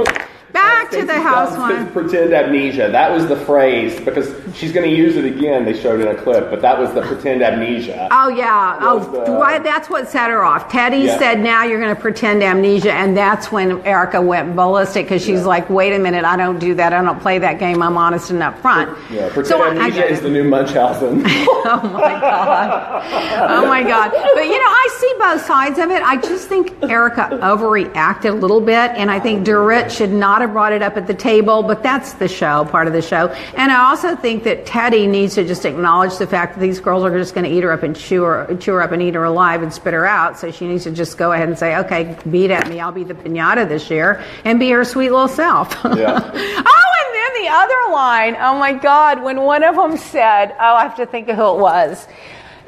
Back 0.54 0.92
to 0.92 1.04
the 1.06 1.20
house 1.20 1.56
housewife. 1.56 1.92
Pretend 1.94 2.32
amnesia. 2.34 2.90
That 2.92 3.12
was 3.12 3.28
the 3.28 3.36
phrase 3.36 4.00
because 4.00 4.34
she's 4.56 4.72
going 4.72 4.88
to 4.90 4.96
use 4.96 5.16
it 5.18 5.26
again. 5.26 5.66
They 5.66 5.74
showed 5.80 6.00
in 6.00 6.08
a 6.08 6.16
clip, 6.16 6.50
but 6.52 6.62
that 6.62 6.78
was 6.80 6.94
the 6.94 7.02
pretend 7.02 7.42
amnesia. 7.42 8.08
Oh 8.12 8.30
yeah. 8.30 8.78
Oh, 8.80 9.00
why- 9.40 9.58
that's 9.60 9.90
what 9.90 10.08
set 10.10 10.30
her 10.30 10.44
off. 10.44 10.70
Teddi 10.70 11.06
Yeah. 11.06 11.18
said, 11.18 11.40
"Now 11.40 11.64
you're 11.64 11.80
going 11.80 11.96
to 11.96 12.00
pretend 12.00 12.44
amnesia," 12.44 12.94
and 12.94 13.18
that's 13.18 13.52
when 13.52 13.82
Erika 13.86 14.22
went 14.22 14.56
ballistic 14.56 15.06
because 15.06 15.24
she's 15.26 15.44
like, 15.46 15.70
"Wait 15.70 15.92
a 15.94 16.00
minute, 16.00 16.24
I 16.26 16.36
don't 16.38 16.60
do 16.60 16.76
that. 16.76 16.94
I 16.94 17.02
don't 17.02 17.20
play 17.20 17.40
that 17.40 17.58
game. 17.60 17.82
I'm 17.82 17.98
honest 17.98 18.30
and 18.30 18.42
upfront." 18.42 18.96
Yeah, 19.10 19.28
pretend 19.30 19.48
So 19.48 19.62
I- 19.64 19.68
I 19.68 19.70
amnesia 19.72 20.08
is 20.08 20.22
the 20.22 20.30
new 20.30 20.44
Munchausen. 20.44 21.26
Oh 21.66 21.80
my 21.94 22.20
god. 22.20 23.04
Oh 23.50 23.66
my 23.68 23.84
god. 23.84 24.12
But 24.12 24.46
you 24.46 24.52
know, 24.58 24.66
I 24.68 24.88
see 25.00 25.14
both 25.18 25.46
sides 25.46 25.80
of 25.80 25.92
it. 25.92 26.04
I 26.04 26.18
just 26.18 26.50
think 26.50 26.74
Erika 26.84 27.30
overreacted 27.42 28.26
a 28.30 28.34
little 28.34 28.60
bit 28.60 28.92
and 28.96 29.10
I 29.10 29.20
think 29.22 29.48
Dorit 29.48 29.90
should 29.90 30.12
not 30.12 30.42
brought 30.48 30.74
it 30.74 30.82
up 30.82 30.98
at 30.98 31.08
the 31.08 31.14
table, 31.14 31.64
but 31.64 31.84
that's 31.84 32.14
the 32.14 32.28
show, 32.28 32.66
part 32.66 32.88
of 32.88 32.94
the 32.94 33.02
show. 33.02 33.28
And 33.56 33.72
I 33.72 33.90
also 33.90 34.16
think 34.16 34.44
that 34.44 34.66
Teddi 34.66 35.08
needs 35.08 35.36
to 35.36 35.46
just 35.46 35.66
acknowledge 35.66 36.18
the 36.18 36.28
fact 36.28 36.56
that 36.56 36.62
these 36.62 36.80
girls 36.80 37.04
are 37.04 37.18
just 37.18 37.34
going 37.34 37.46
to 37.46 37.52
eat 37.52 37.64
her 37.64 37.72
up 37.72 37.84
and 37.84 37.96
chew 37.96 38.24
her, 38.24 38.56
chew 38.60 38.74
her 38.74 38.82
up 38.82 38.92
and 38.92 39.02
eat 39.02 39.16
her 39.16 39.24
alive 39.24 39.64
and 39.64 39.74
spit 39.74 39.94
her 39.94 40.06
out. 40.06 40.38
So 40.40 40.52
she 40.52 40.68
needs 40.68 40.84
to 40.84 40.92
just 40.92 41.18
go 41.18 41.32
ahead 41.32 41.48
and 41.48 41.58
say, 41.58 41.78
okay, 41.78 42.18
beat 42.30 42.52
at 42.52 42.70
me. 42.70 42.80
I'll 42.80 42.92
be 42.92 43.04
the 43.04 43.14
pinata 43.14 43.68
this 43.68 43.90
year 43.90 44.24
and 44.44 44.60
be 44.60 44.70
her 44.72 44.84
sweet 44.84 45.12
little 45.12 45.28
self. 45.28 45.74
Yeah. 45.84 46.20
oh, 46.24 46.84
and 47.06 47.16
then 47.16 47.44
the 47.44 47.50
other 47.52 47.94
line. 47.94 48.36
Oh 48.40 48.58
my 48.58 48.74
God, 48.74 49.24
when 49.24 49.42
one 49.42 49.64
of 49.64 49.76
them 49.76 49.98
said, 49.98 50.56
oh, 50.60 50.76
I 50.76 50.84
have 50.84 50.96
to 50.98 51.06
think 51.06 51.30
of 51.30 51.36
who 51.36 51.56
it 51.56 51.60
was. 51.60 52.08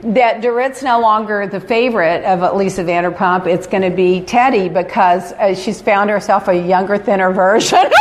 That 0.05 0.41
Dorit's 0.41 0.83
no 0.83 0.99
longer 0.99 1.47
the 1.47 1.59
favorite 1.59 2.23
of 2.25 2.55
Lisa 2.55 2.83
Vanderpump. 2.83 3.47
It's 3.47 3.65
going 3.65 3.81
to 3.81 3.89
be 3.89 4.21
Teddi 4.21 4.71
because 4.71 5.33
uh, 5.33 5.55
she's 5.55 5.81
found 5.81 6.11
herself 6.11 6.47
a 6.47 6.53
younger, 6.53 6.99
thinner 6.99 7.31
version. 7.31 7.79
These 7.81 7.91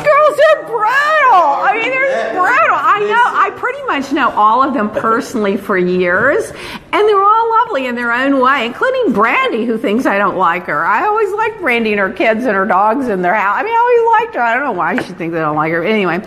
girls 0.00 0.36
are 0.48 0.62
brutal. 0.64 1.44
I 1.60 1.72
mean, 1.74 1.90
they're 1.90 2.32
brutal. 2.32 2.74
I 2.74 3.00
know. 3.00 3.38
I 3.38 3.52
pretty 3.54 3.82
much 3.82 4.12
know 4.12 4.30
all 4.30 4.62
of 4.62 4.72
them 4.72 4.90
personally 4.90 5.58
for 5.58 5.76
years, 5.76 6.50
and 6.50 6.92
they're 6.92 7.22
all 7.22 7.50
lovely 7.64 7.84
in 7.84 7.94
their 7.94 8.12
own 8.14 8.40
way, 8.40 8.64
including 8.64 9.12
Brandi, 9.12 9.66
who 9.66 9.76
thinks 9.76 10.06
I 10.06 10.16
don't 10.16 10.38
like 10.38 10.64
her. 10.64 10.86
I 10.86 11.04
always 11.04 11.30
liked 11.34 11.60
Brandi 11.60 11.90
and 11.90 12.00
her 12.00 12.10
kids 12.10 12.46
and 12.46 12.54
her 12.54 12.64
dogs 12.64 13.08
and 13.08 13.22
their 13.22 13.34
house. 13.34 13.58
I 13.58 13.62
mean, 13.62 13.74
I 13.74 13.76
always 13.76 14.22
liked 14.22 14.36
her. 14.36 14.40
I 14.40 14.54
don't 14.54 14.64
know 14.64 14.72
why 14.72 14.96
she 15.02 15.12
thinks 15.12 15.36
I 15.36 15.40
don't 15.40 15.56
like 15.56 15.70
her. 15.72 15.84
Anyway. 15.84 16.22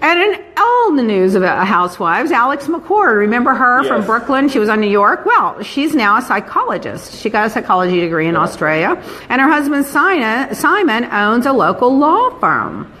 And 0.00 0.20
in 0.20 0.44
all 0.56 0.94
the 0.94 1.02
news 1.02 1.34
about 1.34 1.66
housewives, 1.66 2.30
Alex 2.30 2.66
McCord, 2.66 3.16
remember 3.16 3.54
her 3.54 3.82
from 3.84 4.04
Brooklyn? 4.04 4.48
She 4.48 4.58
was 4.58 4.68
on 4.68 4.80
New 4.80 4.90
York. 4.90 5.26
Well, 5.26 5.62
she's 5.62 5.94
now 5.94 6.16
a 6.18 6.22
psychologist. 6.22 7.14
She 7.14 7.30
got 7.30 7.46
a 7.46 7.50
psychology 7.50 8.00
degree 8.00 8.28
in 8.28 8.36
Australia. 8.36 9.02
And 9.28 9.40
her 9.40 9.48
husband 9.48 9.86
Simon, 9.86 10.54
Simon 10.54 11.04
owns 11.04 11.46
a 11.46 11.52
local 11.52 11.98
law 11.98 12.38
firm. 12.38 12.92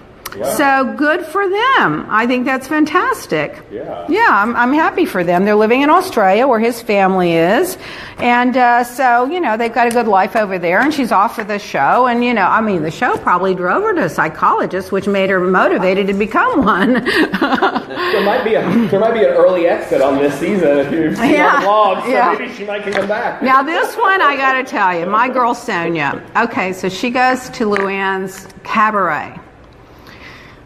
So 0.56 0.94
good 0.96 1.24
for 1.24 1.48
them. 1.48 2.06
I 2.08 2.26
think 2.26 2.44
that's 2.44 2.66
fantastic. 2.68 3.62
Yeah. 3.70 4.06
Yeah, 4.08 4.26
I'm, 4.30 4.54
I'm 4.56 4.72
happy 4.72 5.04
for 5.04 5.24
them. 5.24 5.44
They're 5.44 5.54
living 5.54 5.82
in 5.82 5.90
Australia 5.90 6.46
where 6.46 6.60
his 6.60 6.80
family 6.82 7.32
is. 7.34 7.76
And 8.18 8.56
uh, 8.56 8.84
so, 8.84 9.26
you 9.26 9.40
know, 9.40 9.56
they've 9.56 9.72
got 9.72 9.86
a 9.86 9.90
good 9.90 10.08
life 10.08 10.34
over 10.36 10.58
there. 10.58 10.80
And 10.80 10.92
she's 10.92 11.12
off 11.12 11.34
for 11.36 11.44
the 11.44 11.58
show. 11.58 12.06
And, 12.06 12.24
you 12.24 12.34
know, 12.34 12.46
I 12.46 12.60
mean, 12.60 12.82
the 12.82 12.90
show 12.90 13.16
probably 13.18 13.54
drove 13.54 13.82
her 13.82 13.94
to 13.94 14.04
a 14.04 14.08
psychologist, 14.08 14.90
which 14.92 15.06
made 15.06 15.30
her 15.30 15.40
motivated 15.40 16.06
to 16.08 16.14
become 16.14 16.64
one. 16.64 16.92
there 17.04 18.24
might 18.24 18.42
be 18.44 18.54
a 18.54 18.62
there 18.88 19.00
might 19.00 19.14
be 19.14 19.20
an 19.20 19.30
early 19.34 19.66
exit 19.66 20.00
on 20.00 20.18
this 20.18 20.38
season 20.38 20.78
if 20.78 20.92
you've 20.92 21.16
seen 21.16 21.32
Yeah, 21.32 21.62
vlog, 21.62 22.02
so 22.02 22.08
yeah. 22.08 22.34
maybe 22.38 22.52
she 22.54 22.64
might 22.64 22.82
come 22.82 23.06
back. 23.08 23.42
Now, 23.42 23.62
this 23.62 23.96
one, 23.96 24.20
I 24.20 24.36
got 24.36 24.54
to 24.54 24.64
tell 24.64 24.98
you, 24.98 25.06
my 25.06 25.28
girl 25.28 25.54
Sonja. 25.54 26.22
Okay, 26.44 26.72
so 26.72 26.88
she 26.88 27.10
goes 27.10 27.48
to 27.50 27.64
Luann's 27.66 28.46
cabaret. 28.64 29.38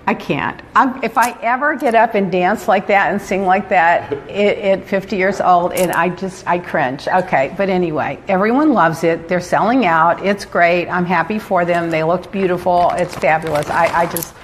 I 0.06 0.14
can't. 0.14 0.60
I'm, 0.74 1.02
if 1.04 1.16
I 1.16 1.30
ever 1.42 1.76
get 1.76 1.94
up 1.94 2.14
and 2.14 2.30
dance 2.32 2.66
like 2.66 2.88
that 2.88 3.12
and 3.12 3.22
sing 3.22 3.46
like 3.46 3.68
that 3.68 4.12
at, 4.12 4.58
at 4.58 4.84
50 4.84 5.16
years 5.16 5.40
old, 5.40 5.72
and 5.72 5.92
I 5.92 6.08
just, 6.08 6.46
I 6.46 6.58
cringe. 6.58 7.06
Okay, 7.06 7.54
but 7.56 7.68
anyway, 7.68 8.18
everyone 8.26 8.72
loves 8.72 9.04
it. 9.04 9.28
They're 9.28 9.40
selling 9.40 9.86
out. 9.86 10.24
It's 10.24 10.44
great. 10.44 10.88
I'm 10.88 11.04
happy 11.04 11.38
for 11.38 11.64
them. 11.64 11.90
They 11.90 12.02
looked 12.02 12.32
beautiful. 12.32 12.90
It's 12.94 13.14
fabulous. 13.14 13.68
I, 13.70 13.86
I 14.02 14.06
just, 14.06 14.34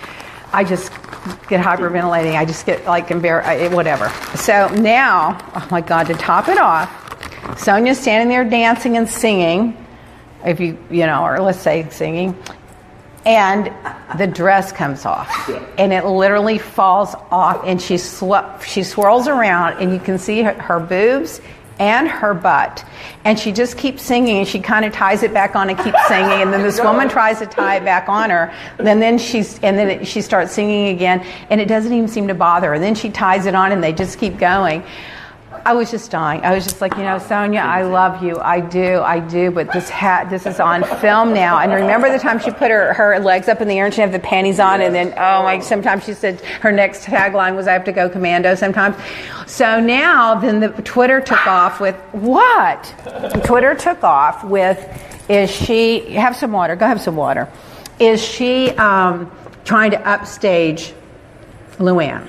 I 0.52 0.62
just 0.62 0.92
get 1.48 1.60
hyperventilating. 1.60 2.36
I 2.36 2.44
just 2.44 2.64
get 2.64 2.84
like 2.84 3.10
embarrassed, 3.10 3.74
whatever. 3.74 4.08
So 4.36 4.68
now, 4.68 5.38
oh 5.56 5.68
my 5.72 5.80
God, 5.80 6.04
to 6.04 6.14
top 6.14 6.48
it 6.48 6.58
off, 6.58 6.88
Sonja's 7.56 7.98
standing 7.98 8.28
there 8.28 8.48
dancing 8.48 8.96
and 8.96 9.08
singing, 9.08 9.84
if 10.44 10.60
you, 10.60 10.78
you 10.88 11.04
know, 11.06 11.24
or 11.24 11.40
let's 11.40 11.58
say 11.58 11.88
singing, 11.90 12.40
and 13.24 13.72
the 14.18 14.26
dress 14.26 14.72
comes 14.72 15.04
off, 15.04 15.50
and 15.76 15.92
it 15.92 16.04
literally 16.04 16.58
falls 16.58 17.14
off, 17.30 17.62
and 17.64 17.80
she 17.80 17.98
sw- 17.98 18.62
she 18.66 18.82
swirls 18.82 19.28
around, 19.28 19.78
and 19.80 19.92
you 19.92 19.98
can 19.98 20.18
see 20.18 20.42
her, 20.42 20.54
her 20.54 20.80
boobs 20.80 21.40
and 21.78 22.08
her 22.08 22.34
butt, 22.34 22.84
and 23.24 23.38
she 23.38 23.52
just 23.52 23.76
keeps 23.76 24.02
singing, 24.02 24.38
and 24.38 24.48
she 24.48 24.60
kind 24.60 24.84
of 24.84 24.92
ties 24.92 25.22
it 25.22 25.32
back 25.32 25.54
on 25.54 25.68
and 25.70 25.78
keeps 25.78 25.98
singing, 26.08 26.42
and 26.42 26.52
then 26.52 26.62
this 26.62 26.80
woman 26.80 27.08
tries 27.08 27.38
to 27.38 27.46
tie 27.46 27.76
it 27.76 27.84
back 27.84 28.08
on 28.08 28.30
her, 28.30 28.52
and 28.78 29.00
then 29.00 29.18
she's 29.18 29.58
and 29.60 29.78
then 29.78 29.88
it, 29.88 30.06
she 30.06 30.20
starts 30.20 30.52
singing 30.52 30.88
again, 30.88 31.24
and 31.50 31.60
it 31.60 31.68
doesn't 31.68 31.92
even 31.92 32.08
seem 32.08 32.28
to 32.28 32.34
bother 32.34 32.68
her, 32.68 32.74
and 32.74 32.82
then 32.82 32.94
she 32.94 33.10
ties 33.10 33.46
it 33.46 33.54
on, 33.54 33.72
and 33.72 33.82
they 33.82 33.92
just 33.92 34.18
keep 34.18 34.38
going. 34.38 34.82
I 35.68 35.74
was 35.74 35.90
just 35.90 36.10
dying. 36.10 36.40
I 36.44 36.54
was 36.54 36.64
just 36.64 36.80
like, 36.80 36.96
you 36.96 37.02
know, 37.02 37.18
Sonja, 37.18 37.60
I 37.60 37.82
love 37.82 38.22
you. 38.22 38.38
I 38.38 38.58
do, 38.58 39.02
I 39.02 39.20
do. 39.20 39.50
But 39.50 39.70
this 39.70 39.90
hat, 39.90 40.30
this 40.30 40.46
is 40.46 40.60
on 40.60 40.82
film 40.82 41.34
now. 41.34 41.58
And 41.58 41.70
remember 41.70 42.10
the 42.10 42.18
time 42.18 42.38
she 42.38 42.50
put 42.50 42.70
her, 42.70 42.94
her 42.94 43.18
legs 43.18 43.48
up 43.48 43.60
in 43.60 43.68
the 43.68 43.78
air 43.78 43.84
and 43.84 43.92
she 43.92 44.00
had 44.00 44.10
the 44.10 44.18
panties 44.18 44.60
on, 44.60 44.80
and 44.80 44.94
then 44.94 45.12
oh 45.18 45.42
my, 45.42 45.60
sometimes 45.60 46.04
she 46.04 46.14
said 46.14 46.40
her 46.62 46.72
next 46.72 47.04
tagline 47.04 47.54
was, 47.54 47.68
"I 47.68 47.74
have 47.74 47.84
to 47.84 47.92
go 47.92 48.08
commando." 48.08 48.54
Sometimes. 48.54 48.96
So 49.46 49.78
now, 49.78 50.36
then 50.36 50.60
the 50.60 50.70
Twitter 50.70 51.20
took 51.20 51.46
off 51.46 51.80
with 51.80 51.96
what? 52.12 52.82
Twitter 53.44 53.74
took 53.74 54.02
off 54.02 54.44
with, 54.44 54.78
is 55.28 55.50
she 55.50 56.12
have 56.14 56.34
some 56.34 56.52
water? 56.52 56.76
Go 56.76 56.86
have 56.86 57.02
some 57.02 57.16
water. 57.16 57.46
Is 57.98 58.24
she 58.24 58.70
um, 58.70 59.30
trying 59.66 59.90
to 59.90 60.00
upstage 60.08 60.94
Luann? 61.76 62.26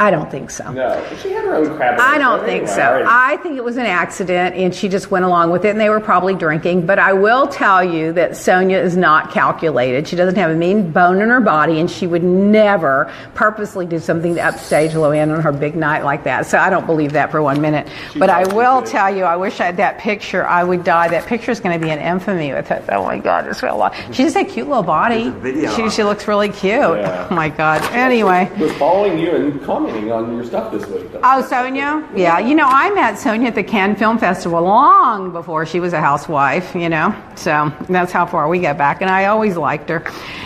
I 0.00 0.10
don't 0.10 0.30
think 0.30 0.50
so. 0.50 0.72
No, 0.72 1.06
she 1.20 1.30
had 1.30 1.44
her 1.44 1.56
own 1.56 1.76
crap. 1.76 2.00
I 2.00 2.16
don't 2.16 2.42
think 2.46 2.68
so. 2.68 3.04
I 3.06 3.36
think 3.42 3.58
it 3.58 3.62
was 3.62 3.76
an 3.76 3.84
accident 3.84 4.56
and 4.56 4.74
she 4.74 4.88
just 4.88 5.10
went 5.10 5.26
along 5.26 5.50
with 5.50 5.66
it 5.66 5.68
and 5.72 5.78
they 5.78 5.90
were 5.90 6.00
probably 6.00 6.34
drinking. 6.34 6.86
But 6.86 6.98
I 6.98 7.12
will 7.12 7.46
tell 7.46 7.84
you 7.84 8.14
that 8.14 8.30
Sonja 8.30 8.82
is 8.82 8.96
not 8.96 9.30
calculated. 9.30 10.08
She 10.08 10.16
doesn't 10.16 10.36
have 10.36 10.52
a 10.52 10.54
mean 10.54 10.90
bone 10.90 11.20
in 11.20 11.28
her 11.28 11.42
body 11.42 11.80
and 11.80 11.90
she 11.90 12.06
would 12.06 12.24
never 12.24 13.12
purposely 13.34 13.84
do 13.84 13.98
something 13.98 14.36
to 14.36 14.40
upstage 14.40 14.92
Luann 14.92 15.36
on 15.36 15.42
her 15.42 15.52
big 15.52 15.76
night 15.76 16.02
like 16.02 16.24
that. 16.24 16.46
So 16.46 16.56
I 16.56 16.70
don't 16.70 16.86
believe 16.86 17.12
that 17.12 17.30
for 17.30 17.42
one 17.42 17.60
minute. 17.60 17.86
but 18.16 18.30
I 18.30 18.46
will 18.54 18.80
tell 18.80 19.14
you, 19.14 19.24
I 19.24 19.36
wish 19.36 19.60
I 19.60 19.66
had 19.66 19.76
that 19.76 19.98
picture. 19.98 20.46
I 20.46 20.64
would 20.64 20.82
die. 20.82 21.08
That 21.08 21.26
picture 21.26 21.50
is 21.50 21.60
going 21.60 21.78
to 21.78 21.86
be 21.86 21.92
an 21.92 21.98
infamy 21.98 22.54
with 22.54 22.70
it. 22.70 22.84
Oh 22.88 23.04
my 23.04 23.18
God, 23.18 23.46
it's 23.46 23.62
real 23.62 23.76
lot. 23.76 23.94
She 24.12 24.22
has 24.22 24.34
a 24.34 24.44
cute 24.44 24.66
little 24.66 24.82
body. 24.82 25.28
video 25.28 25.76
She, 25.76 25.90
she 25.90 26.04
looks 26.04 26.26
really 26.26 26.48
cute. 26.48 26.72
Yeah. 26.72 27.28
Oh 27.30 27.34
my 27.34 27.50
God. 27.50 27.82
Anyway. 27.92 28.50
was 28.58 28.72
following 28.78 29.18
you 29.18 29.34
and 29.34 29.62
commenting 29.62 29.89
on 29.90 30.34
your 30.34 30.44
stuff 30.44 30.72
this 30.72 30.86
week. 30.86 31.10
Oh, 31.14 31.46
Sonja? 31.48 32.06
Yeah, 32.16 32.38
you 32.38 32.54
know, 32.54 32.66
I 32.68 32.90
met 32.90 33.14
Sonja 33.14 33.46
at 33.48 33.54
the 33.54 33.62
Cannes 33.62 33.96
Film 33.96 34.18
Festival 34.18 34.62
long 34.62 35.32
before 35.32 35.66
she 35.66 35.80
was 35.80 35.92
a 35.92 36.00
housewife, 36.00 36.74
you 36.74 36.88
know, 36.88 37.14
so 37.34 37.72
that's 37.88 38.12
how 38.12 38.26
far 38.26 38.48
we 38.48 38.58
get 38.60 38.78
back, 38.78 39.00
and 39.02 39.10
I 39.10 39.26
always 39.26 39.56
liked 39.56 39.88
her. 39.88 40.04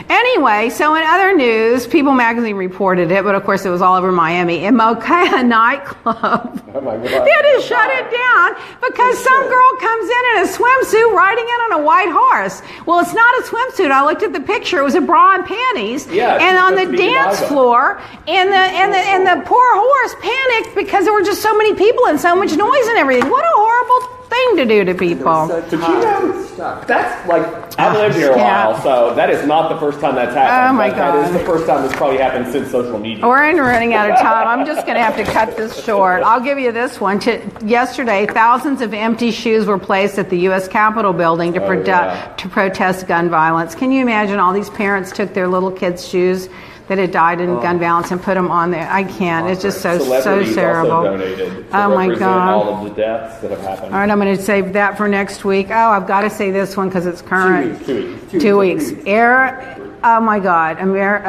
Anyway, 0.09 0.71
so 0.71 0.95
in 0.95 1.03
other 1.03 1.35
news, 1.35 1.87
People 1.87 2.13
magazine 2.13 2.57
reported 2.57 3.11
it, 3.11 3.25
but 3.25 3.35
of 3.35 3.45
course 3.45 3.65
it 3.65 3.71
was 3.71 3.83
all 3.83 3.95
over 3.97 4.13
Miami. 4.13 4.65
In 4.65 4.75
Mokai 4.77 5.43
nightclub, 5.47 6.63
Oh 6.75 6.81
my 6.81 6.97
God. 6.97 7.03
they 7.05 7.11
had 7.31 7.57
to 7.57 7.63
shut 7.63 7.91
it 7.91 8.11
down 8.11 8.55
because 8.81 9.19
some 9.23 9.43
girl 9.49 9.77
comes 9.81 10.05
in 10.11 10.23
in 10.37 10.45
a 10.45 10.49
swimsuit 10.49 11.13
riding 11.15 11.45
in 11.45 11.73
on 11.73 11.81
a 11.81 11.85
white 11.85 12.11
horse. 12.11 12.63
Well, 12.87 13.01
it's 13.01 13.15
not 13.15 13.39
a 13.41 13.43
swimsuit. 13.43 13.91
I 13.91 14.05
looked 14.05 14.23
at 14.23 14.33
the 14.33 14.41
picture; 14.41 14.79
it 14.79 14.83
was 14.83 14.95
a 14.95 15.01
bra 15.01 15.35
and 15.37 15.45
panties, 15.47 16.07
Yeah, 16.09 16.39
and 16.41 16.59
on 16.59 16.75
the 16.75 16.85
to 16.85 16.91
be 16.91 16.97
the 16.97 17.03
dance 17.05 17.41
floor, 17.43 18.01
and 18.27 18.51
the 18.51 18.57
and 18.57 18.93
the 18.93 18.99
and 18.99 19.24
the 19.25 19.43
poor 19.47 19.65
horse 19.75 20.15
panicked 20.21 20.75
because 20.75 21.05
there 21.05 21.13
were 21.15 21.23
just 21.23 21.43
so 21.43 21.57
many 21.57 21.75
people 21.75 22.07
and 22.07 22.21
so 22.21 22.35
much 22.37 22.53
noise 22.57 22.87
and 22.89 22.99
everything. 22.99 23.31
What 23.31 23.45
a 23.45 23.55
horrible 23.55 24.15
thing 24.25 24.57
to 24.57 24.65
do 24.65 24.85
to 24.85 24.95
people. 24.95 25.49
So 25.49 25.61
Did 25.63 25.73
you 25.73 25.79
know? 25.79 26.41
That's 26.87 27.29
like 27.29 27.45
I've 27.81 27.97
lived 27.97 28.15
here 28.17 28.31
a 28.33 28.37
Yeah. 28.37 28.69
while, 28.69 28.81
so 28.81 29.15
that 29.17 29.29
is 29.29 29.45
not 29.47 29.69
the 29.69 29.79
first 29.81 30.01
time 30.01 30.15
that's 30.15 30.35
happened. 30.35 30.71
Oh, 30.71 30.79
my 30.79 30.89
but 30.91 30.97
That 30.97 31.27
is 31.27 31.33
the 31.33 31.41
first 31.41 31.67
time 31.67 31.83
that's 31.83 31.97
probably 31.97 32.19
happened 32.19 32.47
since 32.53 32.71
social 32.71 32.99
media. 32.99 33.27
We're 33.27 33.61
running 33.61 33.93
out 33.95 34.09
of 34.11 34.19
time. 34.19 34.47
I'm 34.47 34.65
just 34.65 34.87
going 34.87 34.97
to 34.97 35.03
have 35.03 35.17
to 35.17 35.25
cut 35.25 35.57
this 35.57 35.83
short. 35.85 36.23
I'll 36.23 36.41
give 36.41 36.59
you 36.61 36.71
this 36.71 37.01
one. 37.01 37.19
To, 37.21 37.41
yesterday, 37.65 38.27
thousands 38.27 38.81
of 38.83 38.95
empty 38.95 39.31
shoes 39.33 39.67
were 39.67 39.79
placed 39.79 40.19
at 40.19 40.31
the 40.31 40.39
U.S. 40.41 40.69
Capitol 40.69 41.13
building 41.13 41.53
to, 41.55 41.65
Oh, 41.65 41.69
produ- 41.69 41.87
yeah. 41.89 42.33
to 42.39 42.49
protest 42.49 43.09
gun 43.09 43.29
violence. 43.31 43.75
Can 43.75 43.91
you 43.91 44.01
imagine 44.03 44.39
all 44.39 44.53
these 44.53 44.71
parents 44.71 45.11
took 45.11 45.35
their 45.35 45.49
little 45.49 45.73
kids' 45.73 46.07
shoes 46.07 46.49
that 46.89 46.99
had 46.99 47.11
died 47.13 47.41
in 47.41 47.55
gun 47.61 47.79
violence 47.79 48.11
and 48.11 48.23
put 48.23 48.35
them 48.35 48.51
on 48.51 48.71
there? 48.71 48.89
I 48.91 49.05
can't. 49.05 49.49
It's 49.49 49.63
just 49.63 49.81
so, 49.81 49.99
so 50.21 50.45
terrible. 50.55 50.93
Oh, 51.73 51.95
my 51.95 52.15
God. 52.15 52.49
all 52.49 52.75
of 52.87 52.89
the 52.91 52.95
deaths 52.95 53.41
that 53.41 53.51
have 53.51 53.61
happened. 53.61 53.95
All 53.95 54.01
right, 54.01 54.11
I'm 54.11 54.19
going 54.21 54.37
to 54.37 54.43
save 54.43 54.73
that 54.75 54.97
for 54.97 55.09
next 55.09 55.45
week. 55.45 55.69
Oh, 55.71 55.75
I've 55.91 56.07
got 56.07 56.23
to 56.23 56.31
say 56.31 56.51
this 56.51 56.77
one 56.77 56.89
because 56.89 57.07
it's 57.07 57.23
current. 57.23 57.85
Two 57.87 58.11
weeks. 58.11 58.33
Two 58.33 58.41
Two 58.41 58.59
weeks. 58.59 58.91
weeks. 58.91 59.03
Air. 59.07 59.79
Oh 60.03 60.21
my 60.21 60.39
God. 60.39 60.79
Amer, 60.79 61.25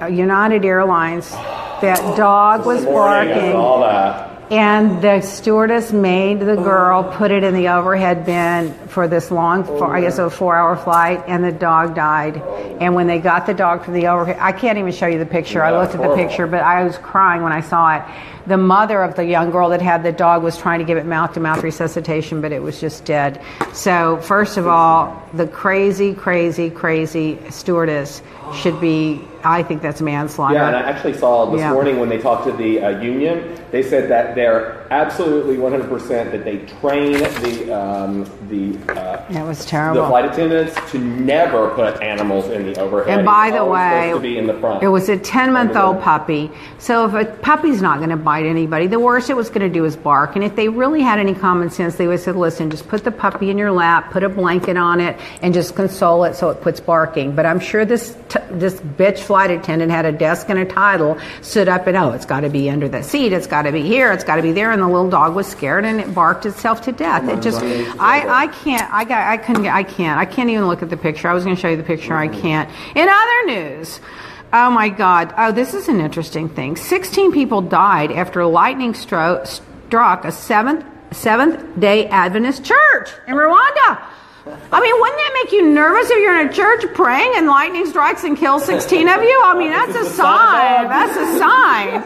uh, 0.00 0.06
United 0.06 0.64
Airlines. 0.64 1.30
That 1.30 2.16
dog 2.16 2.64
was 2.66 2.78
This 2.80 2.86
morning, 2.90 3.32
I 3.34 3.52
barking. 3.52 4.29
And 4.50 5.00
the 5.00 5.20
stewardess 5.20 5.92
made 5.92 6.40
the 6.40 6.56
girl 6.56 7.04
oh. 7.06 7.16
put 7.16 7.30
it 7.30 7.44
in 7.44 7.54
the 7.54 7.68
overhead 7.68 8.26
bin 8.26 8.74
for 8.88 9.06
this 9.06 9.30
long, 9.30 9.64
oh, 9.68 9.78
for, 9.78 9.94
I 9.94 10.00
guess 10.00 10.18
a 10.18 10.28
four 10.28 10.56
hour 10.56 10.76
flight, 10.76 11.22
and 11.28 11.44
the 11.44 11.52
dog 11.52 11.94
died. 11.94 12.38
And 12.80 12.96
when 12.96 13.06
they 13.06 13.20
got 13.20 13.46
the 13.46 13.54
dog 13.54 13.84
from 13.84 13.94
the 13.94 14.08
overhead, 14.08 14.38
I 14.40 14.50
can't 14.50 14.76
even 14.76 14.90
show 14.90 15.06
you 15.06 15.20
the 15.20 15.26
picture. 15.26 15.62
I 15.62 15.70
looked 15.70 15.94
at 15.94 16.02
the 16.02 16.16
picture, 16.16 16.48
but 16.48 16.64
I 16.64 16.82
was 16.82 16.98
crying 16.98 17.42
when 17.42 17.52
I 17.52 17.60
saw 17.60 17.96
it. 17.96 18.02
The 18.46 18.56
mother 18.56 19.02
of 19.02 19.14
the 19.16 19.24
young 19.24 19.50
girl 19.50 19.68
that 19.70 19.82
had 19.82 20.02
the 20.02 20.12
dog 20.12 20.42
was 20.42 20.56
trying 20.58 20.78
to 20.78 20.84
give 20.84 20.96
it 20.98 21.06
mouth 21.06 21.34
to 21.34 21.40
mouth 21.40 21.62
resuscitation, 21.62 22.40
but 22.40 22.52
it 22.52 22.62
was 22.62 22.80
just 22.80 23.04
dead. 23.04 23.40
So, 23.72 24.16
first 24.22 24.56
of 24.56 24.66
all, 24.66 25.22
the 25.34 25.46
crazy, 25.46 26.14
crazy, 26.14 26.70
crazy 26.70 27.38
stewardess 27.50 28.22
should 28.54 28.80
be, 28.80 29.20
I 29.44 29.62
think 29.62 29.82
that's 29.82 30.00
manslaughter. 30.00 30.54
Yeah, 30.54 30.68
and 30.68 30.76
I 30.76 30.80
actually 30.80 31.14
saw 31.14 31.46
this 31.50 31.60
Yeah. 31.60 31.72
morning 31.72 32.00
when 32.00 32.08
they 32.08 32.18
talked 32.18 32.46
to 32.46 32.52
the 32.52 32.82
uh, 32.82 32.88
union, 33.00 33.56
they 33.70 33.82
said 33.82 34.08
that 34.10 34.34
they're 34.34 34.79
absolutely 34.90 35.56
100% 35.56 36.08
that 36.32 36.44
they 36.44 36.58
train 36.80 37.12
the 37.12 37.72
um, 37.72 38.24
the 38.48 38.76
uh, 38.92 39.24
That 39.32 39.46
was 39.46 39.64
the 39.64 39.68
flight 40.08 40.24
attendants 40.24 40.74
to 40.90 40.98
never 40.98 41.70
put 41.70 42.02
animals 42.02 42.46
in 42.48 42.66
the 42.72 42.80
overhead. 42.80 43.18
And 43.18 43.26
by 43.26 43.48
It's 43.48 43.56
the 43.56 43.64
way, 43.64 44.10
to 44.12 44.18
be 44.20 44.36
in 44.38 44.46
the 44.46 44.54
front. 44.54 44.82
it 44.82 44.88
was 44.88 45.08
a 45.08 45.16
10 45.16 45.52
month 45.52 45.76
old 45.76 46.00
puppy. 46.02 46.50
So 46.78 47.06
if 47.06 47.14
a 47.14 47.30
puppy's 47.40 47.80
not 47.80 47.98
going 47.98 48.10
to 48.10 48.16
bite 48.16 48.46
anybody, 48.46 48.86
the 48.88 48.98
worst 48.98 49.30
it 49.30 49.34
was 49.36 49.48
going 49.48 49.60
to 49.60 49.68
do 49.68 49.84
is 49.84 49.96
bark. 49.96 50.34
And 50.34 50.44
if 50.44 50.56
they 50.56 50.68
really 50.68 51.02
had 51.02 51.18
any 51.18 51.34
common 51.34 51.70
sense, 51.70 51.96
they 51.96 52.06
would 52.06 52.14
have 52.14 52.20
said, 52.22 52.36
listen, 52.36 52.70
just 52.70 52.88
put 52.88 53.04
the 53.04 53.12
puppy 53.12 53.50
in 53.50 53.58
your 53.58 53.70
lap, 53.70 54.10
put 54.10 54.24
a 54.24 54.28
blanket 54.28 54.76
on 54.76 55.00
it, 55.00 55.16
and 55.42 55.54
just 55.54 55.76
console 55.76 56.24
it 56.24 56.34
so 56.34 56.50
it 56.50 56.60
quits 56.62 56.80
barking. 56.80 57.34
But 57.36 57.46
I'm 57.46 57.60
sure 57.60 57.84
this, 57.84 58.16
t- 58.28 58.40
this 58.50 58.74
bitch 58.80 59.20
flight 59.20 59.50
attendant 59.50 59.92
had 59.92 60.04
a 60.04 60.12
desk 60.12 60.48
and 60.48 60.58
a 60.58 60.64
title, 60.64 61.18
stood 61.42 61.68
up 61.68 61.86
and, 61.86 61.96
oh, 61.96 62.10
it's 62.12 62.26
got 62.26 62.40
to 62.40 62.48
be 62.50 62.68
under 62.68 62.88
the 62.88 63.02
seat, 63.02 63.32
it's 63.32 63.46
got 63.46 63.62
to 63.62 63.72
be 63.72 63.82
here, 63.82 64.10
it's 64.12 64.24
got 64.24 64.36
to 64.36 64.42
be 64.42 64.52
there. 64.52 64.72
And 64.72 64.79
the 64.80 64.86
little 64.88 65.10
dog 65.10 65.34
was 65.34 65.46
scared 65.46 65.84
and 65.84 66.00
it 66.00 66.14
barked 66.14 66.46
itself 66.46 66.82
to 66.82 66.92
death. 66.92 67.28
It 67.28 67.42
just, 67.42 67.60
I, 67.62 68.44
I 68.44 68.46
can't, 68.48 68.92
I 68.92 69.04
got, 69.04 69.26
I 69.26 69.36
couldn't, 69.36 69.66
I 69.66 69.82
can't, 69.82 70.18
I 70.18 70.24
can't 70.24 70.50
even 70.50 70.66
look 70.66 70.82
at 70.82 70.90
the 70.90 70.96
picture. 70.96 71.28
I 71.28 71.34
was 71.34 71.44
going 71.44 71.56
to 71.56 71.60
show 71.60 71.68
you 71.68 71.76
the 71.76 71.82
picture, 71.82 72.14
I 72.16 72.28
can't. 72.28 72.68
In 72.96 73.08
other 73.08 73.46
news, 73.46 74.00
Oh 74.52 74.70
my 74.70 74.88
God. 74.88 75.32
Oh, 75.36 75.52
this 75.52 75.74
is 75.74 75.88
an 75.88 76.00
interesting 76.00 76.48
thing. 76.48 76.74
16 76.74 77.30
people 77.30 77.60
died 77.62 78.10
after 78.10 78.40
a 78.40 78.48
lightning 78.48 78.94
stro- 78.94 79.46
struck 79.46 80.24
a 80.24 80.32
seventh, 80.32 80.84
seventh 81.12 81.78
day 81.78 82.08
Adventist 82.08 82.64
church 82.64 83.10
in 83.28 83.34
Rwanda. 83.36 84.02
I 84.46 84.80
mean, 84.80 85.00
wouldn't 85.00 85.18
that 85.18 85.40
make 85.44 85.52
you 85.52 85.68
nervous 85.68 86.10
if 86.10 86.18
you're 86.18 86.40
in 86.40 86.48
a 86.48 86.52
church 86.52 86.94
praying 86.94 87.32
and 87.36 87.46
lightning 87.46 87.86
strikes 87.86 88.24
and 88.24 88.38
kills 88.38 88.64
16 88.64 89.08
of 89.08 89.22
you? 89.22 89.42
I 89.44 89.58
mean, 89.58 89.70
that's 89.70 89.94
a 89.94 90.04
sign. 90.06 90.88
That's 90.88 91.16
a 91.16 91.38
sign. 91.38 92.02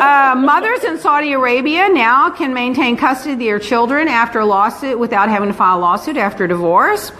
Uh, 0.00 0.34
mothers 0.34 0.82
in 0.82 0.98
Saudi 0.98 1.32
Arabia 1.32 1.88
now 1.88 2.30
can 2.30 2.52
maintain 2.52 2.96
custody 2.96 3.34
of 3.34 3.38
their 3.38 3.58
children 3.60 4.08
after 4.08 4.40
a 4.40 4.46
lawsuit 4.46 4.98
without 4.98 5.28
having 5.28 5.48
to 5.48 5.54
file 5.54 5.78
a 5.78 5.80
lawsuit 5.80 6.16
after 6.16 6.44
a 6.44 6.48
divorce. 6.48 7.12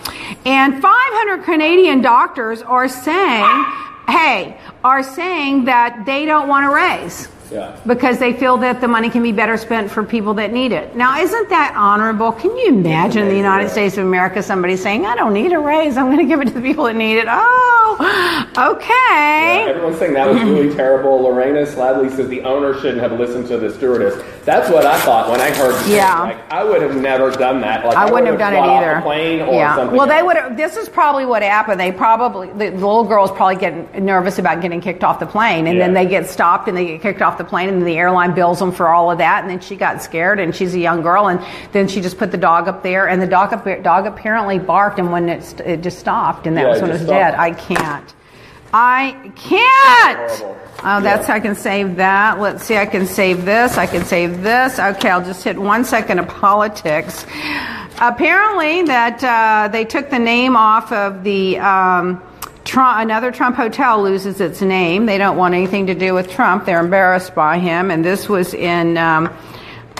And 0.44 0.82
500 0.82 1.44
Canadian 1.44 2.00
doctors 2.00 2.60
are 2.62 2.88
saying, 2.88 3.64
hey, 4.08 4.58
are 4.82 5.02
saying 5.04 5.66
that 5.66 6.04
they 6.04 6.24
don't 6.24 6.48
want 6.48 6.64
to 6.64 6.74
raise 6.74 7.28
Yeah. 7.50 7.76
because 7.86 8.18
they 8.18 8.32
feel 8.32 8.56
that 8.58 8.80
the 8.80 8.88
money 8.88 9.10
can 9.10 9.22
be 9.22 9.32
better 9.32 9.56
spent 9.56 9.90
for 9.90 10.04
people 10.04 10.34
that 10.34 10.52
need 10.52 10.72
it. 10.72 10.94
Now, 10.96 11.18
isn't 11.20 11.48
that 11.48 11.74
honorable? 11.76 12.32
Can 12.32 12.56
you 12.56 12.68
imagine 12.68 13.22
in 13.22 13.28
the 13.28 13.36
United 13.36 13.70
States 13.70 13.96
of 13.96 14.04
America 14.06 14.42
somebody 14.42 14.76
saying, 14.76 15.06
I 15.06 15.14
don't 15.14 15.32
need 15.32 15.52
a 15.52 15.58
raise, 15.58 15.96
I'm 15.96 16.06
going 16.06 16.18
to 16.18 16.24
give 16.24 16.40
it 16.40 16.46
to 16.48 16.54
the 16.54 16.60
people 16.60 16.84
that 16.84 16.96
need 16.96 17.18
it? 17.18 17.26
Oh, 17.28 18.44
okay. 18.56 19.64
Yeah, 19.64 19.70
everyone's 19.70 19.98
saying 19.98 20.14
that 20.14 20.28
was 20.28 20.42
really 20.42 20.74
terrible. 20.74 21.20
Lorena 21.22 21.64
Sladley 21.66 22.14
says 22.14 22.28
the 22.28 22.42
owner 22.42 22.74
shouldn't 22.74 23.00
have 23.00 23.12
listened 23.18 23.46
to 23.48 23.58
the 23.58 23.72
stewardess. 23.72 24.22
That's 24.48 24.70
what 24.70 24.86
I 24.86 24.98
thought 25.00 25.30
when 25.30 25.42
I 25.42 25.50
heard. 25.50 25.74
Yeah. 25.86 26.28
thing. 26.28 26.38
Like, 26.38 26.50
I 26.50 26.64
would 26.64 26.80
have 26.80 26.96
never 26.96 27.30
done 27.30 27.60
that. 27.60 27.84
Like, 27.84 27.98
I 27.98 28.10
wouldn't 28.10 28.28
have 28.28 28.38
done 28.38 28.54
it 28.54 28.60
either. 28.60 29.02
plane 29.02 29.42
or 29.42 29.52
yeah. 29.52 29.76
something 29.76 29.94
Well, 29.94 30.06
they 30.06 30.22
would. 30.22 30.36
have 30.38 30.56
This 30.56 30.78
is 30.78 30.88
probably 30.88 31.26
what 31.26 31.42
happened. 31.42 31.78
They 31.78 31.92
probably 31.92 32.48
the, 32.48 32.70
little 32.70 33.04
girl's 33.04 33.30
probably 33.30 33.56
getting 33.56 34.04
nervous 34.06 34.38
about 34.38 34.62
getting 34.62 34.80
kicked 34.80 35.04
off 35.04 35.20
the 35.20 35.26
plane, 35.26 35.66
and 35.66 35.78
then 35.78 35.92
they 35.92 36.06
get 36.06 36.26
stopped 36.26 36.66
and 36.66 36.76
they 36.76 36.86
get 36.86 37.02
kicked 37.02 37.20
off 37.20 37.36
the 37.36 37.44
plane, 37.44 37.68
and 37.68 37.86
the 37.86 37.98
airline 37.98 38.34
bills 38.34 38.58
them 38.58 38.72
for 38.72 38.88
all 38.88 39.10
of 39.10 39.18
that, 39.18 39.42
and 39.42 39.50
then 39.50 39.60
she 39.60 39.76
got 39.76 40.02
scared, 40.02 40.40
and 40.40 40.56
she's 40.56 40.74
a 40.74 40.78
young 40.78 41.02
girl, 41.02 41.28
and 41.28 41.44
then 41.72 41.86
she 41.86 42.00
just 42.00 42.16
put 42.16 42.30
the 42.30 42.38
dog 42.38 42.68
up 42.68 42.82
there, 42.82 43.06
and 43.06 43.20
the 43.20 43.26
dog 43.26 43.50
dog 43.82 44.06
apparently 44.06 44.58
barked, 44.58 44.98
and 44.98 45.12
when 45.12 45.28
it 45.28 45.60
it 45.60 45.82
just 45.82 45.98
stopped, 45.98 46.46
and 46.46 46.56
that 46.56 46.62
Yeah, 46.62 46.68
was 46.70 46.80
when 46.80 46.90
it 46.90 46.94
was 46.94 47.02
just 47.02 47.10
dead. 47.10 47.34
I 47.34 47.50
can't. 47.50 48.14
I 48.72 49.32
can't. 49.36 50.56
Oh, 50.84 51.00
that's 51.00 51.26
how 51.26 51.34
I 51.34 51.40
can 51.40 51.54
save 51.54 51.96
that. 51.96 52.38
Let's 52.38 52.64
see, 52.64 52.76
I 52.76 52.86
can 52.86 53.06
save 53.06 53.44
this. 53.44 53.76
I 53.78 53.86
can 53.86 54.04
save 54.04 54.42
this. 54.42 54.78
Okay, 54.78 55.10
I'll 55.10 55.24
just 55.24 55.42
hit 55.42 55.58
one 55.58 55.84
second 55.84 56.18
of 56.18 56.28
politics. 56.28 57.26
Apparently, 58.00 58.82
that 58.84 59.24
uh, 59.24 59.68
they 59.68 59.84
took 59.84 60.10
the 60.10 60.18
name 60.18 60.56
off 60.56 60.92
of 60.92 61.24
the. 61.24 61.58
Um, 61.58 62.22
Trump, 62.64 63.00
another 63.00 63.32
Trump 63.32 63.56
hotel 63.56 64.02
loses 64.02 64.42
its 64.42 64.60
name. 64.60 65.06
They 65.06 65.16
don't 65.16 65.38
want 65.38 65.54
anything 65.54 65.86
to 65.86 65.94
do 65.94 66.12
with 66.12 66.30
Trump. 66.30 66.66
They're 66.66 66.80
embarrassed 66.80 67.34
by 67.34 67.58
him. 67.58 67.90
And 67.90 68.04
this 68.04 68.28
was 68.28 68.52
in 68.52 68.98
um, 68.98 69.28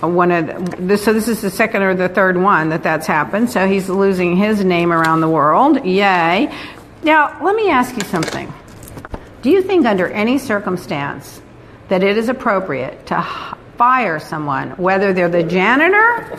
one 0.03 0.31
of 0.31 0.87
this. 0.87 1.03
So 1.03 1.15
this 1.15 1.29
is 1.29 1.41
the 1.41 1.51
second 1.51 1.81
or 1.83 1.95
the 1.95 2.11
third 2.11 2.37
one 2.37 2.69
that 2.69 2.83
that's 2.83 3.07
happened. 3.07 3.49
So 3.49 3.67
he's 3.67 3.89
losing 3.89 4.37
his 4.37 4.63
name 4.63 4.93
around 4.93 5.23
the 5.23 5.31
world. 5.31 5.83
Yay! 5.87 6.55
Now 7.03 7.43
let 7.43 7.57
me 7.57 7.71
ask 7.71 7.97
you 7.97 8.05
something. 8.05 8.53
Do 9.43 9.51
you 9.51 9.63
think 9.63 9.87
under 9.87 10.09
any 10.09 10.39
circumstance 10.39 11.41
that 11.89 12.03
it 12.03 12.17
is 12.17 12.29
appropriate 12.29 13.07
to 13.07 13.27
fire 13.77 14.19
someone, 14.19 14.71
whether 14.73 15.13
they're 15.13 15.29
the 15.29 15.45
janitor 15.45 16.39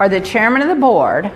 or 0.00 0.08
the 0.08 0.20
chairman 0.20 0.62
of 0.62 0.68
the 0.68 0.74
board, 0.74 1.30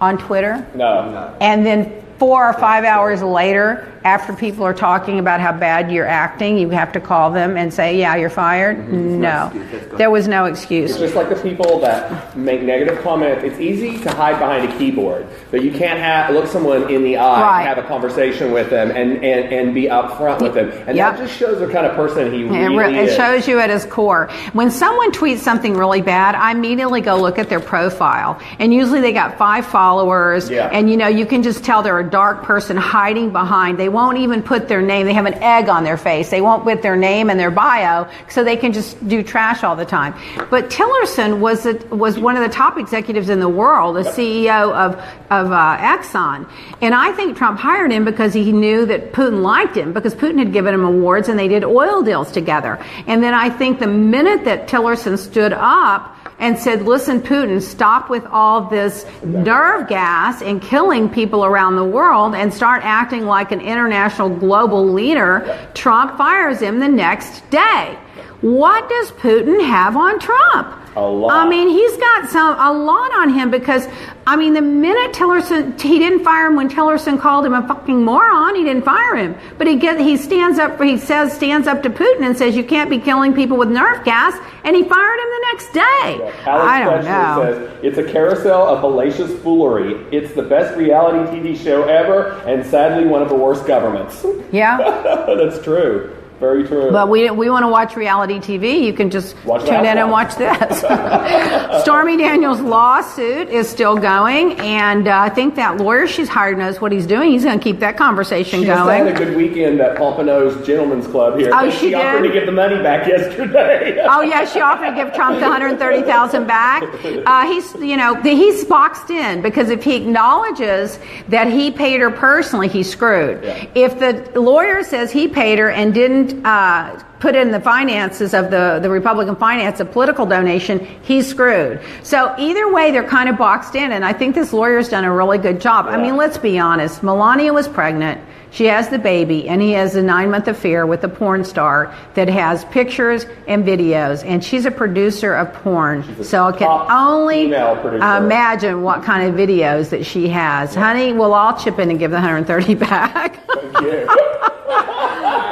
on 0.00 0.18
Twitter? 0.18 0.66
No. 0.74 1.36
And 1.40 1.64
then 1.64 2.02
four 2.18 2.48
or 2.48 2.52
five 2.54 2.84
hours 2.84 3.22
later, 3.22 3.92
after 4.04 4.32
people 4.32 4.64
are 4.64 4.74
talking 4.74 5.18
about 5.18 5.40
how 5.40 5.52
bad 5.52 5.90
you're 5.92 6.06
acting, 6.06 6.58
you 6.58 6.70
have 6.70 6.92
to 6.92 7.00
call 7.00 7.30
them 7.30 7.56
and 7.56 7.72
say, 7.72 7.96
"Yeah, 7.98 8.16
you're 8.16 8.30
fired." 8.30 8.76
Mm-hmm. 8.78 9.20
No, 9.20 9.50
there 9.96 10.10
was 10.10 10.26
no 10.28 10.46
excuse. 10.46 10.90
It's 10.90 10.98
just 11.00 11.14
like 11.14 11.28
the 11.28 11.36
people 11.36 11.78
that 11.80 12.36
make 12.36 12.62
negative 12.62 13.00
comments. 13.02 13.44
It's 13.44 13.60
easy 13.60 13.98
to 14.02 14.10
hide 14.10 14.38
behind 14.38 14.70
a 14.70 14.78
keyboard, 14.78 15.26
but 15.50 15.62
you 15.62 15.70
can't 15.72 15.98
have, 15.98 16.34
look 16.34 16.46
someone 16.46 16.90
in 16.90 17.02
the 17.04 17.16
eye 17.16 17.40
Right. 17.42 17.58
and 17.66 17.68
have 17.68 17.84
a 17.84 17.86
conversation 17.88 18.52
with 18.52 18.70
them 18.70 18.90
and, 18.90 19.22
and, 19.24 19.52
and 19.52 19.74
be 19.74 19.84
upfront 19.84 20.40
with 20.42 20.54
them. 20.54 20.70
And 20.86 20.96
Yep. 20.96 21.16
that 21.16 21.18
just 21.26 21.38
shows 21.38 21.58
the 21.60 21.68
kind 21.72 21.86
of 21.86 21.94
person 21.94 22.32
he 22.32 22.44
really 22.44 22.76
re- 22.76 22.98
it 22.98 23.08
is. 23.10 23.16
shows 23.16 23.46
you 23.46 23.60
at 23.60 23.70
his 23.70 23.84
core. 23.86 24.28
When 24.52 24.70
someone 24.70 25.12
tweets 25.12 25.38
something 25.38 25.74
really 25.76 26.02
bad, 26.02 26.34
I 26.34 26.50
immediately 26.52 27.00
go 27.00 27.16
look 27.20 27.38
at 27.38 27.48
their 27.48 27.60
profile. 27.60 28.40
And 28.58 28.72
usually 28.74 29.00
they 29.00 29.12
got 29.12 29.38
five 29.38 29.66
followers. 29.66 30.50
Yeah. 30.50 30.68
And 30.72 30.90
you 30.90 30.96
know, 30.96 31.08
you 31.08 31.26
can 31.26 31.42
just 31.42 31.64
tell 31.64 31.82
they're 31.82 31.98
a 31.98 32.08
dark 32.08 32.42
person 32.44 32.76
hiding 32.76 33.30
behind. 33.30 33.78
They 33.78 33.88
won't 33.92 34.18
even 34.18 34.42
put 34.42 34.68
their 34.68 34.82
name. 34.82 35.06
They 35.06 35.14
have 35.14 35.26
an 35.26 35.34
egg 35.34 35.68
on 35.68 35.84
their 35.84 35.96
face. 35.96 36.30
They 36.30 36.40
won't 36.40 36.64
put 36.64 36.82
their 36.82 36.96
name 36.96 37.30
and 37.30 37.38
their 37.38 37.50
bio 37.50 38.08
so 38.28 38.42
they 38.42 38.56
can 38.56 38.72
just 38.72 39.06
do 39.06 39.22
trash 39.22 39.62
all 39.62 39.76
the 39.76 39.84
time. 39.84 40.14
But 40.50 40.70
Tillerson 40.70 41.38
was 41.38 41.66
a, 41.66 41.74
was 41.94 42.18
one 42.18 42.36
of 42.36 42.42
the 42.42 42.48
top 42.48 42.78
executives 42.78 43.28
in 43.28 43.40
the 43.40 43.48
world, 43.48 43.96
the 43.96 44.02
CEO 44.02 44.72
of 44.72 44.94
of 45.30 45.50
uh, 45.50 45.76
Exxon. 45.78 46.48
And 46.80 46.94
I 46.94 47.12
think 47.12 47.36
Trump 47.36 47.58
hired 47.58 47.90
him 47.90 48.04
because 48.04 48.34
he 48.34 48.52
knew 48.52 48.84
that 48.86 49.12
Putin 49.12 49.42
liked 49.42 49.76
him 49.76 49.92
because 49.92 50.14
Putin 50.14 50.38
had 50.38 50.52
given 50.52 50.74
him 50.74 50.84
awards 50.84 51.28
and 51.28 51.38
they 51.38 51.48
did 51.48 51.64
oil 51.64 52.02
deals 52.02 52.30
together. 52.32 52.78
And 53.06 53.22
then 53.22 53.34
I 53.34 53.50
think 53.50 53.78
the 53.78 53.86
minute 53.86 54.44
that 54.44 54.68
Tillerson 54.68 55.18
stood 55.18 55.52
up 55.52 56.16
and 56.42 56.58
said, 56.58 56.82
listen, 56.82 57.20
Putin, 57.20 57.62
stop 57.62 58.10
with 58.10 58.26
all 58.26 58.62
this 58.62 59.06
nerve 59.22 59.88
gas 59.88 60.42
and 60.42 60.60
killing 60.60 61.08
people 61.08 61.44
around 61.44 61.76
the 61.76 61.84
world 61.84 62.34
and 62.34 62.52
start 62.52 62.82
acting 62.84 63.26
like 63.26 63.52
an 63.52 63.60
international 63.60 64.28
global 64.28 64.92
leader, 64.92 65.70
Trump 65.72 66.18
fires 66.18 66.58
him 66.60 66.80
the 66.80 66.88
next 66.88 67.48
day. 67.50 67.96
What 68.40 68.88
does 68.88 69.12
Putin 69.12 69.64
have 69.64 69.96
on 69.96 70.18
Trump? 70.18 70.81
A 70.94 71.00
lot. 71.00 71.32
I 71.32 71.48
mean, 71.48 71.68
he's 71.68 71.96
got 71.96 72.28
some 72.28 72.54
a 72.58 72.72
lot 72.72 73.12
on 73.14 73.30
him 73.32 73.50
because 73.50 73.88
I 74.26 74.36
mean, 74.36 74.52
the 74.52 74.60
minute 74.60 75.12
Tillerson 75.12 75.80
he 75.80 75.98
didn't 75.98 76.22
fire 76.22 76.48
him 76.48 76.56
when 76.56 76.68
Tillerson 76.68 77.18
called 77.18 77.46
him 77.46 77.54
a 77.54 77.66
fucking 77.66 78.04
moron, 78.04 78.54
he 78.54 78.62
didn't 78.62 78.84
fire 78.84 79.16
him. 79.16 79.34
But 79.56 79.66
he 79.66 79.76
get 79.76 79.98
he 79.98 80.16
stands 80.18 80.58
up 80.58 80.80
he 80.80 80.98
says 80.98 81.32
stands 81.32 81.66
up 81.66 81.82
to 81.84 81.90
Putin 81.90 82.26
and 82.26 82.36
says 82.36 82.54
you 82.54 82.64
can't 82.64 82.90
be 82.90 82.98
killing 82.98 83.32
people 83.32 83.56
with 83.56 83.70
nerve 83.70 84.04
gas, 84.04 84.34
and 84.64 84.76
he 84.76 84.82
fired 84.82 85.18
him 85.18 85.28
the 85.30 85.46
next 85.52 85.72
day. 85.72 86.32
Alex 86.44 86.46
I 86.46 86.84
don't 86.84 87.04
know. 87.04 87.42
says 87.42 87.78
it's 87.82 87.98
a 87.98 88.12
carousel 88.12 88.68
of 88.68 88.82
hellacious 88.82 89.40
foolery. 89.42 89.94
It's 90.14 90.34
the 90.34 90.42
best 90.42 90.76
reality 90.76 91.18
TV 91.36 91.56
show 91.56 91.84
ever, 91.84 92.32
and 92.46 92.66
sadly 92.66 93.06
one 93.06 93.22
of 93.22 93.30
the 93.30 93.34
worst 93.36 93.66
governments. 93.66 94.24
Yeah. 94.52 94.76
That's 95.38 95.62
true. 95.64 96.16
Very 96.42 96.66
true. 96.66 96.90
But 96.90 97.08
we 97.08 97.30
we 97.30 97.48
want 97.48 97.62
to 97.62 97.68
watch 97.68 97.94
reality 97.94 98.40
TV. 98.40 98.82
You 98.82 98.92
can 98.92 99.10
just 99.10 99.36
Watch 99.44 99.64
tune 99.64 99.84
in 99.84 99.96
and 99.96 100.10
watch 100.10 100.34
this. 100.34 100.80
Stormy 101.82 102.16
Daniels' 102.16 102.60
lawsuit 102.60 103.48
is 103.48 103.68
still 103.68 103.96
going, 103.96 104.58
and 104.58 105.06
uh, 105.06 105.20
I 105.20 105.28
think 105.28 105.54
that 105.54 105.76
lawyer 105.76 106.08
she's 106.08 106.28
hired 106.28 106.58
knows 106.58 106.80
what 106.80 106.90
he's 106.90 107.06
doing. 107.06 107.30
He's 107.30 107.44
going 107.44 107.60
to 107.60 107.62
keep 107.62 107.78
that 107.78 107.96
conversation 107.96 108.60
she 108.60 108.66
going. 108.66 109.06
had 109.06 109.14
a 109.14 109.16
good 109.16 109.36
weekend 109.36 109.80
at 109.80 109.96
Pompano's 109.96 110.66
Gentlemen's 110.66 111.06
Club 111.06 111.38
here. 111.38 111.50
Oh, 111.52 111.66
but 111.66 111.74
she 111.74 111.94
offered 111.94 112.22
to 112.26 112.32
give 112.32 112.46
the 112.46 112.52
money 112.52 112.82
back 112.82 113.06
yesterday. 113.14 114.04
Oh 114.04 114.22
yeah, 114.22 114.44
she 114.44 114.60
offered 114.60 114.90
to 114.90 114.96
give 114.96 115.14
Trump 115.14 115.36
the 115.36 115.46
130,000 115.46 116.44
back. 116.48 116.82
Uh, 117.04 117.46
he's, 117.46 117.72
you 117.76 117.96
know, 117.96 118.16
he's 118.16 118.64
boxed 118.64 119.10
in 119.10 119.42
because 119.42 119.70
if 119.70 119.84
he 119.84 119.94
acknowledges 119.94 120.98
that 121.28 121.46
he 121.46 121.70
paid 121.70 122.00
her 122.00 122.10
personally, 122.10 122.66
he's 122.66 122.90
screwed. 122.90 123.44
Yeah. 123.44 123.66
If 123.76 124.00
the 124.00 124.40
lawyer 124.40 124.82
says 124.82 125.12
he 125.12 125.28
paid 125.28 125.60
her 125.60 125.70
and 125.70 125.94
didn't 125.94 126.31
uh, 126.44 127.02
put 127.20 127.34
in 127.36 127.50
the 127.50 127.60
finances 127.60 128.34
of 128.34 128.50
the, 128.50 128.80
the 128.82 128.90
Republican 128.90 129.36
finance 129.36 129.80
a 129.80 129.84
political 129.84 130.26
donation, 130.26 130.80
he's 131.02 131.28
screwed. 131.28 131.80
So 132.02 132.34
either 132.38 132.72
way, 132.72 132.90
they're 132.90 133.08
kind 133.08 133.28
of 133.28 133.38
boxed 133.38 133.74
in, 133.74 133.92
and 133.92 134.04
I 134.04 134.12
think 134.12 134.34
this 134.34 134.52
lawyer's 134.52 134.88
done 134.88 135.04
a 135.04 135.12
really 135.12 135.38
good 135.38 135.60
job. 135.60 135.86
I 135.86 135.96
mean, 135.96 136.16
let's 136.16 136.38
be 136.38 136.58
honest. 136.58 137.02
Melania 137.02 137.52
was 137.52 137.68
pregnant. 137.68 138.20
She 138.52 138.66
has 138.66 138.90
the 138.90 138.98
baby, 138.98 139.48
and 139.48 139.62
he 139.62 139.72
has 139.72 139.96
a 139.96 140.02
nine 140.02 140.30
month 140.30 140.46
affair 140.46 140.86
with 140.86 141.02
a 141.04 141.08
porn 141.08 141.42
star 141.42 141.94
that 142.14 142.28
has 142.28 142.66
pictures 142.66 143.24
and 143.48 143.64
videos. 143.64 144.22
And 144.26 144.44
she's 144.44 144.66
a 144.66 144.70
producer 144.70 145.34
of 145.34 145.52
porn. 145.54 146.22
So 146.22 146.44
I 146.44 146.52
can 146.52 146.68
only 146.90 147.46
imagine 147.46 148.82
what 148.82 149.02
kind 149.04 149.26
of 149.26 149.34
videos 149.34 149.88
that 149.88 150.04
she 150.04 150.28
has. 150.28 150.74
Honey, 150.74 151.14
we'll 151.14 151.32
all 151.32 151.58
chip 151.58 151.78
in 151.78 151.88
and 151.88 151.98
give 151.98 152.10
the 152.10 152.16
130 152.16 152.74
back. 152.74 153.36
Thank 153.46 153.80
you. 153.80 154.08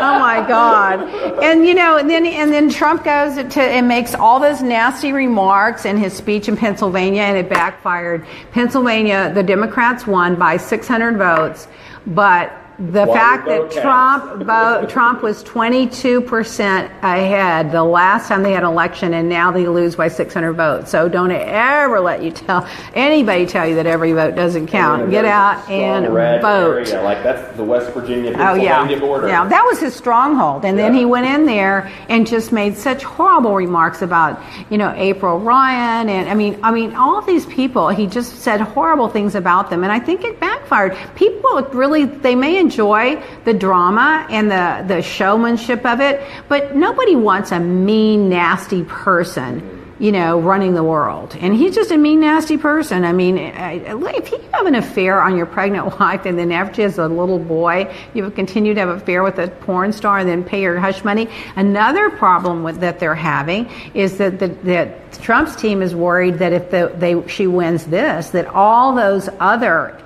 Oh 0.03 0.19
my 0.19 0.47
God! 0.49 1.03
And 1.43 1.67
you 1.67 1.75
know, 1.75 1.99
and 1.99 2.09
then 2.09 2.25
and 2.25 2.51
then 2.51 2.71
Trump 2.71 3.05
goes 3.05 3.35
to 3.35 3.61
and 3.61 3.87
makes 3.87 4.15
all 4.15 4.41
those 4.41 4.63
nasty 4.63 5.13
remarks 5.13 5.85
in 5.85 5.99
his 5.99 6.15
speech 6.15 6.49
in 6.49 6.57
Pennsylvania, 6.57 7.21
and 7.21 7.37
it 7.37 7.51
backfired. 7.51 8.27
Pennsylvania, 8.51 9.31
the 9.35 9.43
Democrats 9.43 10.07
won 10.07 10.37
by 10.37 10.57
600 10.57 11.19
votes, 11.19 11.69
but 12.07 12.60
the 12.81 13.05
Why 13.05 13.15
fact 13.15 13.47
that 13.47 13.71
Trump 13.71 14.43
vote, 14.43 14.89
Trump 14.91 15.23
was 15.23 15.43
22 15.43 16.23
percent 16.23 16.91
ahead 17.03 17.73
the 17.73 17.85
last 17.85 18.29
time 18.29 18.43
they 18.43 18.53
had 18.53 18.63
an 18.63 18.71
election, 18.71 19.13
and 19.13 19.29
now 19.29 19.51
they 19.51 19.67
lose 19.69 19.97
by 19.97 20.09
600 20.09 20.53
votes. 20.55 20.91
So 20.91 21.09
don't 21.09 21.31
ever 21.31 22.01
let 22.01 22.23
you 22.23 22.31
tell 22.31 22.67
anybody 22.95 23.45
tell 23.45 23.67
you 23.69 23.75
that 23.75 23.87
every 23.87 24.13
vote 24.13 24.35
doesn't 24.35 24.69
count. 24.69 25.11
Get 25.11 25.27
out 25.27 25.69
and 25.69 26.07
vote. 26.07 26.89
Area. 26.89 27.03
Like 27.03 27.23
that's 27.23 27.57
the 27.57 27.65
West 27.65 27.93
Virginia 27.93 28.35
Oh 28.39 28.55
yeah, 28.55 28.99
border. 28.99 29.29
yeah. 29.29 29.47
That 29.47 29.65
was 29.65 29.79
his 29.79 29.95
stronghold, 29.95 30.65
and 30.65 30.79
then 30.79 30.95
he 30.95 31.05
went 31.05 31.27
in 31.27 31.45
there 31.45 31.91
and 32.09 32.27
just 32.27 32.51
made 32.51 32.77
such 32.77 33.03
horrible 33.03 33.55
remarks 33.55 34.01
about, 34.01 34.41
you 34.71 34.79
know, 34.79 34.93
April 34.97 35.39
Ryan, 35.39 36.09
and 36.09 36.29
I 36.31 36.35
mean, 36.35 36.59
I 36.63 36.71
mean, 36.71 36.95
all 36.95 37.21
these 37.21 37.45
people. 37.47 37.89
He 37.91 38.07
just 38.07 38.37
said 38.37 38.61
horrible 38.61 39.09
things 39.09 39.35
about 39.35 39.69
them, 39.69 39.83
and 39.83 39.93
I 39.93 39.99
think 40.01 40.25
it 40.25 40.41
backfired. 40.41 40.97
People 41.15 41.63
really, 41.73 42.05
they 42.07 42.35
may 42.35 42.59
enjoy 42.71 43.23
the 43.45 43.53
drama 43.53 44.27
and 44.31 44.51
the 44.51 44.95
the 44.95 45.03
showmanship 45.03 45.85
of 45.85 46.01
it, 46.01 46.23
but 46.49 46.77
nobody 46.77 47.17
wants 47.17 47.51
a 47.51 47.59
mean, 47.59 48.29
nasty 48.29 48.85
person 48.85 49.79
you 50.01 50.13
know, 50.13 50.41
running 50.41 50.73
the 50.73 50.83
world. 50.83 51.37
And 51.39 51.55
he's 51.55 51.75
just 51.75 51.91
a 51.91 51.99
mean, 51.99 52.21
nasty 52.21 52.57
person. 52.57 53.05
I 53.05 53.13
mean, 53.13 53.37
if 53.37 54.33
you 54.33 54.39
have 54.55 54.65
an 54.65 54.75
affair 54.75 55.21
on 55.21 55.37
your 55.37 55.45
pregnant 55.45 56.01
wife 56.01 56.25
and 56.25 56.39
then 56.39 56.51
after 56.51 56.77
she 56.77 56.83
has 56.83 56.97
a 56.97 57.07
little 57.07 57.39
boy, 57.39 57.95
you 58.15 58.25
have 58.25 58.35
continued 58.35 58.75
to 58.75 58.81
have 58.81 58.89
an 58.89 58.97
affair 58.97 59.23
with 59.23 59.39
a 59.39 59.49
porn 59.49 59.93
star 59.93 60.21
and 60.21 60.29
then 60.29 60.43
pay 60.43 60.65
her 60.65 60.81
hush 60.81 61.05
money. 61.05 61.29
Another 61.55 62.09
problem 62.09 62.63
with, 62.63 62.81
that 62.81 62.99
they're 62.99 63.15
having 63.15 63.69
is 63.93 64.17
that, 64.17 64.39
that, 64.39 64.65
that 64.65 65.13
Trump's 65.21 65.55
team 65.55 65.83
is 65.83 65.95
worried 65.95 66.39
that 66.39 66.55
if 66.55 66.71
the, 66.71 66.91
they, 66.97 67.29
she 67.29 67.47
wins 67.47 67.85
this, 67.85 68.31
that 68.31 68.47
all 68.47 68.95
those 68.95 69.29
other 69.39 70.01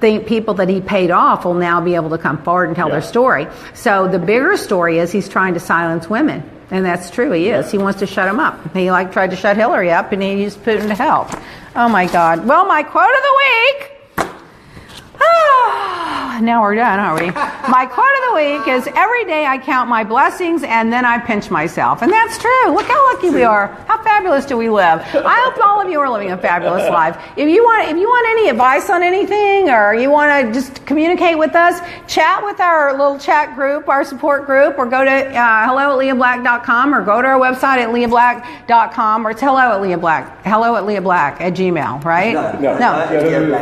the 0.00 0.18
people 0.20 0.54
that 0.54 0.68
he 0.68 0.80
paid 0.80 1.10
off 1.10 1.44
will 1.44 1.54
now 1.54 1.80
be 1.80 1.94
able 1.94 2.10
to 2.10 2.18
come 2.18 2.38
forward 2.42 2.64
and 2.68 2.76
tell 2.76 2.88
Yeah. 2.88 2.94
their 2.94 3.02
story. 3.02 3.46
So 3.74 4.08
the 4.08 4.18
bigger 4.18 4.56
story 4.56 4.98
is 4.98 5.10
he's 5.12 5.28
trying 5.28 5.54
to 5.54 5.60
silence 5.60 6.08
women. 6.10 6.42
And 6.70 6.84
that's 6.84 7.10
true, 7.10 7.30
he 7.30 7.48
is. 7.48 7.70
He 7.70 7.78
wants 7.78 8.00
to 8.00 8.06
shut 8.06 8.26
them 8.28 8.40
up. 8.40 8.58
He 8.74 8.90
like 8.90 9.12
tried 9.12 9.30
to 9.30 9.36
shut 9.36 9.56
Hillary 9.56 9.90
up 9.92 10.12
and 10.12 10.20
he 10.22 10.42
used 10.42 10.62
Putin 10.64 10.88
to 10.88 10.94
help. 10.94 11.28
Oh 11.76 11.88
my 11.88 12.06
God. 12.06 12.46
Well, 12.46 12.66
my 12.66 12.82
quote 12.82 13.04
of 13.04 13.22
the 13.22 13.34
week. 13.38 13.90
Now 16.36 16.60
we're 16.60 16.74
done, 16.74 16.98
are 17.00 17.14
we? 17.14 17.30
My 17.30 17.86
quote 17.90 18.06
of 18.06 18.28
the 18.28 18.34
week 18.34 18.68
is 18.68 18.86
every 18.94 19.24
day 19.24 19.46
I 19.46 19.56
count 19.56 19.88
my 19.88 20.04
blessings 20.04 20.62
and 20.64 20.92
then 20.92 21.06
I 21.06 21.18
pinch 21.18 21.50
myself. 21.50 22.02
And 22.02 22.12
that's 22.12 22.36
true. 22.36 22.74
Look 22.74 22.84
how 22.84 23.14
lucky 23.14 23.30
we 23.30 23.42
are. 23.42 23.68
How 23.88 24.02
fabulous 24.02 24.44
do 24.44 24.58
we 24.58 24.68
live? 24.68 25.00
I 25.14 25.40
hope 25.50 25.66
all 25.66 25.80
of 25.80 25.88
you 25.88 25.98
are 25.98 26.10
living 26.10 26.32
a 26.32 26.36
fabulous 26.36 26.82
life. 26.90 27.16
If 27.38 27.48
you 27.48 27.64
want 27.64 27.88
if 27.88 27.96
you 27.96 28.06
want 28.06 28.26
any 28.28 28.50
advice 28.50 28.90
on 28.90 29.02
anything 29.02 29.70
or 29.70 29.94
you 29.94 30.10
want 30.10 30.46
to 30.46 30.52
just 30.52 30.84
communicate 30.84 31.38
with 31.38 31.54
us, 31.54 31.80
chat 32.06 32.44
with 32.44 32.60
our 32.60 32.92
little 32.92 33.18
chat 33.18 33.54
group, 33.54 33.88
our 33.88 34.04
support 34.04 34.44
group, 34.44 34.76
or 34.76 34.84
go 34.84 35.04
to 35.06 35.10
uh, 35.10 35.66
hello 35.66 35.98
at 35.98 36.04
leahblack.com 36.04 36.94
or 36.94 37.02
go 37.02 37.22
to 37.22 37.28
our 37.28 37.40
website 37.40 37.78
at 37.78 37.88
leahblack.com 37.88 39.26
or 39.26 39.30
it's 39.30 39.40
hello 39.40 39.72
at 39.72 39.80
Leah 39.80 39.96
Black. 39.96 40.44
Hello 40.44 40.76
at 40.76 40.84
Leah 40.84 41.00
Black 41.00 41.40
at 41.40 41.54
Gmail, 41.54 42.04
right? 42.04 42.34
No, 42.34 42.52
No. 42.60 42.78
no. 42.78 42.98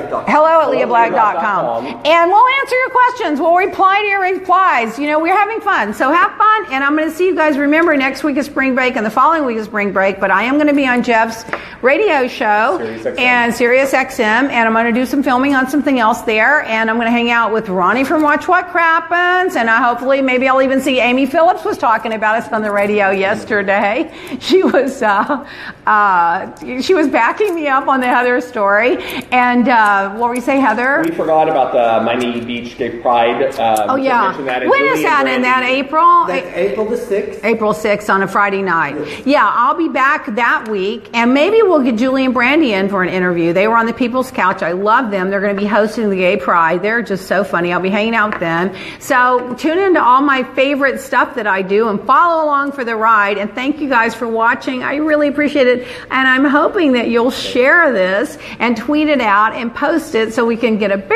No. 0.09 0.25
Hello 0.27 0.61
at 0.61 0.69
leahblack.com. 0.77 1.44
And 1.45 2.31
we'll 2.31 2.49
answer 2.61 2.77
your 2.77 2.91
questions. 2.91 3.41
We'll 3.41 3.57
reply 3.57 4.01
to 4.01 4.07
your 4.07 4.23
replies. 4.23 4.99
You 4.99 5.07
know, 5.07 5.21
we're 5.21 5.37
having 5.37 5.61
fun. 5.61 5.93
So 5.95 6.11
have 6.11 6.33
fun. 6.37 6.73
And 6.73 6.83
I'm 6.83 6.97
going 6.97 7.09
to 7.09 7.15
see 7.15 7.27
you 7.27 7.35
guys. 7.35 7.59
Remember, 7.59 7.97
next 7.97 8.25
week 8.25 8.37
is 8.37 8.47
spring 8.47 8.75
break 8.75 8.97
and 8.97 9.05
the 9.05 9.11
following 9.11 9.45
week 9.45 9.59
is 9.59 9.67
spring 9.67 9.93
break. 9.93 10.21
But 10.21 10.31
I 10.31 10.45
am 10.45 10.55
going 10.55 10.69
to 10.69 10.75
be 10.75 10.87
on 10.87 11.03
Jeff's 11.03 11.45
radio 11.83 12.27
show 12.27 12.79
Sirius 12.79 13.19
and 13.19 13.55
Sirius 13.55 13.93
XM. 13.93 14.21
And 14.51 14.67
I'm 14.67 14.73
going 14.73 14.93
to 14.93 14.99
do 14.99 15.05
some 15.05 15.23
filming 15.23 15.55
on 15.55 15.69
something 15.69 15.99
else 15.99 16.23
there. 16.23 16.63
And 16.63 16.89
I'm 16.89 16.97
going 16.97 17.07
to 17.07 17.13
hang 17.13 17.31
out 17.31 17.53
with 17.53 17.69
Ronnie 17.69 18.05
from 18.05 18.23
Watch 18.23 18.49
What 18.49 18.69
Crappens. 18.69 19.57
And 19.57 19.69
I 19.69 19.83
hopefully, 19.83 20.23
maybe 20.23 20.49
I'll 20.49 20.63
even 20.63 20.81
see 20.81 20.99
Amy 21.01 21.27
Phillips 21.27 21.65
was 21.65 21.77
talking 21.77 22.13
about 22.13 22.37
us 22.43 22.53
on 22.53 22.63
the 22.63 22.71
radio 22.73 23.11
yesterday. 23.11 24.13
She 24.45 24.63
was, 24.63 25.01
uh, 25.01 25.47
uh, 25.87 26.81
she 26.81 26.93
was 26.93 27.09
backing 27.09 27.55
me 27.55 27.67
up 27.67 27.89
on 27.89 28.01
the 28.01 28.07
Heather 28.07 28.41
story. 28.41 28.99
And 29.31 29.69
uh, 29.69 30.15
what 30.17 30.29
were 30.29 30.35
you 30.35 30.41
say, 30.41 30.59
Heather? 30.59 31.03
We 31.05 31.13
forgot 31.13 31.34
about 31.49 31.73
the 31.73 32.05
Miami 32.05 32.41
Beach 32.41 32.77
Gay 32.79 33.01
Pride. 33.01 33.55
Um, 33.59 33.91
Oh 33.91 33.97
to 33.97 34.03
yeah. 34.03 34.23
mention 34.29 34.45
that. 34.47 34.63
And 34.63 34.71
When 34.71 34.81
Julie 34.81 34.99
is 34.99 35.03
that? 35.05 35.27
In 35.27 35.43
that 35.43 35.63
April? 35.65 36.27
That's 36.27 36.47
April 36.57 36.87
the 36.87 36.97
6th. 36.97 37.45
April 37.45 37.73
6th 37.73 38.09
on 38.13 38.23
a 38.23 38.29
Friday 38.29 38.63
night. 38.63 39.27
Yeah, 39.27 39.49
I'll 39.53 39.75
be 39.77 39.89
back 39.89 40.35
that 40.37 40.69
week, 40.69 41.09
and 41.13 41.35
maybe 41.35 41.63
we'll 41.63 41.83
get 41.83 41.97
Julie 41.97 42.25
and 42.25 42.33
Brandy 42.35 42.73
in 42.73 42.89
for 42.89 43.03
an 43.03 43.09
interview. 43.09 43.53
They 43.53 43.69
were 43.69 43.77
on 43.77 43.87
the 43.87 43.93
People's 43.93 44.31
Couch. 44.31 44.63
I 44.63 44.73
love 44.73 45.11
them. 45.11 45.31
They're 45.31 45.41
going 45.41 45.55
to 45.55 45.61
be 45.61 45.67
hosting 45.67 46.11
the 46.11 46.17
Gay 46.17 46.37
Pride. 46.37 46.83
They're 46.83 47.03
just 47.03 47.27
so 47.27 47.45
funny. 47.45 47.73
I'll 47.73 47.81
be 47.81 47.91
hanging 47.91 48.15
out 48.15 48.31
with 48.33 48.41
them. 48.41 48.75
So 49.01 49.55
tune 49.55 49.79
into 49.79 50.03
all 50.03 50.23
my 50.23 50.43
favorite 50.55 51.01
stuff 51.01 51.35
that 51.35 51.47
I 51.47 51.63
do 51.63 51.89
and 51.89 52.01
follow 52.07 52.45
along 52.45 52.73
for 52.73 52.85
the 52.85 52.97
ride. 52.97 53.39
And 53.39 53.53
thank 53.55 53.81
you 53.81 53.89
guys 53.89 54.15
for 54.15 54.29
watching. 54.29 54.83
I 54.83 54.97
really 54.97 55.29
appreciate 55.29 55.67
it. 55.67 55.87
And 56.11 56.29
I'm 56.29 56.45
hoping 56.45 56.93
that 56.93 57.09
you'll 57.09 57.31
share 57.31 57.93
this 57.93 58.39
and 58.59 58.77
tweet 58.77 59.09
it 59.09 59.21
out 59.21 59.55
and 59.55 59.75
post 59.75 60.15
it 60.15 60.33
so 60.35 60.45
we 60.45 60.57
can 60.57 60.79
get 60.79 60.91
a 60.91 60.99